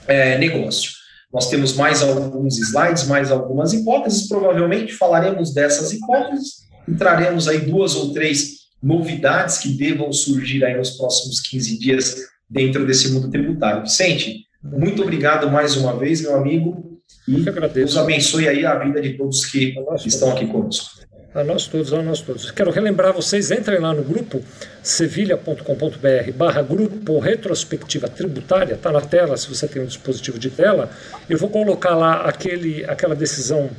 é, 0.07 0.37
negócio. 0.37 0.91
Nós 1.31 1.49
temos 1.49 1.73
mais 1.75 2.01
alguns 2.01 2.57
slides, 2.57 3.07
mais 3.07 3.31
algumas 3.31 3.71
hipóteses, 3.73 4.27
provavelmente 4.27 4.93
falaremos 4.93 5.53
dessas 5.53 5.91
hipóteses 5.93 6.67
e 6.87 6.93
traremos 6.95 7.47
aí 7.47 7.59
duas 7.59 7.95
ou 7.95 8.11
três 8.13 8.59
novidades 8.81 9.59
que 9.59 9.69
devam 9.69 10.11
surgir 10.11 10.65
aí 10.65 10.75
nos 10.75 10.91
próximos 10.91 11.39
15 11.41 11.77
dias 11.77 12.15
dentro 12.49 12.85
desse 12.85 13.11
mundo 13.11 13.29
tributário. 13.29 13.83
Vicente, 13.83 14.45
muito 14.63 15.03
obrigado 15.03 15.51
mais 15.51 15.77
uma 15.77 15.95
vez, 15.95 16.21
meu 16.21 16.35
amigo, 16.35 16.99
e 17.27 17.45
Deus 17.73 17.95
abençoe 17.95 18.47
aí 18.47 18.65
a 18.65 18.79
vida 18.79 18.99
de 18.99 19.13
todos 19.13 19.45
que 19.45 19.75
estão 20.05 20.31
aqui 20.31 20.47
conosco. 20.47 20.99
A 21.33 21.43
nós 21.43 21.67
todos, 21.67 21.93
a 21.93 22.01
nós 22.01 22.21
todos. 22.21 22.49
Quero 22.49 22.71
relembrar 22.71 23.13
vocês, 23.13 23.51
entrem 23.51 23.79
lá 23.79 23.93
no 23.93 24.01
grupo 24.01 24.41
sevilha.com.br 24.81 26.31
barra 26.35 26.63
grupo 26.63 27.19
retrospectiva 27.19 28.07
tributária, 28.09 28.73
está 28.73 28.91
na 28.91 28.99
tela 28.99 29.37
se 29.37 29.47
você 29.47 29.67
tem 29.67 29.79
um 29.79 29.85
dispositivo 29.85 30.39
de 30.39 30.49
tela. 30.49 30.89
Eu 31.29 31.37
vou 31.37 31.49
colocar 31.49 31.95
lá 31.95 32.21
aquele, 32.21 32.83
aquela 32.85 33.15
decisão 33.15 33.69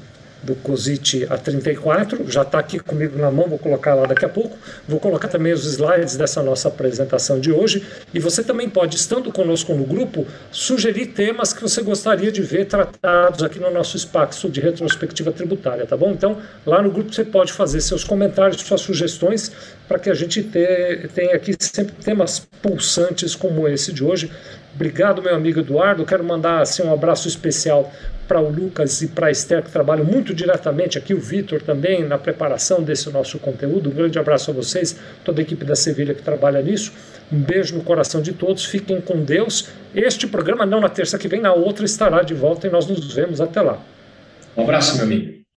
do 0.43 0.55
COSIT 0.55 1.26
A34, 1.26 2.28
já 2.28 2.43
está 2.43 2.59
aqui 2.59 2.78
comigo 2.78 3.18
na 3.18 3.30
mão, 3.30 3.49
vou 3.49 3.59
colocar 3.59 3.95
lá 3.95 4.07
daqui 4.07 4.24
a 4.24 4.28
pouco. 4.28 4.57
Vou 4.88 4.99
colocar 4.99 5.28
também 5.28 5.53
os 5.53 5.64
slides 5.64 6.16
dessa 6.16 6.43
nossa 6.43 6.68
apresentação 6.68 7.38
de 7.38 7.53
hoje. 7.53 7.86
E 8.12 8.18
você 8.18 8.43
também 8.43 8.68
pode, 8.68 8.97
estando 8.97 9.30
conosco 9.32 9.74
no 9.74 9.84
grupo, 9.84 10.26
sugerir 10.51 11.07
temas 11.09 11.53
que 11.53 11.62
você 11.62 11.82
gostaria 11.82 12.32
de 12.32 12.43
ver 12.43 12.66
tratados 12.66 13.43
aqui 13.43 13.59
no 13.59 13.70
nosso 13.70 13.97
espaço 13.97 14.49
de 14.49 14.61
retrospectiva 14.61 15.30
tributária, 15.32 15.86
tá 15.86 15.97
bom? 15.97 16.11
Então, 16.11 16.38
lá 16.64 16.82
no 16.82 16.91
grupo 16.91 17.12
você 17.12 17.24
pode 17.24 17.53
fazer 17.53 17.80
seus 17.80 18.05
comentários, 18.05 18.61
suas 18.62 18.80
sugestões, 18.80 19.53
para 19.86 19.99
que 19.99 20.09
a 20.09 20.14
gente 20.14 20.43
tenha 20.43 21.34
aqui 21.34 21.55
sempre 21.59 21.95
temas 22.03 22.47
pulsantes 22.62 23.34
como 23.34 23.68
esse 23.68 23.93
de 23.93 24.05
hoje. 24.05 24.30
Obrigado, 24.81 25.20
meu 25.20 25.35
amigo 25.35 25.61
Eduardo. 25.61 26.07
Quero 26.07 26.24
mandar 26.24 26.62
assim, 26.62 26.83
um 26.83 26.91
abraço 26.91 27.28
especial 27.28 27.93
para 28.26 28.41
o 28.41 28.49
Lucas 28.49 29.03
e 29.03 29.09
para 29.09 29.26
a 29.26 29.31
Esther, 29.31 29.62
que 29.62 29.70
trabalham 29.70 30.07
muito 30.07 30.33
diretamente 30.33 30.97
aqui, 30.97 31.12
o 31.12 31.20
Vitor 31.20 31.61
também, 31.61 32.03
na 32.03 32.16
preparação 32.16 32.83
desse 32.83 33.11
nosso 33.11 33.39
conteúdo. 33.39 33.91
Um 33.91 33.93
grande 33.93 34.18
abraço 34.18 34.51
a 34.51 34.55
vocês, 34.55 34.99
toda 35.22 35.39
a 35.39 35.43
equipe 35.43 35.66
da 35.66 35.76
Sevilha 35.76 36.14
que 36.14 36.22
trabalha 36.22 36.62
nisso. 36.62 36.95
Um 37.31 37.39
beijo 37.39 37.76
no 37.76 37.85
coração 37.85 38.22
de 38.22 38.33
todos, 38.33 38.64
fiquem 38.64 39.03
com 39.03 39.22
Deus. 39.22 39.68
Este 39.95 40.26
programa, 40.26 40.64
não 40.64 40.81
na 40.81 40.89
terça 40.89 41.18
que 41.18 41.28
vem, 41.28 41.43
na 41.43 41.53
outra 41.53 41.85
estará 41.85 42.22
de 42.22 42.33
volta 42.33 42.66
e 42.66 42.70
nós 42.70 42.87
nos 42.87 43.12
vemos 43.12 43.39
até 43.39 43.61
lá. 43.61 43.78
Um 44.57 44.62
abraço, 44.62 44.97
meu 44.97 45.05
amigo. 45.05 45.39